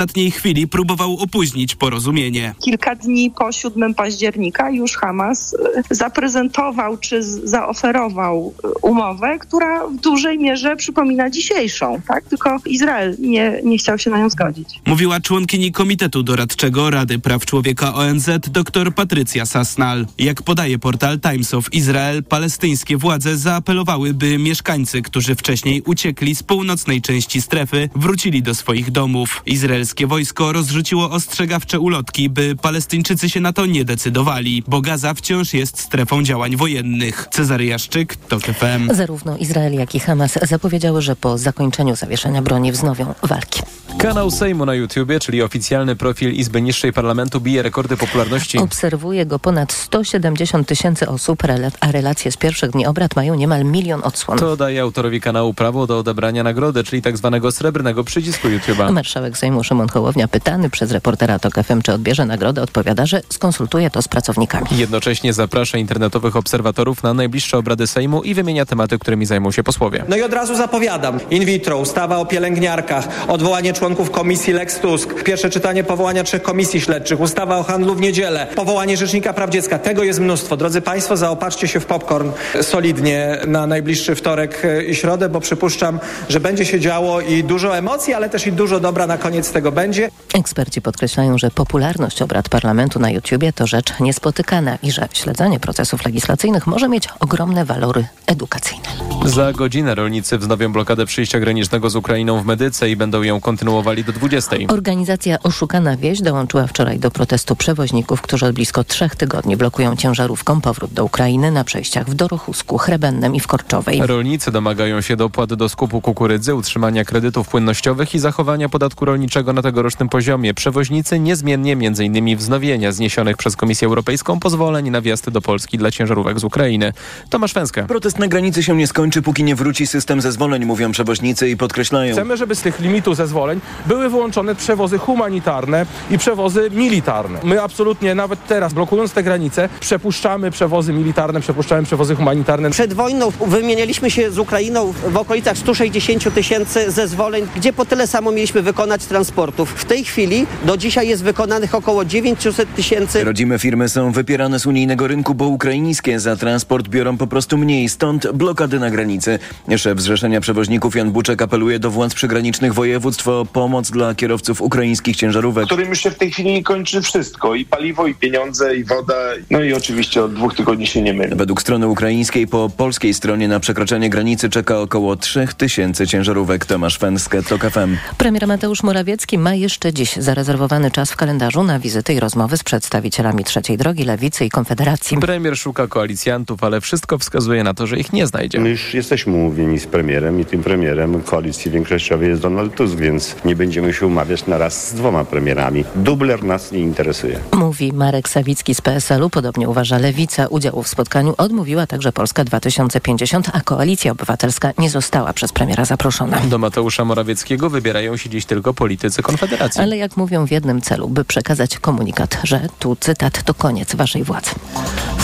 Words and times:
ostatniej 0.00 0.30
chwili 0.30 0.68
próbował 0.68 1.16
opóźnić 1.16 1.74
porozumienie. 1.74 2.54
Kilka 2.60 2.94
dni 2.94 3.30
po 3.30 3.52
7 3.52 3.94
października 3.94 4.70
już 4.70 4.96
Hamas 4.96 5.54
e, 5.54 5.94
zaprezentował 5.94 6.96
czy 6.96 7.22
zaoferował 7.22 8.54
e, 8.64 8.68
umowę, 8.82 9.38
która 9.38 9.86
w 9.86 9.96
dużej 9.96 10.38
mierze 10.38 10.76
przypomina 10.76 11.30
dzisiejszą, 11.30 12.00
tak? 12.08 12.24
Tylko 12.24 12.56
Izrael 12.66 13.16
nie, 13.18 13.60
nie 13.64 13.78
chciał 13.78 13.98
się 13.98 14.10
na 14.10 14.18
nią 14.18 14.30
zgodzić. 14.30 14.68
Mówiła 14.86 15.20
członkini 15.20 15.72
Komitetu 15.72 16.22
Doradczego 16.22 16.90
Rady 16.90 17.18
Praw 17.18 17.46
Człowieka 17.46 17.94
ONZ 17.94 18.30
dr 18.50 18.94
Patrycja 18.94 19.46
Sasnal. 19.46 20.06
Jak 20.18 20.42
podaje 20.42 20.78
portal 20.78 21.20
Times 21.20 21.54
of 21.54 21.72
Israel, 21.72 22.24
palestyńskie 22.24 22.96
władze 22.96 23.36
zaapelowały, 23.36 24.14
by 24.14 24.38
mieszkańcy, 24.38 25.02
którzy 25.02 25.34
wcześniej 25.34 25.82
uciekli 25.82 26.34
z 26.34 26.42
północnej 26.42 27.02
części 27.02 27.42
strefy, 27.42 27.88
wrócili 27.96 28.42
do 28.42 28.54
swoich 28.54 28.90
domów. 28.90 29.42
Izraelskie 29.90 30.06
wojsko 30.06 30.52
rozrzuciło 30.52 31.10
ostrzegawcze 31.10 31.80
ulotki, 31.80 32.30
by 32.30 32.56
Palestyńczycy 32.62 33.30
się 33.30 33.40
na 33.40 33.52
to 33.52 33.66
nie 33.66 33.84
decydowali, 33.84 34.62
bo 34.68 34.80
Gaza 34.80 35.14
wciąż 35.14 35.54
jest 35.54 35.80
strefą 35.80 36.22
działań 36.22 36.56
wojennych. 36.56 37.28
Cezary 37.30 37.64
Jaszczyk, 37.64 38.16
TOK 38.16 38.42
FM. 38.42 38.94
Zarówno 38.94 39.36
Izrael, 39.36 39.74
jak 39.74 39.94
i 39.94 40.00
Hamas 40.00 40.38
zapowiedziały, 40.42 41.02
że 41.02 41.16
po 41.16 41.38
zakończeniu 41.38 41.96
zawieszenia 41.96 42.42
broni 42.42 42.72
wznowią 42.72 43.14
walki. 43.22 43.62
Kanał 43.98 44.30
Sejmu 44.30 44.66
na 44.66 44.74
YouTubie, 44.74 45.20
czyli 45.20 45.42
oficjalny 45.42 45.96
profil 45.96 46.32
Izby 46.32 46.62
Niższej 46.62 46.92
Parlamentu, 46.92 47.40
bije 47.40 47.62
rekordy 47.62 47.96
popularności. 47.96 48.58
Obserwuje 48.58 49.26
go 49.26 49.38
ponad 49.38 49.72
170 49.72 50.68
tysięcy 50.68 51.08
osób, 51.08 51.42
a 51.80 51.92
relacje 51.92 52.32
z 52.32 52.36
pierwszych 52.36 52.70
dni 52.70 52.86
obrad 52.86 53.16
mają 53.16 53.34
niemal 53.34 53.64
milion 53.64 54.00
odsłon. 54.04 54.38
To 54.38 54.56
daje 54.56 54.82
autorowi 54.82 55.20
kanału 55.20 55.54
prawo 55.54 55.86
do 55.86 55.98
odebrania 55.98 56.42
nagrody, 56.42 56.84
czyli 56.84 57.02
tak 57.02 57.16
zwanego 57.16 57.52
srebrnego 57.52 58.04
przycisku 58.04 58.48
YouTube'a. 58.48 58.92
Marszałek 58.92 59.38
Sejmu 59.38 59.64
Szymon 59.64 59.79
Hołownia, 59.88 60.28
pytany 60.28 60.70
przez 60.70 60.90
reportera 60.90 61.38
TOK 61.38 61.54
FM, 61.54 61.82
czy 61.82 61.92
odbierze 61.92 62.26
nagrodę, 62.26 62.62
odpowiada, 62.62 63.06
że 63.06 63.22
skonsultuje 63.28 63.90
to 63.90 64.02
z 64.02 64.08
pracownikami. 64.08 64.66
Jednocześnie 64.72 65.32
zaprasza 65.32 65.78
internetowych 65.78 66.36
obserwatorów 66.36 67.02
na 67.02 67.14
najbliższe 67.14 67.58
obrady 67.58 67.86
Sejmu 67.86 68.22
i 68.22 68.34
wymienia 68.34 68.66
tematy, 68.66 68.98
którymi 68.98 69.26
zajmą 69.26 69.50
się 69.50 69.62
posłowie. 69.62 70.04
No 70.08 70.16
i 70.16 70.22
od 70.22 70.32
razu 70.32 70.56
zapowiadam. 70.56 71.20
In 71.30 71.44
vitro, 71.44 71.78
ustawa 71.78 72.18
o 72.18 72.26
pielęgniarkach, 72.26 73.08
odwołanie 73.28 73.72
członków 73.72 74.10
komisji 74.10 74.52
Lex 74.52 74.78
Tusk, 74.78 75.22
pierwsze 75.22 75.50
czytanie 75.50 75.84
powołania 75.84 76.24
trzech 76.24 76.42
komisji 76.42 76.80
śledczych, 76.80 77.20
ustawa 77.20 77.58
o 77.58 77.62
handlu 77.62 77.94
w 77.94 78.00
niedzielę, 78.00 78.46
powołanie 78.56 78.96
Rzecznika 78.96 79.32
Praw 79.32 79.50
Dziecka. 79.50 79.78
Tego 79.78 80.04
jest 80.04 80.20
mnóstwo. 80.20 80.56
Drodzy 80.56 80.80
Państwo, 80.80 81.16
zaopatrzcie 81.16 81.68
się 81.68 81.80
w 81.80 81.86
popcorn 81.86 82.30
solidnie 82.62 83.38
na 83.46 83.66
najbliższy 83.66 84.14
wtorek 84.14 84.62
i 84.88 84.94
środę, 84.94 85.28
bo 85.28 85.40
przypuszczam, 85.40 86.00
że 86.28 86.40
będzie 86.40 86.64
się 86.64 86.80
działo 86.80 87.20
i 87.20 87.44
dużo 87.44 87.78
emocji, 87.78 88.14
ale 88.14 88.28
też 88.28 88.46
i 88.46 88.52
dużo 88.52 88.80
dobra 88.80 89.06
na 89.06 89.18
koniec 89.18 89.52
tego 89.52 89.69
będzie. 89.72 90.10
Eksperci 90.34 90.82
podkreślają, 90.82 91.38
że 91.38 91.50
popularność 91.50 92.22
obrad 92.22 92.48
parlamentu 92.48 92.98
na 92.98 93.10
YouTubie 93.10 93.52
to 93.52 93.66
rzecz 93.66 94.00
niespotykana 94.00 94.78
i 94.82 94.92
że 94.92 95.08
śledzenie 95.12 95.60
procesów 95.60 96.04
legislacyjnych 96.04 96.66
może 96.66 96.88
mieć 96.88 97.08
ogromne 97.20 97.64
walory 97.64 98.06
edukacyjne. 98.26 98.88
Za 99.24 99.52
godzinę 99.52 99.94
rolnicy 99.94 100.38
wznowią 100.38 100.72
blokadę 100.72 101.06
przyjścia 101.06 101.40
granicznego 101.40 101.90
z 101.90 101.96
Ukrainą 101.96 102.40
w 102.40 102.46
Medyce 102.46 102.90
i 102.90 102.96
będą 102.96 103.22
ją 103.22 103.40
kontynuowali 103.40 104.04
do 104.04 104.12
20. 104.12 104.56
Organizacja 104.68 105.42
Oszukana 105.42 105.96
Wieś 105.96 106.20
dołączyła 106.22 106.66
wczoraj 106.66 106.98
do 106.98 107.10
protestu 107.10 107.56
przewoźników, 107.56 108.22
którzy 108.22 108.46
od 108.46 108.52
blisko 108.52 108.84
trzech 108.84 109.16
tygodni 109.16 109.56
blokują 109.56 109.96
ciężarówką 109.96 110.60
powrót 110.60 110.92
do 110.92 111.04
Ukrainy 111.04 111.50
na 111.50 111.64
przejściach 111.64 112.10
w 112.10 112.14
Dorochusku, 112.14 112.78
Chrebennem 112.78 113.34
i 113.34 113.40
w 113.40 113.46
Korczowej. 113.46 114.06
Rolnicy 114.06 114.52
domagają 114.52 115.00
się 115.00 115.16
dopłat 115.16 115.54
do 115.54 115.68
skupu 115.68 116.00
kukurydzy, 116.00 116.54
utrzymania 116.54 117.04
kredytów 117.04 117.48
płynnościowych 117.48 118.14
i 118.14 118.18
zachowania 118.18 118.68
podatku 118.68 119.04
rolniczego 119.04 119.52
na 119.52 119.59
tegorocznym 119.62 120.08
poziomie. 120.08 120.54
Przewoźnicy 120.54 121.20
niezmiennie 121.20 121.72
m.in. 121.72 122.36
wznowienia 122.36 122.92
zniesionych 122.92 123.36
przez 123.36 123.56
Komisję 123.56 123.88
Europejską 123.88 124.40
pozwoleń 124.40 124.90
na 124.90 125.00
wjazd 125.00 125.30
do 125.30 125.40
Polski 125.40 125.78
dla 125.78 125.90
ciężarówek 125.90 126.40
z 126.40 126.44
Ukrainy. 126.44 126.92
Tomasz 127.30 127.54
Węska. 127.54 127.82
Protest 127.82 128.18
na 128.18 128.28
granicy 128.28 128.62
się 128.62 128.76
nie 128.76 128.86
skończy, 128.86 129.22
póki 129.22 129.44
nie 129.44 129.54
wróci 129.54 129.86
system 129.86 130.20
zezwoleń, 130.20 130.64
mówią 130.64 130.92
przewoźnicy 130.92 131.50
i 131.50 131.56
podkreślają. 131.56 132.12
Chcemy, 132.12 132.36
żeby 132.36 132.54
z 132.54 132.60
tych 132.60 132.80
limitów 132.80 133.16
zezwoleń 133.16 133.60
były 133.86 134.08
wyłączone 134.08 134.54
przewozy 134.54 134.98
humanitarne 134.98 135.86
i 136.10 136.18
przewozy 136.18 136.70
militarne. 136.70 137.38
My 137.44 137.62
absolutnie 137.62 138.14
nawet 138.14 138.46
teraz, 138.46 138.72
blokując 138.72 139.12
te 139.12 139.22
granice, 139.22 139.68
przepuszczamy 139.80 140.50
przewozy 140.50 140.92
militarne, 140.92 141.40
przepuszczamy 141.40 141.82
przewozy 141.82 142.14
humanitarne. 142.14 142.70
Przed 142.70 142.92
wojną 142.92 143.32
wymienialiśmy 143.46 144.10
się 144.10 144.30
z 144.30 144.38
Ukrainą 144.38 144.92
w 145.08 145.16
okolicach 145.16 145.58
160 145.58 146.34
tysięcy 146.34 146.90
zezwoleń, 146.90 147.46
gdzie 147.56 147.72
po 147.72 147.84
tyle 147.84 148.06
samo 148.06 148.32
mieliśmy 148.32 148.62
wykonać 148.62 149.02
transportów. 149.50 149.80
W 149.80 149.84
tej 149.84 150.04
chwili 150.04 150.46
do 150.64 150.76
dzisiaj 150.76 151.08
jest 151.08 151.22
wykonanych 151.22 151.74
około 151.74 152.04
900 152.04 152.74
tysięcy. 152.74 153.24
Rodzime 153.24 153.58
firmy 153.58 153.88
są 153.88 154.12
wypierane 154.12 154.60
z 154.60 154.66
unijnego 154.66 155.08
rynku, 155.08 155.34
bo 155.34 155.46
ukraińskie 155.48 156.20
za 156.20 156.36
transport 156.36 156.88
biorą 156.88 157.16
po 157.16 157.26
prostu 157.26 157.58
mniej, 157.58 157.88
stąd 157.88 158.32
blokady 158.32 158.80
na 158.80 158.90
granicy. 158.90 159.38
Szef 159.76 160.00
Zrzeszenia 160.00 160.40
Przewoźników 160.40 160.96
Jan 160.96 161.10
Buczek 161.10 161.42
apeluje 161.42 161.78
do 161.78 161.90
władz 161.90 162.14
przygranicznych 162.14 162.74
województw 162.74 163.28
o 163.28 163.46
pomoc 163.52 163.90
dla 163.90 164.14
kierowców 164.14 164.62
ukraińskich 164.62 165.16
ciężarówek. 165.16 165.66
Którym 165.66 165.88
już 165.88 166.00
się 166.00 166.10
w 166.10 166.18
tej 166.18 166.30
chwili 166.30 166.62
kończy 166.62 167.02
wszystko. 167.02 167.54
I 167.54 167.64
paliwo, 167.64 168.06
i 168.06 168.14
pieniądze, 168.14 168.76
i 168.76 168.84
woda. 168.84 169.14
No 169.50 169.62
i 169.62 169.72
oczywiście 169.72 170.24
od 170.24 170.34
dwóch 170.34 170.54
tygodni 170.54 170.86
się 170.86 171.02
nie 171.02 171.14
myli. 171.14 171.36
Według 171.36 171.60
strony 171.60 171.88
ukraińskiej 171.88 172.46
po 172.46 172.70
polskiej 172.76 173.14
stronie 173.14 173.48
na 173.48 173.60
przekroczenie 173.60 174.10
granicy 174.10 174.48
czeka 174.48 174.78
około 174.78 175.16
3000 175.16 176.06
ciężarówek. 176.06 176.66
Tomasz 176.66 176.98
Fenskę, 176.98 177.42
TOK 177.42 177.60
FM. 177.70 177.96
Premier 178.18 178.46
Mateusz 178.46 178.82
Morawiecki 178.82 179.29
ma 179.38 179.54
jeszcze 179.54 179.92
dziś 179.92 180.16
zarezerwowany 180.16 180.90
czas 180.90 181.10
w 181.10 181.16
kalendarzu 181.16 181.62
na 181.62 181.78
wizyty 181.78 182.14
i 182.14 182.20
rozmowy 182.20 182.56
z 182.56 182.64
przedstawicielami 182.64 183.44
Trzeciej 183.44 183.78
Drogi, 183.78 184.04
Lewicy 184.04 184.44
i 184.44 184.50
Konfederacji. 184.50 185.18
Premier 185.18 185.56
szuka 185.56 185.86
koalicjantów, 185.86 186.64
ale 186.64 186.80
wszystko 186.80 187.18
wskazuje 187.18 187.64
na 187.64 187.74
to, 187.74 187.86
że 187.86 187.98
ich 187.98 188.12
nie 188.12 188.26
znajdzie. 188.26 188.60
My 188.60 188.70
już 188.70 188.94
jesteśmy 188.94 189.32
umówieni 189.32 189.78
z 189.78 189.86
premierem 189.86 190.40
i 190.40 190.44
tym 190.44 190.62
premierem 190.62 191.22
koalicji 191.22 191.70
większościowej 191.70 192.28
jest 192.28 192.42
Donald 192.42 192.74
Tusk, 192.74 192.96
więc 192.96 193.36
nie 193.44 193.56
będziemy 193.56 193.92
się 193.92 194.06
umawiać 194.06 194.46
na 194.46 194.58
raz 194.58 194.88
z 194.88 194.94
dwoma 194.94 195.24
premierami. 195.24 195.84
Dubler 195.94 196.44
nas 196.44 196.72
nie 196.72 196.78
interesuje. 196.78 197.38
Mówi 197.52 197.92
Marek 197.92 198.28
Sawicki 198.28 198.74
z 198.74 198.80
PSL-u, 198.80 199.30
podobnie 199.30 199.68
uważa 199.68 199.98
Lewica. 199.98 200.46
Udziału 200.46 200.82
w 200.82 200.88
spotkaniu 200.88 201.34
odmówiła 201.38 201.86
także 201.86 202.12
Polska 202.12 202.44
2050, 202.44 203.50
a 203.52 203.60
Koalicja 203.60 204.12
Obywatelska 204.12 204.72
nie 204.78 204.90
została 204.90 205.32
przez 205.32 205.52
premiera 205.52 205.84
zaproszona. 205.84 206.40
Do 206.40 206.58
Mateusza 206.58 207.04
Morawieckiego 207.04 207.70
wybierają 207.70 208.16
się 208.16 208.30
dziś 208.30 208.44
tylko 208.44 208.74
politycy 208.74 209.19
Konfederacji. 209.22 209.80
Ale 209.80 209.96
jak 209.96 210.16
mówią 210.16 210.46
w 210.46 210.50
jednym 210.50 210.80
celu, 210.80 211.08
by 211.08 211.24
przekazać 211.24 211.78
komunikat, 211.78 212.38
że 212.44 212.60
tu 212.78 212.96
cytat 212.96 213.42
to 213.42 213.54
koniec 213.54 213.94
waszej 213.94 214.24
władzy. 214.24 214.50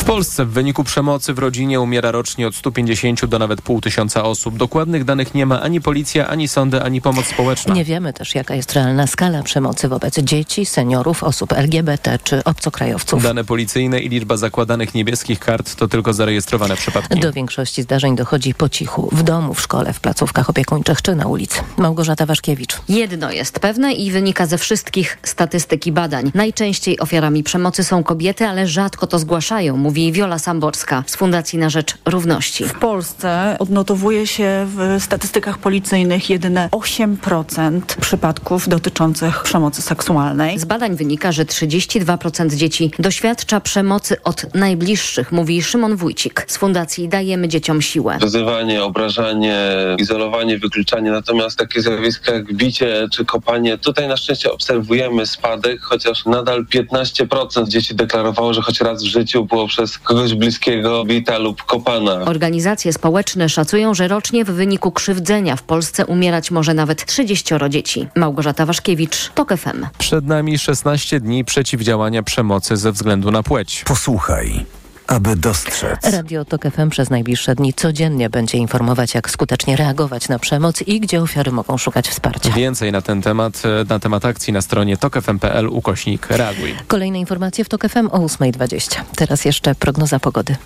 W 0.06 0.08
Polsce 0.08 0.44
w 0.44 0.50
wyniku 0.50 0.84
przemocy 0.84 1.34
w 1.34 1.38
rodzinie 1.38 1.80
umiera 1.80 2.10
rocznie 2.10 2.46
od 2.46 2.54
150 2.54 3.24
do 3.24 3.38
nawet 3.38 3.62
pół 3.62 3.80
tysiąca 3.80 4.24
osób. 4.24 4.56
Dokładnych 4.56 5.04
danych 5.04 5.34
nie 5.34 5.46
ma 5.46 5.62
ani 5.62 5.80
policja, 5.80 6.28
ani 6.28 6.48
sądy, 6.48 6.82
ani 6.82 7.00
pomoc 7.00 7.26
społeczna. 7.26 7.74
Nie 7.74 7.84
wiemy 7.84 8.12
też, 8.12 8.34
jaka 8.34 8.54
jest 8.54 8.72
realna 8.72 9.06
skala 9.06 9.42
przemocy 9.42 9.88
wobec 9.88 10.18
dzieci, 10.18 10.66
seniorów, 10.66 11.24
osób 11.24 11.52
LGBT 11.52 12.18
czy 12.24 12.44
obcokrajowców. 12.44 13.22
Dane 13.22 13.44
policyjne 13.44 14.00
i 14.00 14.08
liczba 14.08 14.36
zakładanych 14.36 14.94
niebieskich 14.94 15.38
kart 15.38 15.74
to 15.74 15.88
tylko 15.88 16.12
zarejestrowane 16.12 16.76
przypadki. 16.76 17.20
Do 17.20 17.32
większości 17.32 17.82
zdarzeń 17.82 18.16
dochodzi 18.16 18.54
po 18.54 18.68
cichu, 18.68 19.08
w 19.12 19.22
domu, 19.22 19.54
w 19.54 19.60
szkole, 19.60 19.92
w 19.92 20.00
placówkach 20.00 20.50
opiekuńczych 20.50 21.02
czy 21.02 21.14
na 21.14 21.26
ulicy. 21.26 21.60
Małgorzata 21.76 22.26
Waszkiewicz. 22.26 22.76
Jedno 22.88 23.32
jest 23.32 23.60
pewne 23.60 23.92
i 23.92 24.10
wynika 24.10 24.46
ze 24.46 24.58
wszystkich 24.58 25.18
statystyk 25.22 25.86
i 25.86 25.92
badań. 25.92 26.30
Najczęściej 26.34 27.00
ofiarami 27.00 27.42
przemocy 27.42 27.84
są 27.84 28.04
kobiety, 28.04 28.46
ale 28.46 28.66
rzadko 28.66 29.06
to 29.06 29.18
zgłaszają, 29.18 29.76
mówi 29.76 29.95
Wiola 29.96 30.38
Samborska 30.38 31.04
z 31.06 31.16
Fundacji 31.16 31.58
na 31.58 31.70
Rzecz 31.70 31.94
Równości. 32.04 32.64
W 32.64 32.74
Polsce 32.74 33.56
odnotowuje 33.58 34.26
się 34.26 34.66
w 34.76 35.02
statystykach 35.02 35.58
policyjnych 35.58 36.30
jedyne 36.30 36.68
8% 36.72 37.80
przypadków 38.00 38.68
dotyczących 38.68 39.42
przemocy 39.42 39.82
seksualnej. 39.82 40.58
Z 40.58 40.64
badań 40.64 40.96
wynika, 40.96 41.32
że 41.32 41.44
32% 41.44 42.54
dzieci 42.54 42.90
doświadcza 42.98 43.60
przemocy 43.60 44.22
od 44.22 44.54
najbliższych, 44.54 45.32
mówi 45.32 45.62
Szymon 45.62 45.96
Wójcik 45.96 46.44
z 46.48 46.56
Fundacji 46.56 47.08
Dajemy 47.08 47.48
Dzieciom 47.48 47.82
Siłę. 47.82 48.18
Wyzywanie, 48.20 48.84
obrażanie, 48.84 49.56
izolowanie, 49.98 50.58
wykluczanie, 50.58 51.10
natomiast 51.10 51.58
takie 51.58 51.82
zjawiska 51.82 52.32
jak 52.32 52.54
bicie 52.54 53.08
czy 53.12 53.24
kopanie, 53.24 53.78
tutaj 53.78 54.08
na 54.08 54.16
szczęście 54.16 54.52
obserwujemy 54.52 55.26
spadek, 55.26 55.82
chociaż 55.82 56.24
nadal 56.26 56.64
15% 56.64 57.68
dzieci 57.68 57.94
deklarowało, 57.94 58.54
że 58.54 58.62
choć 58.62 58.80
raz 58.80 59.02
w 59.02 59.06
życiu 59.06 59.44
było 59.44 59.66
przez 59.66 59.85
kogoś 59.98 60.34
bliskiego 60.34 61.04
bita 61.04 61.38
lub 61.38 61.62
kopana. 61.62 62.12
Organizacje 62.12 62.92
społeczne 62.92 63.48
szacują, 63.48 63.94
że 63.94 64.08
rocznie 64.08 64.44
w 64.44 64.50
wyniku 64.50 64.92
krzywdzenia 64.92 65.56
w 65.56 65.62
Polsce 65.62 66.06
umierać 66.06 66.50
może 66.50 66.74
nawet 66.74 67.06
30 67.06 67.54
dzieci. 67.68 68.08
Małgorzata 68.16 68.66
Waszkiewicz, 68.66 69.30
TOK 69.34 69.56
FM. 69.56 69.86
Przed 69.98 70.26
nami 70.26 70.58
16 70.58 71.20
dni 71.20 71.44
przeciwdziałania 71.44 72.22
przemocy 72.22 72.76
ze 72.76 72.92
względu 72.92 73.30
na 73.30 73.42
płeć. 73.42 73.82
Posłuchaj. 73.86 74.66
Aby 75.06 75.36
dostrzec. 75.36 76.10
Radio 76.10 76.44
TOK 76.44 76.62
FM 76.62 76.90
przez 76.90 77.10
najbliższe 77.10 77.54
dni 77.54 77.74
codziennie 77.74 78.30
będzie 78.30 78.58
informować, 78.58 79.14
jak 79.14 79.30
skutecznie 79.30 79.76
reagować 79.76 80.28
na 80.28 80.38
przemoc 80.38 80.82
i 80.82 81.00
gdzie 81.00 81.22
ofiary 81.22 81.52
mogą 81.52 81.78
szukać 81.78 82.08
wsparcia. 82.08 82.50
Więcej 82.50 82.92
na 82.92 83.02
ten 83.02 83.22
temat, 83.22 83.62
e, 83.64 83.84
na 83.88 83.98
temat 83.98 84.24
akcji 84.24 84.52
na 84.52 84.62
stronie 84.62 84.96
tokfm.pl 84.96 85.66
ukośnik 85.68 86.26
reaguj. 86.30 86.74
Kolejne 86.88 87.18
informacje 87.18 87.64
w 87.64 87.68
TOK 87.68 87.88
FM 87.88 88.06
o 88.12 88.18
8.20. 88.18 89.00
Teraz 89.16 89.44
jeszcze 89.44 89.74
prognoza 89.74 90.20
pogody. 90.20 90.56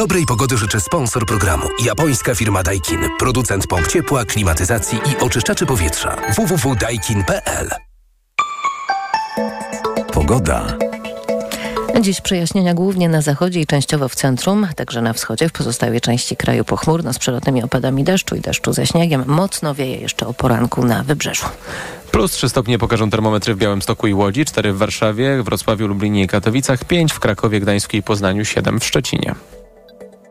Dobrej 0.00 0.26
pogody 0.26 0.56
życzę 0.56 0.80
sponsor 0.80 1.26
programu. 1.26 1.66
Japońska 1.84 2.34
firma 2.34 2.62
Daikin. 2.62 3.00
Producent 3.18 3.66
pomp 3.66 3.88
ciepła, 3.88 4.24
klimatyzacji 4.24 4.98
i 4.98 5.22
oczyszczaczy 5.22 5.66
powietrza. 5.66 6.16
www.daikin.pl 6.36 7.70
Pogoda. 10.12 10.76
Dziś 12.00 12.20
przejaśnienia 12.20 12.74
głównie 12.74 13.08
na 13.08 13.22
zachodzie 13.22 13.60
i 13.60 13.66
częściowo 13.66 14.08
w 14.08 14.14
centrum, 14.14 14.66
także 14.76 15.02
na 15.02 15.12
wschodzie. 15.12 15.48
W 15.48 15.52
pozostałej 15.52 16.00
części 16.00 16.36
kraju 16.36 16.64
pochmurno 16.64 17.12
z 17.12 17.18
przelotnymi 17.18 17.62
opadami 17.62 18.04
deszczu 18.04 18.36
i 18.36 18.40
deszczu 18.40 18.72
ze 18.72 18.86
śniegiem. 18.86 19.24
Mocno 19.26 19.74
wieje 19.74 19.96
jeszcze 19.96 20.26
o 20.26 20.34
poranku 20.34 20.84
na 20.84 21.02
wybrzeżu. 21.02 21.46
Plus 22.10 22.32
3 22.32 22.48
stopnie 22.48 22.78
pokażą 22.78 23.10
termometry 23.10 23.54
w 23.54 23.58
Białymstoku 23.58 24.06
i 24.06 24.14
Łodzi, 24.14 24.44
4 24.44 24.72
w 24.72 24.78
Warszawie, 24.78 25.42
Wrocławiu, 25.42 25.86
Lublinie 25.86 26.22
i 26.22 26.26
Katowicach, 26.26 26.84
5 26.84 27.12
w 27.12 27.20
Krakowie, 27.20 27.60
Gdańsku 27.60 27.96
i 27.96 28.02
Poznaniu, 28.02 28.44
7 28.44 28.80
w 28.80 28.84
Szczecinie. 28.84 29.34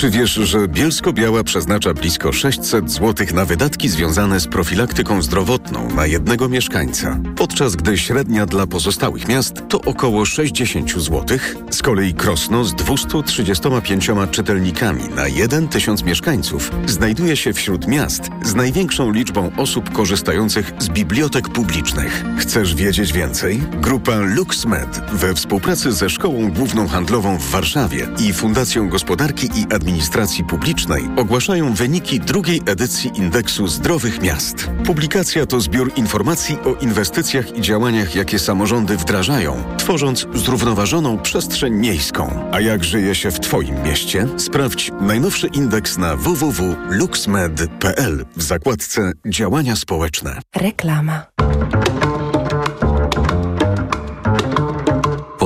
Czy 0.00 0.10
wiesz, 0.10 0.34
że 0.34 0.68
Bielsko-Biała 0.68 1.44
przeznacza 1.44 1.94
blisko 1.94 2.32
600 2.32 2.90
zł 2.90 3.26
na 3.34 3.44
wydatki 3.44 3.88
związane 3.88 4.40
z 4.40 4.46
profilaktyką 4.46 5.22
zdrowotną 5.22 5.90
na 5.90 6.06
jednego 6.06 6.48
mieszkańca, 6.48 7.20
podczas 7.36 7.76
gdy 7.76 7.98
średnia 7.98 8.46
dla 8.46 8.66
pozostałych 8.66 9.28
miast 9.28 9.54
to 9.68 9.80
około 9.80 10.24
60 10.24 10.92
zł? 10.92 11.38
Z 11.70 11.82
kolei 11.82 12.14
Krosno 12.14 12.64
z 12.64 12.74
235 12.74 14.10
czytelnikami 14.30 15.08
na 15.08 15.28
1 15.28 15.68
tysiąc 15.68 16.02
mieszkańców 16.02 16.70
znajduje 16.86 17.36
się 17.36 17.52
wśród 17.52 17.86
miast 17.86 18.22
z 18.44 18.54
największą 18.54 19.12
liczbą 19.12 19.50
osób 19.56 19.90
korzystających 19.90 20.72
z 20.78 20.88
bibliotek 20.88 21.48
publicznych. 21.48 22.24
Chcesz 22.38 22.74
wiedzieć 22.74 23.12
więcej? 23.12 23.62
Grupa 23.80 24.16
LuxMed 24.16 25.00
we 25.12 25.34
współpracy 25.34 25.92
ze 25.92 26.10
Szkołą 26.10 26.50
Główną 26.52 26.88
Handlową 26.88 27.38
w 27.38 27.50
Warszawie 27.50 28.08
i 28.18 28.32
Fundacją 28.32 28.88
Gospodarki 28.88 29.46
i 29.46 29.62
Administracji 29.62 29.89
Administracji 29.90 30.44
Publicznej 30.44 31.08
ogłaszają 31.16 31.74
wyniki 31.74 32.20
drugiej 32.20 32.62
edycji 32.66 33.10
Indeksu 33.14 33.68
Zdrowych 33.68 34.22
Miast. 34.22 34.70
Publikacja 34.86 35.46
to 35.46 35.60
zbiór 35.60 35.92
informacji 35.96 36.58
o 36.64 36.74
inwestycjach 36.74 37.56
i 37.56 37.60
działaniach, 37.60 38.14
jakie 38.14 38.38
samorządy 38.38 38.96
wdrażają, 38.96 39.64
tworząc 39.78 40.26
zrównoważoną 40.34 41.18
przestrzeń 41.18 41.74
miejską. 41.74 42.50
A 42.52 42.60
jak 42.60 42.84
żyje 42.84 43.14
się 43.14 43.30
w 43.30 43.40
Twoim 43.40 43.82
mieście? 43.82 44.26
Sprawdź 44.36 44.90
najnowszy 45.00 45.46
indeks 45.46 45.98
na 45.98 46.16
www.luxmed.pl 46.16 48.24
w 48.36 48.42
zakładce 48.42 49.12
Działania 49.26 49.76
społeczne. 49.76 50.38
Reklama. 50.56 51.22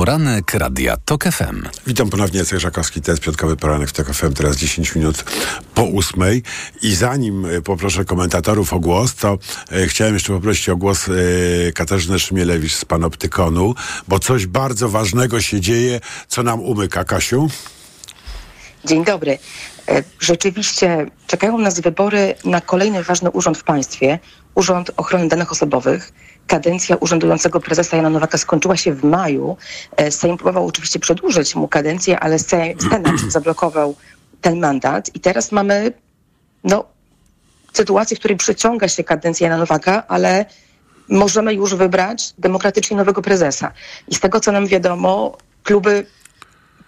Poranek 0.05 0.53
Radia 0.53 0.97
TOK 1.05 1.23
FM. 1.23 1.67
Witam 1.87 2.09
ponownie, 2.09 2.39
Jacek 2.39 2.59
Żakowski, 2.59 3.01
to 3.01 3.11
jest 3.11 3.23
piątkowy 3.23 3.57
poranek 3.57 3.89
w 3.89 3.93
TOK 3.93 4.13
FM, 4.13 4.33
teraz 4.33 4.57
10 4.57 4.95
minut 4.95 5.23
po 5.75 5.83
ósmej. 5.83 6.43
I 6.81 6.95
zanim 6.95 7.45
e, 7.45 7.61
poproszę 7.61 8.05
komentatorów 8.05 8.73
o 8.73 8.79
głos, 8.79 9.15
to 9.15 9.37
e, 9.71 9.87
chciałem 9.87 10.13
jeszcze 10.13 10.33
poprosić 10.33 10.69
o 10.69 10.77
głos 10.77 11.09
e, 11.09 11.11
Katarzyny 11.71 12.19
Szmielewicz 12.19 12.73
z 12.73 12.85
Panoptykonu, 12.85 13.75
bo 14.07 14.19
coś 14.19 14.45
bardzo 14.45 14.89
ważnego 14.89 15.41
się 15.41 15.61
dzieje, 15.61 15.99
co 16.27 16.43
nam 16.43 16.61
umyka. 16.61 17.03
Kasiu? 17.03 17.47
Dzień 18.85 19.05
dobry. 19.05 19.37
E, 19.87 20.03
Rzeczywiście 20.19 21.05
czekają 21.27 21.57
nas 21.57 21.79
wybory 21.79 22.35
na 22.43 22.61
kolejny 22.61 23.03
ważny 23.03 23.31
urząd 23.31 23.57
w 23.57 23.63
państwie, 23.63 24.19
Urząd 24.55 24.91
Ochrony 24.97 25.27
Danych 25.27 25.51
Osobowych. 25.51 26.11
Kadencja 26.47 26.95
urzędującego 26.95 27.59
prezesa 27.59 27.97
Jana 27.97 28.09
Nowaka 28.09 28.37
skończyła 28.37 28.77
się 28.77 28.93
w 28.93 29.03
maju. 29.03 29.57
E, 29.97 30.11
Sejm 30.11 30.37
próbował 30.37 30.67
oczywiście 30.67 30.99
przedłużyć 30.99 31.55
mu 31.55 31.67
kadencję, 31.67 32.19
ale 32.19 32.39
Se- 32.39 32.73
Senat 32.89 33.19
zablokował 33.29 33.95
ten 34.41 34.59
mandat 34.59 35.15
i 35.15 35.19
teraz 35.19 35.51
mamy 35.51 35.91
no, 36.63 36.85
sytuację, 37.73 38.17
w 38.17 38.19
której 38.19 38.37
przeciąga 38.37 38.87
się 38.87 39.03
kadencja 39.03 39.47
Jana 39.47 39.57
Nowaka, 39.57 40.07
ale 40.07 40.45
możemy 41.09 41.53
już 41.53 41.75
wybrać 41.75 42.33
demokratycznie 42.37 42.97
nowego 42.97 43.21
prezesa. 43.21 43.71
I 44.07 44.15
z 44.15 44.19
tego, 44.19 44.39
co 44.39 44.51
nam 44.51 44.67
wiadomo, 44.67 45.37
kluby 45.63 46.05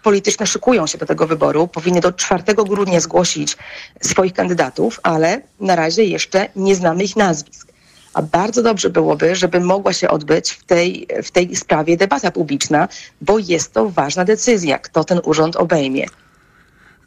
polityczne 0.04 0.48
szykują 0.48 0.88
się 0.88 0.98
do 0.98 1.06
tego 1.06 1.28
wyboru, 1.28 1.68
powinny 1.68 2.02
do 2.02 2.12
4 2.12 2.44
grudnia 2.54 3.00
zgłosić 3.00 3.58
swoich 4.02 4.34
kandydatów, 4.34 5.00
ale 5.04 5.42
na 5.60 5.76
razie 5.76 6.04
jeszcze 6.04 6.50
nie 6.56 6.76
znamy 6.76 7.04
ich 7.04 7.16
nazwisk. 7.16 7.67
A 8.14 8.22
bardzo 8.22 8.64
dobrze 8.64 8.90
byłoby, 8.90 9.36
żeby 9.36 9.60
mogła 9.60 9.94
się 9.94 10.10
odbyć 10.10 10.52
w 10.52 10.64
tej, 10.64 11.08
w 11.24 11.32
tej 11.32 11.56
sprawie 11.56 11.98
debata 11.98 12.32
publiczna, 12.32 12.88
bo 13.22 13.40
jest 13.40 13.74
to 13.74 13.90
ważna 13.90 14.26
decyzja, 14.26 14.80
kto 14.80 15.04
ten 15.04 15.20
urząd 15.24 15.56
obejmie. 15.56 16.06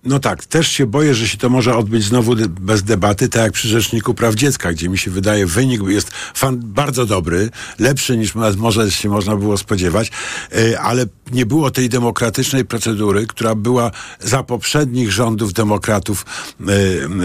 No 0.05 0.19
tak, 0.19 0.45
też 0.45 0.69
się 0.69 0.87
boję, 0.87 1.15
że 1.15 1.29
się 1.29 1.39
to 1.39 1.49
może 1.49 1.77
odbyć 1.77 2.05
znowu 2.05 2.37
bez 2.61 2.83
debaty, 2.83 3.29
tak 3.29 3.43
jak 3.43 3.53
przy 3.53 3.69
Rzeczniku 3.69 4.15
Praw 4.15 4.35
Dziecka, 4.35 4.73
gdzie 4.73 4.89
mi 4.89 4.99
się 4.99 5.11
wydaje 5.11 5.47
wynik 5.47 5.83
jest 5.89 6.11
fan 6.35 6.61
bardzo 6.65 7.07
dobry, 7.07 7.51
lepszy 7.79 8.17
niż 8.17 8.35
może 8.57 8.91
się 8.91 9.09
można 9.09 9.37
było 9.37 9.59
spodziewać, 9.59 10.11
e, 10.53 10.81
ale 10.81 11.07
nie 11.33 11.47
było 11.47 11.71
tej 11.71 11.89
demokratycznej 11.89 12.65
procedury, 12.65 13.27
która 13.27 13.55
była 13.55 13.91
za 14.21 14.43
poprzednich 14.43 15.13
rządów 15.13 15.53
demokratów, 15.53 16.27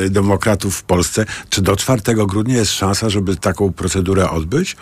e, 0.06 0.10
demokratów 0.10 0.76
w 0.76 0.84
Polsce. 0.84 1.26
Czy 1.50 1.62
do 1.62 1.76
4 1.76 2.26
grudnia 2.26 2.56
jest 2.56 2.72
szansa, 2.72 3.10
żeby 3.10 3.36
taką 3.36 3.74
procedurę 3.74 4.30
odbyć? 4.30 4.76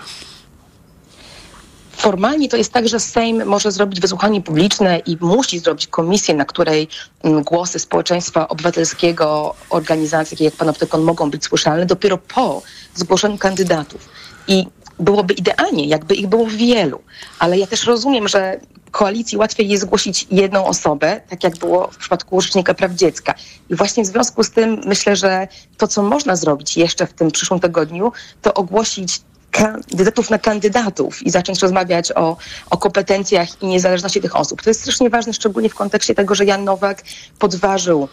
Formalnie 1.98 2.50
to 2.50 2.58
jest 2.58 2.74
tak, 2.74 2.88
że 2.88 3.00
Sejm 3.00 3.46
może 3.46 3.72
zrobić 3.72 4.00
wysłuchanie 4.00 4.42
publiczne 4.42 5.00
i 5.00 5.18
musi 5.22 5.60
zrobić 5.60 5.88
komisję, 5.88 6.36
na 6.36 6.46
której 6.46 6.88
mm, 7.24 7.44
głosy 7.44 7.80
społeczeństwa 7.80 8.48
obywatelskiego, 8.48 9.56
organizacji 9.70 10.38
takie 10.38 10.46
jak 10.46 10.54
Panoptykon 10.54 11.02
mogą 11.02 11.32
być 11.32 11.44
słyszalne 11.46 11.86
dopiero 11.86 12.18
po 12.18 12.62
zgłoszeniu 12.96 13.38
kandydatów. 13.38 14.10
I 14.48 14.66
byłoby 15.00 15.34
idealnie, 15.34 15.88
jakby 15.88 16.16
ich 16.16 16.28
było 16.28 16.48
wielu. 16.48 17.02
Ale 17.40 17.60
ja 17.60 17.68
też 17.68 17.86
rozumiem, 17.86 18.28
że 18.28 18.60
koalicji 18.92 19.38
łatwiej 19.38 19.70
jest 19.70 19.84
zgłosić 19.84 20.28
jedną 20.32 20.66
osobę, 20.66 21.22
tak 21.30 21.44
jak 21.44 21.58
było 21.58 21.88
w 21.88 21.98
przypadku 21.98 22.42
Rzecznika 22.42 22.74
Praw 22.74 22.92
Dziecka. 22.92 23.34
I 23.70 23.76
właśnie 23.76 24.04
w 24.04 24.08
związku 24.08 24.44
z 24.44 24.52
tym 24.52 24.82
myślę, 24.86 25.16
że 25.16 25.48
to, 25.78 25.88
co 25.88 26.04
można 26.04 26.36
zrobić 26.36 26.78
jeszcze 26.78 27.08
w 27.08 27.14
tym 27.14 27.32
przyszłym 27.32 27.60
tygodniu, 27.60 28.12
to 28.42 28.54
ogłosić 28.54 29.22
kandydatów 29.54 30.30
na 30.30 30.40
kandydatów 30.40 31.24
i 31.24 31.30
zacząć 31.30 31.62
rozmawiać 31.62 32.12
o, 32.12 32.38
o 32.70 32.78
kompetencjach 32.78 33.62
i 33.62 33.68
niezależności 33.68 34.22
tych 34.22 34.36
osób. 34.36 34.62
To 34.62 34.70
jest 34.70 34.82
strasznie 34.82 35.10
ważne, 35.10 35.34
szczególnie 35.34 35.70
w 35.70 35.76
kontekście 35.76 36.16
tego, 36.16 36.36
że 36.36 36.46
Jan 36.46 36.64
Nowak 36.64 37.04
podważył 37.40 38.08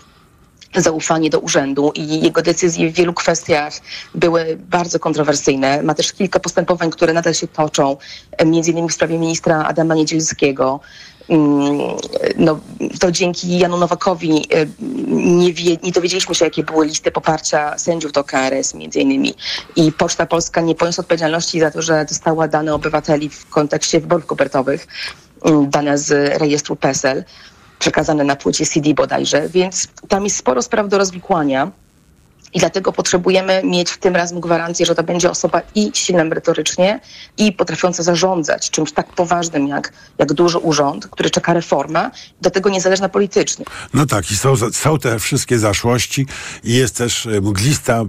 zaufanie 0.76 1.30
do 1.30 1.40
urzędu 1.40 1.92
i 1.94 2.20
jego 2.20 2.42
decyzje 2.42 2.90
w 2.90 2.94
wielu 2.94 3.14
kwestiach 3.14 3.72
były 4.14 4.58
bardzo 4.60 4.98
kontrowersyjne. 4.98 5.82
Ma 5.82 5.94
też 5.94 6.12
kilka 6.12 6.40
postępowań, 6.40 6.90
które 6.90 7.12
nadal 7.12 7.34
się 7.34 7.48
toczą, 7.48 7.96
między 8.46 8.70
innymi 8.70 8.88
w 8.88 8.92
sprawie 8.92 9.18
ministra 9.18 9.64
Adama 9.64 9.94
Niedzielskiego. 9.94 10.80
Mm, 11.30 11.80
No, 12.36 12.60
to 13.00 13.12
dzięki 13.12 13.58
Janu 13.58 13.76
Nowakowi 13.78 14.46
e, 14.54 14.66
nie, 15.08 15.52
wie, 15.52 15.76
nie 15.82 15.92
dowiedzieliśmy 15.92 16.34
się, 16.34 16.44
jakie 16.44 16.62
były 16.62 16.86
listy 16.86 17.10
poparcia 17.10 17.78
sędziów 17.78 18.12
do 18.12 18.24
KRS 18.24 18.74
między 18.74 19.00
innymi. 19.00 19.34
I 19.76 19.92
Poczta 19.92 20.26
Polska 20.26 20.60
nie 20.60 20.74
poniosła 20.74 21.02
odpowiedzialności 21.02 21.60
za 21.60 21.70
to, 21.70 21.82
że 21.82 22.04
dostała 22.04 22.48
dane 22.48 22.74
obywateli 22.74 23.28
w 23.28 23.48
kontekście 23.48 24.00
wyborów 24.00 24.26
kopertowych, 24.26 24.86
mm, 25.44 25.70
dane 25.70 25.98
z 25.98 26.38
rejestru 26.40 26.76
PESEL 26.76 27.24
przekazane 27.78 28.24
na 28.24 28.36
płycie 28.36 28.66
CD 28.66 28.94
bodajże, 28.94 29.48
więc 29.48 29.88
tam 30.08 30.24
jest 30.24 30.36
sporo 30.36 30.62
spraw 30.62 30.88
do 30.88 30.98
rozwikłania. 30.98 31.70
I 32.54 32.58
dlatego 32.58 32.92
potrzebujemy 32.92 33.62
mieć 33.64 33.90
w 33.90 33.98
tym 33.98 34.16
razem 34.16 34.40
gwarancję, 34.40 34.86
że 34.86 34.94
to 34.94 35.02
będzie 35.02 35.30
osoba 35.30 35.62
i 35.74 35.90
silna 35.94 36.24
merytorycznie, 36.24 37.00
i 37.38 37.52
potrafiąca 37.52 38.02
zarządzać 38.02 38.70
czymś 38.70 38.92
tak 38.92 39.06
poważnym 39.12 39.68
jak, 39.68 39.92
jak 40.18 40.32
duży 40.32 40.58
urząd, 40.58 41.06
który 41.06 41.30
czeka 41.30 41.54
reforma, 41.54 42.10
do 42.40 42.50
tego 42.50 42.70
niezależna 42.70 43.08
politycznie. 43.08 43.64
No 43.94 44.06
tak, 44.06 44.30
i 44.30 44.36
są, 44.36 44.56
są 44.72 44.98
te 44.98 45.18
wszystkie 45.18 45.58
zaszłości 45.58 46.26
i 46.64 46.74
jest 46.74 46.96
też 46.96 47.26
e, 47.26 47.40
mglista 47.40 48.04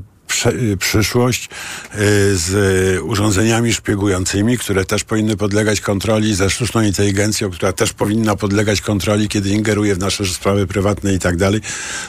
przyszłość 0.80 1.46
y, 1.46 2.38
z 2.38 3.02
urządzeniami 3.04 3.74
szpiegującymi, 3.74 4.58
które 4.58 4.86
też 4.86 5.04
powinny 5.04 5.38
podlegać 5.38 5.82
kontroli, 5.82 6.36
ze 6.36 6.50
sztuczną 6.50 6.82
inteligencją, 6.82 7.50
która 7.52 7.74
też 7.74 7.94
powinna 7.94 8.36
podlegać 8.36 8.82
kontroli, 8.82 9.28
kiedy 9.30 9.50
ingeruje 9.50 9.96
w 9.96 10.00
nasze 10.00 10.26
sprawy 10.26 10.68
prywatne 10.68 11.14
i 11.14 11.20
tak 11.20 11.38
dalej. 11.38 11.62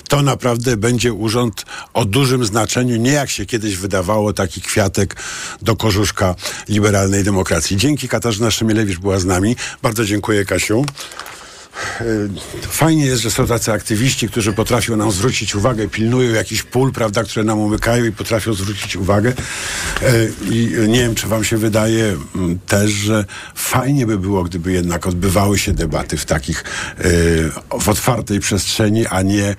To 0.08 0.22
naprawdę 0.22 0.76
będzie 0.76 1.12
urząd 1.12 1.64
o 1.94 2.04
dużym 2.04 2.44
znaczeniu, 2.44 2.96
nie 2.96 3.12
jak 3.12 3.30
się 3.30 3.46
kiedyś 3.46 3.76
wydawało, 3.76 4.32
taki 4.32 4.60
kwiatek 4.60 5.16
do 5.62 5.76
kożuszka 5.76 6.34
liberalnej 6.68 7.24
demokracji. 7.24 7.76
Dzięki 7.76 8.08
Katarzyna 8.08 8.50
Szymielewicz 8.50 8.98
była 8.98 9.18
z 9.18 9.24
nami. 9.24 9.56
Bardzo 9.82 10.04
dziękuję 10.04 10.44
Kasiu. 10.44 10.84
E, 12.00 12.04
Fajnie 12.68 13.06
jest, 13.06 13.22
że 13.22 13.30
są 13.30 13.46
tacy 13.46 13.72
aktywiści, 13.72 14.28
którzy 14.28 14.52
potrafią 14.52 14.96
nam 14.96 15.12
zwrócić 15.12 15.54
uwagę, 15.54 15.88
pilnują 15.88 16.34
jakiś 16.34 16.62
pól, 16.62 16.92
prawda, 16.92 17.24
które 17.24 17.44
nam 17.44 17.58
umykają 17.58 18.04
i 18.04 18.12
potrafią 18.12 18.54
zwrócić 18.54 18.96
uwagę. 18.96 19.32
E, 20.02 20.12
I 20.50 20.74
nie 20.88 21.00
wiem, 21.00 21.14
czy 21.14 21.26
wam 21.26 21.44
się 21.44 21.56
wydaje 21.56 22.16
mm, 22.34 22.58
też, 22.66 22.90
że 22.90 23.24
fajnie 23.54 24.06
by 24.06 24.18
było, 24.18 24.44
gdyby 24.44 24.72
jednak 24.72 25.06
odbywały 25.06 25.58
się 25.58 25.72
debaty 25.72 26.16
w 26.16 26.24
takich, 26.24 26.64
e, 26.98 27.02
w 27.80 27.88
otwartej 27.88 28.40
przestrzeni, 28.40 29.06
a 29.06 29.22
nie 29.22 29.56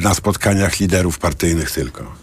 na 0.00 0.14
spotkaniach 0.14 0.80
liderów 0.80 1.18
partyjnych 1.18 1.70
tylko. 1.70 2.14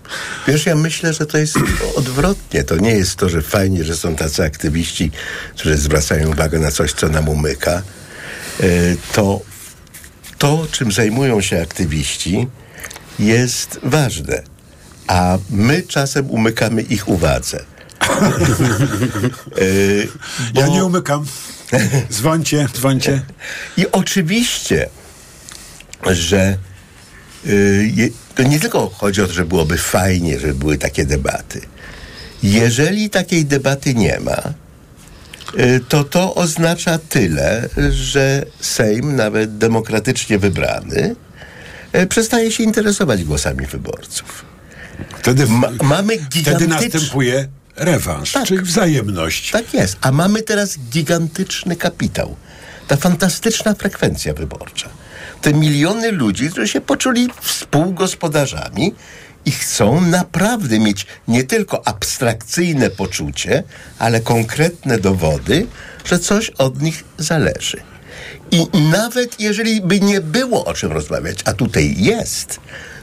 Wiesz, 0.48 0.66
ja 0.66 0.76
myślę, 0.76 1.14
że 1.14 1.26
to 1.26 1.38
jest 1.38 1.56
odwrotnie. 1.96 2.64
To 2.64 2.76
nie 2.76 2.92
jest 2.92 3.16
to, 3.16 3.30
że 3.30 3.42
fajnie, 3.42 3.84
że 3.84 3.96
są 3.98 4.16
tacy 4.16 4.44
aktywiści, 4.44 5.12
którzy 5.56 5.78
zwracają 5.78 6.32
uwagę 6.32 6.60
na 6.60 6.72
coś, 6.72 6.94
co 6.94 7.10
nam 7.10 7.30
umyka 7.30 7.82
to 9.14 9.42
to, 10.42 10.68
czym 10.72 10.92
zajmują 10.92 11.42
się 11.42 11.62
aktywiści, 11.62 12.48
jest 13.20 13.80
ważne. 13.84 14.42
A 15.08 15.38
my 15.50 15.84
czasem 15.84 16.30
umykamy 16.30 16.82
ich 16.82 17.08
uwadze. 17.08 17.66
bo... 20.54 20.62
Ja 20.62 20.68
nie 20.68 20.86
umykam. 20.86 21.26
Dzwońcie, 22.12 22.68
dzwońcie. 22.74 23.22
I 23.78 23.92
oczywiście, 23.92 24.90
że 26.12 26.58
y, 27.46 28.12
to 28.36 28.44
nie 28.44 28.60
tylko 28.60 28.90
chodzi 28.90 29.22
o 29.22 29.28
to, 29.28 29.34
że 29.34 29.46
byłoby 29.46 29.78
fajnie, 29.78 30.40
żeby 30.40 30.54
były 30.54 30.78
takie 30.78 31.06
debaty. 31.06 31.62
Jeżeli 32.44 33.10
takiej 33.10 33.46
debaty 33.46 33.94
nie 33.94 34.20
ma, 34.20 34.54
to 35.90 36.04
to 36.04 36.36
oznacza 36.36 36.98
tyle, 36.98 37.70
że 37.90 38.46
Sejm, 38.60 39.16
nawet 39.16 39.58
demokratycznie 39.58 40.40
wybrany, 40.40 41.16
y, 41.96 42.08
przestaje 42.08 42.52
się 42.52 42.64
interesować 42.64 43.24
głosami 43.24 43.66
wyborców. 43.66 44.46
Wtedy, 45.20 45.48
Ma, 45.48 45.70
mamy 45.84 46.18
wtedy 46.42 46.68
następuje 46.68 47.48
rewanż, 47.76 48.32
tak, 48.32 48.46
czyli 48.46 48.62
wzajemność. 48.62 49.52
Tak 49.52 49.74
jest. 49.74 49.98
A 50.02 50.12
mamy 50.12 50.42
teraz 50.42 50.78
gigantyczny 50.90 51.76
kapitał. 51.76 52.36
Ta 52.88 52.98
fantastyczna 52.98 53.74
frekwencja 53.74 54.34
wyborcza. 54.34 54.90
Te 55.42 55.54
miliony 55.54 56.12
ludzi, 56.12 56.50
którzy 56.50 56.68
się 56.68 56.82
poczuli 56.82 57.30
współgospodarzami 57.42 58.96
i 59.46 59.52
chcą 59.52 60.02
naprawdę 60.02 60.80
mieć 60.80 61.06
nie 61.28 61.44
tylko 61.44 61.88
abstrakcyjne 61.88 62.90
poczucie, 62.90 63.64
ale 64.00 64.20
konkretne 64.20 64.98
dowody, 64.98 65.68
że 66.06 66.20
coś 66.20 66.50
od 66.50 66.82
nich 66.82 67.04
zależy. 67.18 67.78
I 68.52 68.68
nawet 68.92 69.40
jeżeli 69.40 69.82
by 69.82 70.00
nie 70.00 70.22
było 70.22 70.66
o 70.66 70.74
czym 70.74 70.92
rozmawiać, 70.92 71.40
a 71.46 71.54
tutaj 71.54 71.96
jest, 71.98 72.60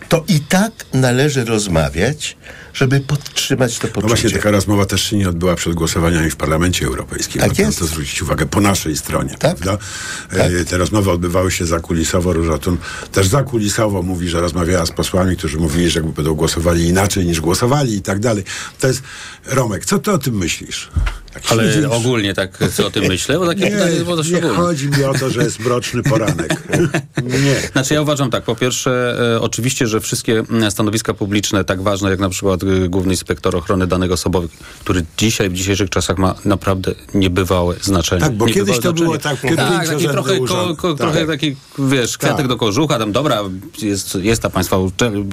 to 0.09 0.25
i 0.29 0.41
tak 0.41 0.73
należy 0.93 1.45
rozmawiać, 1.45 2.37
żeby 2.75 3.01
podtrzymać 3.01 3.79
to 3.79 3.89
poczucie. 3.89 4.03
No 4.03 4.09
właśnie 4.09 4.31
taka 4.31 4.51
rozmowa 4.51 4.87
też 4.87 5.03
się 5.03 5.17
nie 5.17 5.29
odbyła 5.29 5.55
przed 5.55 5.75
głosowaniami 5.75 6.31
w 6.31 6.37
Parlamencie 6.37 6.87
Europejskim. 6.87 7.41
Tak 7.41 7.59
jest. 7.59 7.79
to 7.79 7.87
zwrócić 7.87 8.23
uwagę 8.23 8.47
po 8.47 8.61
naszej 8.61 8.97
stronie, 8.97 9.31
tak? 9.31 9.57
prawda? 9.57 9.85
Tak. 10.31 10.41
E, 10.41 10.65
te 10.65 10.79
rozmowy 10.79 11.11
odbywały 11.11 11.51
się 11.51 11.67
zakulisowo. 11.67 12.33
Różatun 12.33 12.77
też 13.13 13.29
zakulisowo 13.29 14.03
mówi, 14.03 14.29
że 14.29 14.41
rozmawiała 14.41 14.87
z 14.87 14.91
posłami, 14.91 15.37
którzy 15.37 15.59
mówili, 15.59 15.91
że 15.91 16.03
będą 16.03 16.35
głosowali 16.35 16.85
inaczej 16.85 17.27
niż 17.27 17.41
głosowali 17.41 17.95
i 17.95 18.03
tak 18.03 18.19
dalej. 18.19 18.45
To 18.81 18.87
jest... 18.87 19.03
Romek, 19.47 19.85
co 19.85 19.99
ty 19.99 20.13
o 20.13 20.19
tym 20.19 20.37
myślisz? 20.37 20.91
Tak 21.35 21.43
Ale 21.49 21.91
ogólnie 21.91 22.35
tak 22.35 22.59
co 22.75 22.87
o 22.87 22.91
tym 22.91 23.05
myślę? 23.13 23.39
Bo 23.39 23.47
takie 23.47 23.65
nie, 23.65 23.71
pytanie 23.71 23.97
było 23.97 24.17
nie 24.23 24.41
chodzi 24.41 24.89
mi 24.89 25.05
o 25.05 25.15
to, 25.15 25.31
że 25.31 25.43
jest 25.43 25.61
mroczny 25.61 26.03
poranek. 26.03 26.63
nie. 27.45 27.69
Znaczy 27.73 27.95
ja 27.95 28.03
uważam 28.03 28.31
tak, 28.31 28.45
po 28.45 28.57
pierwsze 28.57 29.17
e, 29.37 29.41
oczywiście, 29.41 29.87
że 29.87 30.01
wszystkie 30.01 30.43
stanowiska 30.71 31.15
publiczne 31.15 31.65
tak 31.65 31.83
ważne 31.83 32.11
jak 32.11 32.21
na 32.21 32.29
przykład 32.29 32.61
e, 32.63 32.89
Główny 32.89 33.13
Inspektor 33.13 33.57
Ochrony 33.57 33.87
Danych 33.87 34.13
Osobowych, 34.13 34.51
który 34.81 35.05
dzisiaj 35.17 35.51
w 35.51 35.53
dzisiejszych 35.53 35.91
czasach 35.91 36.19
ma 36.19 36.35
naprawdę 36.45 36.95
niebywałe 37.15 37.77
znaczenie. 37.83 38.21
Tak, 38.21 38.33
bo 38.33 38.47
niebywałe 38.47 38.67
kiedyś 38.67 38.77
to 38.77 38.83
znaczenie. 38.83 39.05
było 39.05 39.19
tak, 39.19 39.41
tak 39.57 39.89
taki 39.89 40.09
trochę, 40.09 40.39
ko, 40.39 40.77
ko, 40.77 40.89
tak. 40.89 40.99
trochę 40.99 41.27
taki, 41.27 41.57
wiesz, 41.79 42.19
kwiatek 42.19 42.37
tak. 42.37 42.49
do 42.49 42.57
kożucha, 42.57 42.99
tam 42.99 43.13
dobra, 43.13 43.41
jest, 43.83 44.15
jest 44.15 44.43
ta 44.43 44.51
państwa 44.51 44.79
uczelnia. 44.79 45.25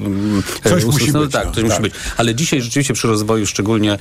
Coś 0.64 0.86
musi 0.86 1.12
no, 1.12 1.20
być. 1.20 1.32
Tak, 1.32 1.46
no, 1.46 1.52
coś 1.52 1.64
tak. 1.64 1.70
musi 1.70 1.82
być. 1.82 1.94
Ale 2.18 2.36
dzisiaj 2.36 2.62
rzeczywiście 2.62 2.94
przy 2.94 3.08
rozwoju 3.08 3.48
szczególnie 3.48 3.98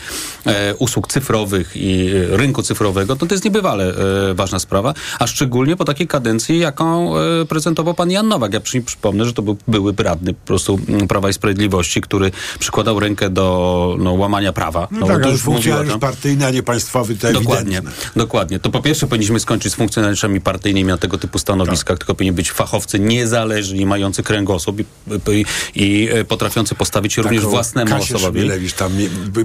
e, 0.47 0.75
usług 0.75 1.09
cyfrowych 1.09 1.77
i 1.85 2.11
e, 2.33 2.37
rynku 2.37 2.63
cyfrowego, 2.63 3.17
to 3.17 3.27
to 3.27 3.35
jest 3.35 3.45
niebywale 3.45 3.95
e, 4.31 4.35
ważna 4.35 4.59
sprawa, 4.59 4.95
a 5.19 5.27
szczególnie 5.27 5.77
po 5.77 5.85
takiej 5.85 6.07
kadencji, 6.07 6.59
jaką 6.59 7.19
e, 7.19 7.45
prezentował 7.45 7.95
pan 7.95 8.11
Jan 8.11 8.29
Nowak. 8.29 8.53
Ja 8.53 8.61
przy, 8.61 8.81
przypomnę, 8.81 9.25
że 9.25 9.33
to 9.33 9.43
był 9.43 9.57
były 9.69 9.95
radny 9.99 10.35
po 10.35 10.47
prostu 10.47 10.81
m, 10.89 11.09
Prawa 11.09 11.31
i 11.31 11.33
Sprawiedliwości, 11.33 12.01
który 12.01 12.31
przykładał 12.59 13.01
rękę 13.01 13.31
do 13.31 13.97
no, 13.99 14.13
łamania 14.13 14.53
prawa. 14.53 14.89
No, 14.91 15.07
tak, 15.07 15.23
to 15.23 15.29
ale 15.29 15.39
funkcjonariusz 15.39 15.91
tam- 15.91 16.01
partyjny, 16.01 16.47
a 16.47 16.51
nie 16.51 16.63
państwowy, 16.63 17.17
to 17.17 17.33
Dokładnie, 17.33 17.79
ewidentne. 17.79 18.11
dokładnie. 18.17 18.59
To 18.59 18.71
po 18.71 18.83
pierwsze 18.83 19.07
powinniśmy 19.07 19.41
skończyć 19.41 19.73
z 19.73 19.77
funkcjonariuszami 19.77 20.41
partyjnymi 20.41 20.89
na 20.89 20.99
tego 20.99 21.19
typu 21.19 21.39
stanowiskach, 21.39 21.97
Tak. 21.97 21.99
tylko 21.99 22.15
powinni 22.15 22.33
być 22.33 22.51
fachowcy 22.51 22.99
niezależni, 23.01 23.87
mający 23.87 24.23
kręgosłup 24.23 24.81
i, 24.81 24.85
i, 25.31 25.45
i 25.75 26.09
potrafiący 26.29 26.75
postawić 26.75 27.13
się 27.13 27.23
również 27.23 27.43
Taką 27.43 27.51
własnemu 27.51 27.91
Kasię 27.91 28.15
osobowi. 28.15 28.41
Szmilewicz 28.41 28.73
tam, 28.73 28.93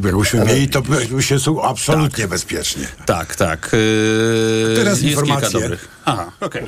jakbyśmy 0.04 0.46
mieli, 0.46 0.70
to 0.70 0.82
byśmy 0.82 1.24
się 1.24 1.40
są 1.40 1.62
absolutnie 1.64 2.28
bezpiecznie. 2.30 2.88
Tak, 3.06 3.36
tak. 3.36 3.70
Yy, 3.74 4.76
Teraz 4.76 5.02
jest 5.02 5.18
kilka 5.18 5.22
informacje. 5.34 5.60
dobrych. 5.62 5.88
Aha, 6.06 6.32
okej. 6.40 6.66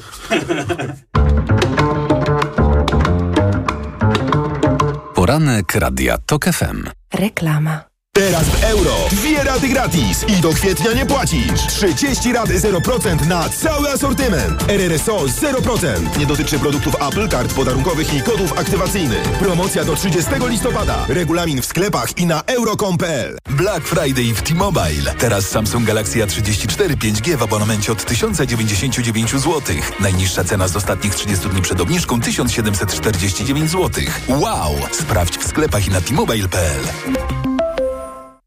Poranek 5.15 5.75
Radia 5.75 6.18
TOK 6.18 6.46
FM. 6.46 6.89
Reklama. 7.13 7.91
Teraz 8.13 8.44
w 8.44 8.63
euro. 8.63 8.96
Dwie 9.12 9.44
raty 9.44 9.68
gratis 9.68 10.25
i 10.27 10.41
do 10.41 10.53
kwietnia 10.53 10.94
nie 10.94 11.06
płacisz. 11.06 11.68
30 11.68 12.34
rat 12.34 12.50
0% 12.50 13.27
na 13.27 13.50
cały 13.50 13.89
asortyment. 13.89 14.70
RRSO 14.70 15.18
0%. 15.18 16.18
Nie 16.20 16.25
dotyczy 16.25 16.60
produktów 16.60 16.96
Apple, 16.96 17.30
kart 17.30 17.53
podarunkowych 17.53 18.13
i 18.13 18.22
kodów 18.22 18.60
aktywacyjnych. 18.60 19.24
Promocja 19.24 19.84
do 19.84 19.96
30 19.96 20.30
listopada. 20.48 21.06
Regulamin 21.08 21.62
w 21.62 21.65
sklepach 21.65 22.18
i 22.18 22.25
na 22.25 22.44
euro.com.pl. 22.44 23.38
Black 23.50 23.88
Friday 23.88 24.34
w 24.34 24.41
T-Mobile. 24.41 25.13
Teraz 25.18 25.50
Samsung 25.50 25.86
Galaxy 25.86 26.20
A34 26.20 26.96
5G 26.96 27.36
w 27.36 27.44
abonamencie 27.44 27.91
od 27.91 28.06
1099 28.06 29.32
zł. 29.32 29.62
Najniższa 30.00 30.44
cena 30.44 30.68
z 30.68 30.75
ostatnich 30.75 31.15
30 31.15 31.50
dni 31.50 31.62
przed 31.62 31.82
obniżką 31.82 32.22
1749 32.22 33.72
zł. 33.72 34.03
Wow! 34.27 34.75
Sprawdź 34.91 35.38
w 35.38 35.48
sklepach 35.48 35.88
i 35.88 35.89
na 35.89 36.01
T-Mobile.pl. 36.01 36.82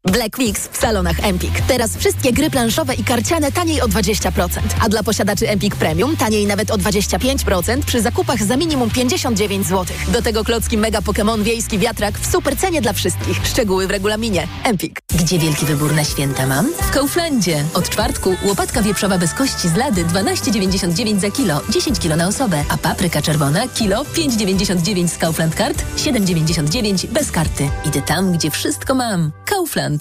Black 0.05 0.37
Weeks 0.37 0.67
w 0.71 0.77
salonach 0.77 1.19
Empik. 1.23 1.61
Teraz 1.67 1.97
wszystkie 1.97 2.33
gry 2.33 2.49
planszowe 2.49 2.93
i 2.93 3.03
karciane 3.03 3.51
taniej 3.51 3.81
o 3.81 3.87
20%. 3.87 4.49
A 4.81 4.89
dla 4.89 5.03
posiadaczy 5.03 5.49
Empik 5.49 5.75
Premium 5.75 6.17
taniej 6.17 6.45
nawet 6.45 6.71
o 6.71 6.77
25% 6.77 7.83
przy 7.85 8.01
zakupach 8.01 8.43
za 8.43 8.57
minimum 8.57 8.89
59 8.89 9.67
zł. 9.67 9.85
Do 10.07 10.21
tego 10.21 10.43
klocki 10.43 10.77
Mega 10.77 10.99
Pokémon 10.99 11.43
Wiejski 11.43 11.79
Wiatrak 11.79 12.19
w 12.19 12.31
super 12.31 12.57
cenie 12.57 12.81
dla 12.81 12.93
wszystkich. 12.93 13.47
Szczegóły 13.47 13.87
w 13.87 13.91
regulaminie. 13.91 14.47
Empik. 14.63 14.99
Gdzie 15.19 15.39
wielki 15.39 15.65
wybór 15.65 15.93
na 15.93 16.03
święta 16.03 16.47
mam? 16.47 16.73
W 16.73 16.91
Kauflandzie. 16.91 17.63
Od 17.73 17.89
czwartku 17.89 18.35
łopatka 18.43 18.81
wieprzowa 18.81 19.17
bez 19.17 19.33
kości 19.33 19.69
z 19.69 19.75
lady 19.75 20.05
12,99 20.05 21.19
za 21.19 21.31
kilo, 21.31 21.61
10 21.69 21.99
kilo 21.99 22.15
na 22.15 22.27
osobę, 22.27 22.63
a 22.69 22.77
papryka 22.77 23.21
czerwona 23.21 23.67
kilo 23.67 24.03
5,99 24.03 25.07
z 25.07 25.17
Kaufland 25.17 25.55
Card, 25.55 25.83
7,99 25.97 27.07
bez 27.07 27.31
karty. 27.31 27.69
Idę 27.85 28.01
tam, 28.01 28.31
gdzie 28.31 28.51
wszystko 28.51 28.95
mam. 28.95 29.31
Kaufland. 29.45 29.94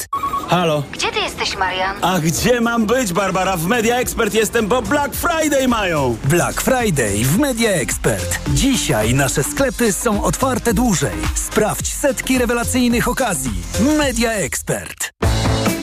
Halo. 0.49 0.83
Gdzie 0.93 1.13
ty 1.13 1.21
jesteś, 1.21 1.57
Marian? 1.57 1.97
A 2.03 2.19
gdzie 2.19 2.61
mam 2.61 2.87
być, 2.87 3.13
Barbara? 3.13 3.57
W 3.57 3.67
Media 3.67 3.97
Expert 3.97 4.35
jestem, 4.35 4.67
bo 4.69 4.83
Black 4.83 5.15
Friday 5.15 5.69
mają. 5.69 6.17
Black 6.25 6.61
Friday 6.61 7.25
w 7.25 7.39
Media 7.39 7.71
Expert. 7.71 8.39
Dzisiaj 8.49 9.15
nasze 9.15 9.43
sklepy 9.45 9.93
są 9.93 10.25
otwarte 10.25 10.75
dłużej. 10.75 11.17
Sprawdź 11.35 11.93
setki 11.93 12.39
rewelacyjnych 12.39 13.09
okazji. 13.09 13.53
Media 13.99 14.33
Expert. 14.33 15.13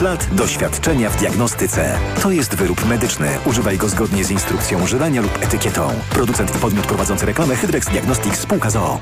lat 0.00 0.28
doświadczenia 0.32 1.10
w 1.10 1.16
diagnostyce. 1.16 1.98
To 2.22 2.30
jest 2.30 2.54
wyrób 2.54 2.88
medyczny. 2.88 3.28
Używaj 3.46 3.78
go 3.78 3.88
zgodnie 3.88 4.24
z 4.24 4.30
instrukcją 4.30 4.82
używania 4.82 5.20
lub 5.22 5.42
etykietą. 5.42 5.88
Producent 6.10 6.56
i 6.56 6.58
podmiot 6.58 6.86
prowadzący 6.86 7.26
reklamę 7.26 7.56
Hydrex 7.56 7.88
Diagnostics 7.88 8.40
Spółka 8.40 8.70
ZOO. 8.70 9.00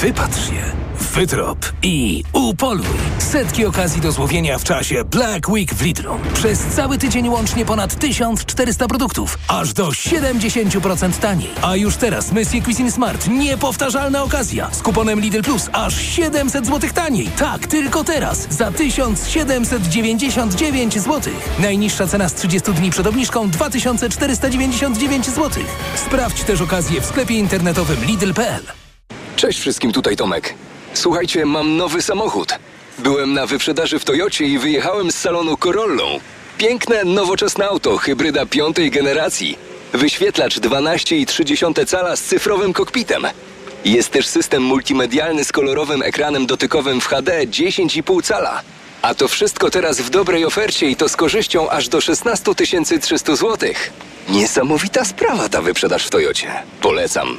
Wypatrz 0.00 0.48
je, 0.48 0.62
wytrop 1.10 1.72
i 1.82 2.22
upoluj. 2.32 2.86
Setki 3.18 3.66
okazji 3.66 4.00
do 4.00 4.12
złowienia 4.12 4.58
w 4.58 4.64
czasie 4.64 5.04
Black 5.04 5.48
Week 5.48 5.74
w 5.74 5.82
Lidlu. 5.82 6.12
Przez 6.34 6.60
cały 6.60 6.98
tydzień 6.98 7.28
łącznie 7.28 7.64
ponad 7.64 7.98
1400 7.98 8.88
produktów, 8.88 9.38
aż 9.48 9.72
do 9.72 9.88
70% 9.88 11.12
taniej. 11.12 11.50
A 11.62 11.76
już 11.76 11.96
teraz 11.96 12.32
Monsieur 12.32 12.64
Cuisine 12.64 12.92
Smart. 12.92 13.28
Niepowtarzalna 13.28 14.22
okazja. 14.22 14.68
Z 14.72 14.82
kuponem 14.82 15.20
Lidl 15.20 15.42
Plus 15.42 15.68
aż 15.72 16.02
700 16.02 16.66
zł 16.66 16.90
taniej. 16.94 17.26
Tak, 17.26 17.66
tylko 17.66 18.04
teraz. 18.04 18.46
Za 18.50 18.72
1799 18.72 20.94
zł. 20.94 21.32
Najniższa 21.58 22.06
cena 22.06 22.28
z 22.28 22.34
30 22.34 22.72
dni 22.72 22.90
przed 22.90 23.06
obniżką 23.06 23.50
2499 23.50 25.26
zł. 25.26 25.62
Sprawdź 25.94 26.42
też 26.42 26.60
okazję 26.60 27.00
w 27.00 27.06
sklepie 27.06 27.34
internetowym 27.34 28.04
Lidl.pl. 28.04 28.62
Cześć 29.36 29.60
wszystkim, 29.60 29.92
tutaj 29.92 30.16
Tomek. 30.16 30.54
Słuchajcie, 30.94 31.46
mam 31.46 31.76
nowy 31.76 32.02
samochód. 32.02 32.54
Byłem 32.98 33.34
na 33.34 33.46
wyprzedaży 33.46 33.98
w 33.98 34.04
Toyocie 34.04 34.44
i 34.44 34.58
wyjechałem 34.58 35.12
z 35.12 35.14
salonu 35.14 35.56
Corollą. 35.56 36.20
Piękne, 36.58 37.04
nowoczesne 37.04 37.68
auto, 37.68 37.96
hybryda 37.96 38.46
piątej 38.46 38.90
generacji. 38.90 39.58
Wyświetlacz 39.92 40.58
12,3 40.58 41.86
cala 41.86 42.16
z 42.16 42.22
cyfrowym 42.22 42.72
kokpitem. 42.72 43.26
Jest 43.84 44.10
też 44.10 44.26
system 44.26 44.62
multimedialny 44.62 45.44
z 45.44 45.52
kolorowym 45.52 46.02
ekranem 46.02 46.46
dotykowym 46.46 47.00
w 47.00 47.06
HD 47.06 47.46
10,5 47.46 48.22
cala. 48.22 48.62
A 49.02 49.14
to 49.14 49.28
wszystko 49.28 49.70
teraz 49.70 50.00
w 50.00 50.10
dobrej 50.10 50.44
ofercie 50.44 50.90
i 50.90 50.96
to 50.96 51.08
z 51.08 51.16
korzyścią 51.16 51.70
aż 51.70 51.88
do 51.88 52.00
16 52.00 52.54
300 53.00 53.36
zł. 53.36 53.70
Niesamowita 54.28 55.04
sprawa 55.04 55.48
ta 55.48 55.62
wyprzedaż 55.62 56.06
w 56.06 56.10
Toyocie. 56.10 56.52
Polecam. 56.80 57.38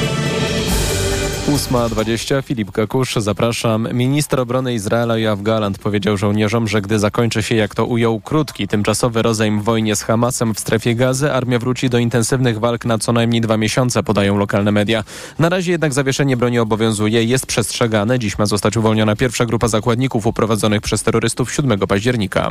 8.20 1.51 2.43
Filip 2.43 2.71
Kakusz, 2.71 3.15
zapraszam. 3.15 3.87
Minister 3.93 4.39
obrony 4.39 4.73
Izraela 4.73 5.17
Joachim 5.17 5.43
Galant 5.43 5.79
powiedział 5.79 6.17
żołnierzom, 6.17 6.67
że 6.67 6.81
gdy 6.81 6.99
zakończy 6.99 7.43
się, 7.43 7.55
jak 7.55 7.75
to 7.75 7.85
ujął, 7.85 8.19
krótki, 8.19 8.67
tymczasowy 8.67 9.21
rozejm 9.21 9.61
w 9.61 9.63
wojnie 9.63 9.95
z 9.95 10.01
Hamasem 10.01 10.53
w 10.53 10.59
strefie 10.59 10.95
gazy, 10.95 11.31
armia 11.33 11.59
wróci 11.59 11.89
do 11.89 11.97
intensywnych 11.97 12.59
walk 12.59 12.85
na 12.85 12.97
co 12.97 13.13
najmniej 13.13 13.41
dwa 13.41 13.57
miesiące, 13.57 14.03
podają 14.03 14.37
lokalne 14.37 14.71
media. 14.71 15.03
Na 15.39 15.49
razie 15.49 15.71
jednak 15.71 15.93
zawieszenie 15.93 16.37
broni 16.37 16.59
obowiązuje, 16.59 17.23
jest 17.23 17.45
przestrzegane. 17.45 18.19
Dziś 18.19 18.37
ma 18.37 18.45
zostać 18.45 18.77
uwolniona 18.77 19.15
pierwsza 19.15 19.45
grupa 19.45 19.67
zakładników 19.67 20.27
uprowadzonych 20.27 20.81
przez 20.81 21.03
terrorystów 21.03 21.53
7 21.53 21.79
października. 21.79 22.49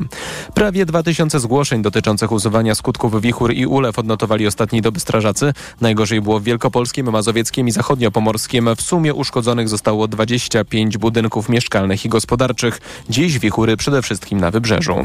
Prawie 0.54 0.86
2000 0.86 1.40
zgłoszeń 1.40 1.82
dotyczących 1.82 2.32
usuwania 2.32 2.74
skutków 2.74 3.20
wichur 3.20 3.52
i 3.52 3.66
ulew 3.66 3.98
odnotowali 3.98 4.46
ostatniej 4.46 4.82
doby 4.82 5.00
strażacy. 5.00 5.52
Najgorzej 5.80 6.20
było 6.20 6.40
w 6.40 6.44
Wielkopolskim, 6.44 7.10
Mazowieckim 7.10 7.68
i 7.68 7.70
Zachodniopomorskim. 7.70 8.70
W 8.76 8.89
sumie 8.90 9.14
uszkodzonych 9.14 9.68
zostało 9.68 10.08
25 10.08 10.98
budynków 10.98 11.48
mieszkalnych 11.48 12.04
i 12.04 12.08
gospodarczych. 12.08 12.80
Dziś 13.10 13.38
wichury 13.38 13.76
przede 13.76 14.02
wszystkim 14.02 14.40
na 14.40 14.50
wybrzeżu. 14.50 14.96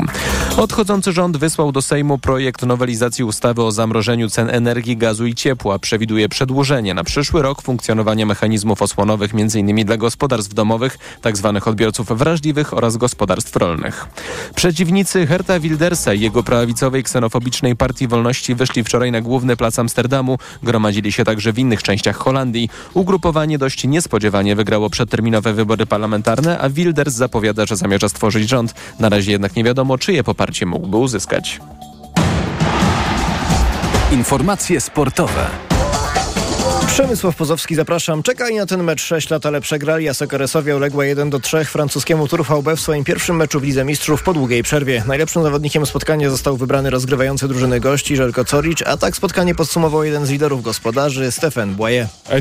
Odchodzący 0.57 1.11
rząd 1.11 1.37
wysłał 1.37 1.71
do 1.71 1.81
Sejmu 1.81 2.17
projekt 2.17 2.61
nowelizacji 2.61 3.23
ustawy 3.23 3.63
o 3.63 3.71
zamrożeniu 3.71 4.29
cen 4.29 4.49
energii, 4.49 4.97
gazu 4.97 5.25
i 5.25 5.35
ciepła. 5.35 5.79
Przewiduje 5.79 6.29
przedłużenie 6.29 6.93
na 6.93 7.03
przyszły 7.03 7.41
rok 7.41 7.61
funkcjonowania 7.61 8.25
mechanizmów 8.25 8.81
osłonowych 8.81 9.31
m.in. 9.33 9.85
dla 9.85 9.97
gospodarstw 9.97 10.53
domowych, 10.53 10.97
tzw. 11.23 11.51
Tak 11.53 11.67
odbiorców 11.67 12.07
wrażliwych 12.07 12.73
oraz 12.73 12.97
gospodarstw 12.97 13.55
rolnych. 13.55 14.07
Przeciwnicy 14.55 15.27
Herta 15.27 15.59
Wildersa 15.59 16.13
i 16.13 16.19
jego 16.19 16.43
prawicowej 16.43 17.03
ksenofobicznej 17.03 17.75
Partii 17.75 18.07
Wolności 18.07 18.55
wyszli 18.55 18.83
wczoraj 18.83 19.11
na 19.11 19.21
główny 19.21 19.57
plac 19.57 19.79
Amsterdamu. 19.79 20.37
Gromadzili 20.63 21.11
się 21.11 21.23
także 21.23 21.53
w 21.53 21.59
innych 21.59 21.83
częściach 21.83 22.17
Holandii. 22.17 22.69
Ugrupowanie 22.93 23.57
dość 23.57 23.74
niespodziewanie 23.83 24.55
wygrało 24.55 24.89
przedterminowe 24.89 25.53
wybory 25.53 25.85
parlamentarne, 25.85 26.59
a 26.59 26.69
Wilders 26.69 27.13
zapowiada, 27.13 27.65
że 27.65 27.75
zamierza 27.75 28.09
stworzyć 28.09 28.49
rząd. 28.49 28.73
Na 28.99 29.09
razie 29.09 29.31
jednak 29.31 29.55
nie 29.55 29.63
wiadomo, 29.63 29.97
czyje 29.97 30.23
poparcie 30.23 30.65
mógłby 30.65 30.97
uzyskać. 30.97 31.59
Informacje 34.11 34.81
sportowe. 34.81 35.64
Przemysław 36.87 37.35
Pozowski, 37.35 37.75
zapraszam. 37.75 38.23
Czekali 38.23 38.55
na 38.55 38.65
ten 38.65 38.83
mecz 38.83 39.01
6 39.01 39.29
lat, 39.29 39.45
ale 39.45 39.61
przegrali, 39.61 40.09
a 40.09 40.13
Sokoresowie 40.13 40.75
uległa 40.75 41.05
1 41.05 41.29
do 41.29 41.39
3 41.39 41.65
francuskiemu 41.65 42.27
VB 42.27 42.75
w 42.75 42.79
swoim 42.79 43.03
pierwszym 43.03 43.35
meczu 43.35 43.59
w 43.59 43.63
Lidze 43.63 43.85
Mistrzów 43.85 44.23
po 44.23 44.33
długiej 44.33 44.63
przerwie. 44.63 45.03
Najlepszym 45.07 45.43
zawodnikiem 45.43 45.85
spotkania 45.85 46.29
został 46.29 46.57
wybrany 46.57 46.89
rozgrywający 46.89 47.47
drużyny 47.47 47.79
gości 47.79 48.15
Żelko 48.15 48.45
Coric, 48.45 48.81
a 48.85 48.97
tak 48.97 49.15
spotkanie 49.15 49.55
podsumował 49.55 50.03
jeden 50.03 50.25
z 50.25 50.29
liderów 50.29 50.63
gospodarzy, 50.63 51.31
Stefan 51.31 51.75
Boye. 51.75 52.07
Uh, 52.29 52.39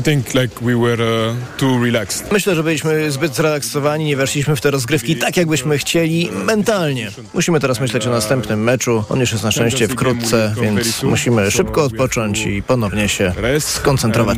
Myślę, 2.31 2.55
że 2.55 2.63
byliśmy 2.63 3.11
zbyt 3.11 3.35
zrelaksowani, 3.35 4.05
nie 4.05 4.17
weszliśmy 4.17 4.55
w 4.55 4.61
te 4.61 4.71
rozgrywki 4.71 5.15
tak, 5.15 5.37
jakbyśmy 5.37 5.77
chcieli, 5.77 6.29
mentalnie. 6.45 7.11
Musimy 7.33 7.59
teraz 7.59 7.79
myśleć 7.79 8.07
o 8.07 8.09
następnym 8.09 8.63
meczu. 8.63 9.03
On 9.09 9.19
już 9.19 9.31
jest 9.31 9.43
na 9.43 9.51
szczęście 9.51 9.87
wkrótce, 9.87 10.53
więc 10.61 11.03
musimy 11.03 11.51
szybko 11.51 11.83
odpocząć 11.83 12.45
i 12.45 12.63
ponownie 12.63 13.09
się 13.09 13.33
skoncentrować. 13.59 14.34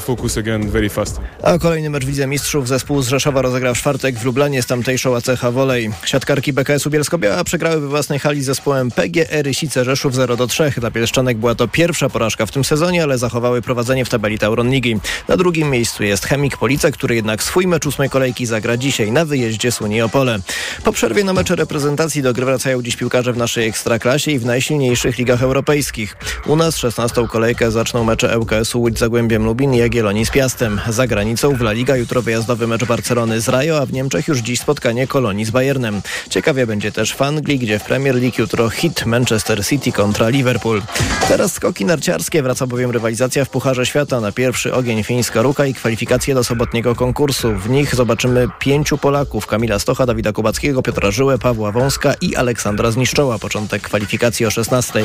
Focus 0.00 0.38
again 0.38 0.70
very 0.70 0.88
fast. 0.88 1.20
A 1.42 1.58
kolejny 1.58 1.90
mecz 1.90 2.04
w 2.04 2.08
Lidze 2.08 2.26
Mistrzów 2.26 2.68
zespół 2.68 3.02
z 3.02 3.08
Rzeszowa 3.08 3.42
rozegrał 3.42 3.74
w 3.74 3.78
czwartek 3.78 4.18
w 4.18 4.24
Lublanie 4.24 4.62
z 4.62 4.66
tamtejszą 4.66 5.16
ACH 5.16 5.52
Wolej. 5.52 5.90
Siatkarki 6.04 6.52
BKS-u 6.52 6.90
Bielsko-Biała 6.90 7.44
przegrały 7.44 7.80
we 7.80 7.88
własnej 7.88 8.18
hali 8.18 8.42
z 8.42 8.46
zespołem 8.46 8.90
PGE 8.90 9.42
Rysice 9.42 9.84
Rzeszów 9.84 10.14
0 10.14 10.36
do 10.36 10.46
3. 10.46 10.72
Dla 10.76 10.90
Bielszczanek 10.90 11.36
była 11.38 11.54
to 11.54 11.68
pierwsza 11.68 12.08
porażka 12.08 12.46
w 12.46 12.50
tym 12.50 12.64
sezonie, 12.64 13.02
ale 13.02 13.18
zachowały 13.18 13.62
prowadzenie 13.62 14.04
w 14.04 14.08
tabeli 14.08 14.38
Tauron 14.38 14.70
Ligi. 14.70 15.00
Na 15.28 15.36
drugim 15.36 15.70
miejscu 15.70 16.04
jest 16.04 16.26
Chemik 16.26 16.56
Police, 16.56 16.92
który 16.92 17.14
jednak 17.14 17.42
swój 17.42 17.66
mecz 17.66 17.86
ósmej 17.86 18.10
kolejki 18.10 18.46
zagra 18.46 18.76
dzisiaj 18.76 19.12
na 19.12 19.24
wyjeździe 19.24 19.72
z 19.72 19.80
Unii 19.80 20.02
Opole. 20.02 20.38
Po 20.84 20.92
przerwie 20.92 21.24
na 21.24 21.32
mecze 21.32 21.56
reprezentacji 21.56 22.22
do 22.22 22.32
gry 22.32 22.44
wracają 22.44 22.82
dziś 22.82 22.96
piłkarze 22.96 23.32
w 23.32 23.36
naszej 23.36 23.68
ekstraklasie 23.68 24.30
i 24.30 24.38
w 24.38 24.46
najsilniejszych 24.46 25.18
ligach 25.18 25.42
europejskich. 25.42 26.16
U 26.46 26.56
nas 26.56 26.76
16 26.76 27.28
kolejkę 27.28 27.70
zaczną 27.70 28.04
mecze 28.04 28.38
ŁKS-u 28.38 28.80
Łódź 28.80 28.98
Zagłębiem 29.36 29.50
Lubin 29.50 29.74
i 29.74 29.78
Jagiellonii 29.78 30.26
z 30.26 30.30
Piastem. 30.30 30.80
Za 30.88 31.06
granicą 31.06 31.56
w 31.56 31.60
La 31.60 31.72
Liga 31.72 31.96
jutro 31.96 32.22
wyjazdowy 32.22 32.66
mecz 32.66 32.84
Barcelony 32.84 33.40
z 33.40 33.48
Rajo, 33.48 33.78
a 33.78 33.86
w 33.86 33.92
Niemczech 33.92 34.28
już 34.28 34.38
dziś 34.38 34.60
spotkanie 34.60 35.06
Kolonii 35.06 35.44
z 35.44 35.50
Bayernem. 35.50 36.02
Ciekawie 36.30 36.66
będzie 36.66 36.92
też 36.92 37.14
w 37.14 37.22
Anglii, 37.22 37.58
gdzie 37.58 37.78
w 37.78 37.84
Premier 37.84 38.14
League 38.14 38.34
jutro 38.38 38.70
hit 38.70 39.06
Manchester 39.06 39.66
City 39.66 39.92
kontra 39.92 40.28
Liverpool. 40.28 40.82
Teraz 41.28 41.52
skoki 41.52 41.84
narciarskie, 41.84 42.42
wraca 42.42 42.66
bowiem 42.66 42.90
rywalizacja 42.90 43.44
w 43.44 43.48
Pucharze 43.48 43.86
Świata 43.86 44.20
na 44.20 44.32
pierwszy 44.32 44.74
ogień 44.74 45.02
fińska 45.02 45.42
ruka 45.42 45.66
i 45.66 45.74
kwalifikacje 45.74 46.34
do 46.34 46.44
sobotniego 46.44 46.94
konkursu. 46.94 47.54
W 47.54 47.70
nich 47.70 47.94
zobaczymy 47.94 48.48
pięciu 48.58 48.98
Polaków, 48.98 49.46
Kamila 49.46 49.78
Stocha, 49.78 50.06
Dawida 50.06 50.32
Kubackiego, 50.32 50.82
Piotra 50.82 51.10
Żyłę, 51.10 51.38
Pawła 51.38 51.72
Wąska 51.72 52.14
i 52.20 52.36
Aleksandra 52.36 52.90
Zniszczoła. 52.90 53.38
Początek 53.38 53.82
kwalifikacji 53.82 54.46
o 54.46 54.50
16. 54.50 55.02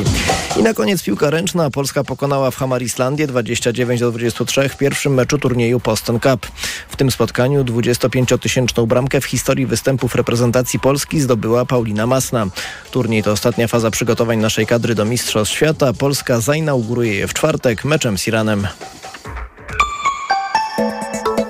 I 0.59 0.63
na 0.63 0.73
koniec 0.73 1.03
piłka 1.03 1.29
ręczna. 1.29 1.69
Polska 1.69 2.03
pokonała 2.03 2.51
w 2.51 2.55
Hamar 2.55 2.81
Islandię 2.81 3.27
29 3.27 3.99
do 3.99 4.11
23 4.21 4.69
w 4.69 4.77
pierwszym 4.77 5.13
meczu 5.13 5.37
turnieju 5.37 5.79
Boston 5.79 6.19
Cup. 6.19 6.47
W 6.89 6.95
tym 6.95 7.11
spotkaniu 7.11 7.63
25-tysięczną 7.63 8.85
bramkę 8.85 9.21
w 9.21 9.25
historii 9.25 9.65
występów 9.65 10.15
reprezentacji 10.15 10.79
Polski 10.79 11.21
zdobyła 11.21 11.65
Paulina 11.65 12.07
Masna. 12.07 12.47
Turniej 12.91 13.23
to 13.23 13.31
ostatnia 13.31 13.67
faza 13.67 13.91
przygotowań 13.91 14.39
naszej 14.39 14.67
kadry 14.67 14.95
do 14.95 15.05
Mistrzostw 15.05 15.55
Świata. 15.55 15.93
Polska 15.93 16.39
zainauguruje 16.39 17.13
je 17.13 17.27
w 17.27 17.33
czwartek 17.33 17.85
meczem 17.85 18.17
z 18.17 18.27
Iranem. 18.27 18.67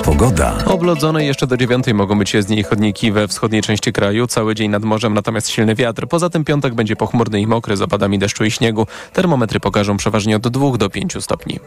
Pogoda. 0.04 0.66
Oblodzone 0.66 1.26
jeszcze 1.26 1.48
do 1.48 1.58
dziewiątej 1.58 1.94
mogą 1.94 2.20
być 2.20 2.34
jezdnie 2.34 2.58
i 2.60 2.64
chodniki 2.64 3.12
we 3.12 3.28
wschodniej 3.28 3.62
części 3.62 3.94
kraju. 3.94 4.28
Cały 4.28 4.56
dzień 4.56 4.72
nad 4.72 4.84
morzem, 4.84 5.14
natomiast 5.14 5.50
silny 5.50 5.76
wiatr. 5.76 6.08
Poza 6.08 6.30
tym 6.30 6.46
piątek 6.46 6.74
będzie 6.76 6.96
pochmurny 6.96 7.42
i 7.42 7.48
mokry 7.48 7.78
z 7.78 7.82
opadami 7.82 8.20
deszczu 8.20 8.46
i 8.46 8.52
śniegu. 8.52 8.88
Termometry 9.14 9.60
pokażą 9.60 9.98
przeważnie 9.98 10.36
od 10.36 10.48
2 10.48 10.78
do 10.78 10.90
5 10.90 11.24
stopni. 11.24 11.60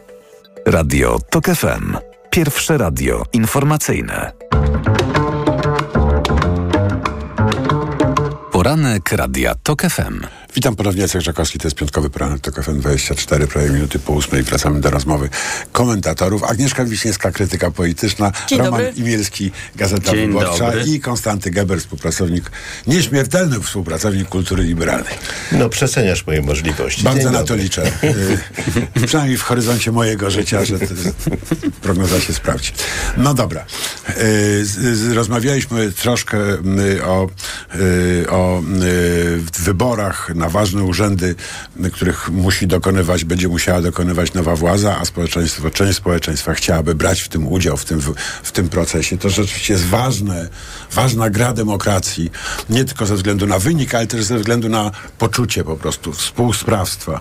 Radio 0.66 1.18
TOK 1.30 1.44
FM. 1.46 1.96
Pierwsze 2.30 2.78
radio 2.78 3.22
informacyjne. 3.32 4.32
Poranek 8.52 9.12
Radia 9.12 9.54
TOK 9.62 9.82
FM. 9.82 10.20
Witam 10.54 10.76
ponownie, 10.76 11.02
Jacek 11.02 11.22
Żakowski, 11.22 11.58
to 11.58 11.66
jest 11.68 11.76
piątkowy 11.76 12.10
poranek 12.10 12.40
TOK 12.40 12.62
FM 12.64 12.80
24, 12.80 13.46
prawie 13.46 13.70
minuty 13.70 13.98
po 13.98 14.12
ósmej. 14.12 14.42
Wracamy 14.42 14.80
do 14.80 14.90
rozmowy 14.90 15.28
komentatorów. 15.72 16.42
Agnieszka 16.44 16.84
Wiśniewska, 16.84 17.32
krytyka 17.32 17.70
polityczna, 17.70 18.32
Dzień 18.48 18.58
Roman 18.58 18.72
dobry. 18.84 18.92
Imielski, 18.96 19.50
Gazeta 19.76 20.10
Dzień 20.12 20.26
Wyborcza 20.26 20.66
dobry. 20.66 20.84
i 20.84 21.00
Konstanty 21.00 21.50
Geber, 21.50 21.80
współpracownik, 21.80 22.50
nieśmiertelny 22.86 23.60
współpracownik 23.60 24.28
kultury 24.28 24.62
liberalnej. 24.64 25.14
No, 25.52 25.68
przeceniasz 25.68 26.26
moje 26.26 26.42
możliwości. 26.42 27.02
Bardzo 27.02 27.20
Dzień 27.22 27.32
na 27.32 27.38
dobry. 27.38 27.56
to 27.56 27.62
liczę. 27.62 27.82
Y, 29.02 29.06
Przynajmniej 29.06 29.38
w 29.38 29.42
horyzoncie 29.42 29.92
mojego 29.92 30.30
życia, 30.30 30.64
że 30.64 30.78
prognoza 31.82 32.20
się 32.20 32.32
sprawdzi. 32.32 32.72
No 33.16 33.34
dobra. 33.34 33.64
Y, 34.18 35.14
Rozmawialiśmy 35.14 35.92
troszkę 35.92 36.38
y, 36.38 37.04
o, 37.04 37.28
o 38.28 38.62
wyborach 39.64 40.34
na 40.34 40.43
ważne 40.48 40.82
urzędy, 40.82 41.34
y, 41.84 41.90
których 41.90 42.30
musi 42.30 42.66
dokonywać, 42.66 43.24
będzie 43.24 43.48
musiała 43.48 43.82
dokonywać 43.82 44.34
nowa 44.34 44.56
władza, 44.56 44.98
a 45.00 45.04
społeczeństwo, 45.04 45.70
część 45.70 45.98
społeczeństwa 45.98 46.54
chciałaby 46.54 46.94
brać 46.94 47.20
w 47.20 47.28
tym 47.28 47.48
udział, 47.48 47.76
w 47.76 47.84
tym, 47.84 48.00
w, 48.00 48.14
w 48.42 48.52
tym 48.52 48.68
procesie. 48.68 49.18
To 49.18 49.30
rzeczywiście 49.30 49.72
jest 49.72 49.86
ważne, 49.86 50.48
ważna 50.92 51.30
gra 51.30 51.52
demokracji, 51.52 52.30
nie 52.70 52.84
tylko 52.84 53.06
ze 53.06 53.14
względu 53.14 53.46
na 53.46 53.58
wynik, 53.58 53.94
ale 53.94 54.06
też 54.06 54.24
ze 54.24 54.38
względu 54.38 54.68
na 54.68 54.90
poczucie 55.18 55.64
po 55.64 55.76
prostu 55.76 56.12
współsprawstwa. 56.12 57.20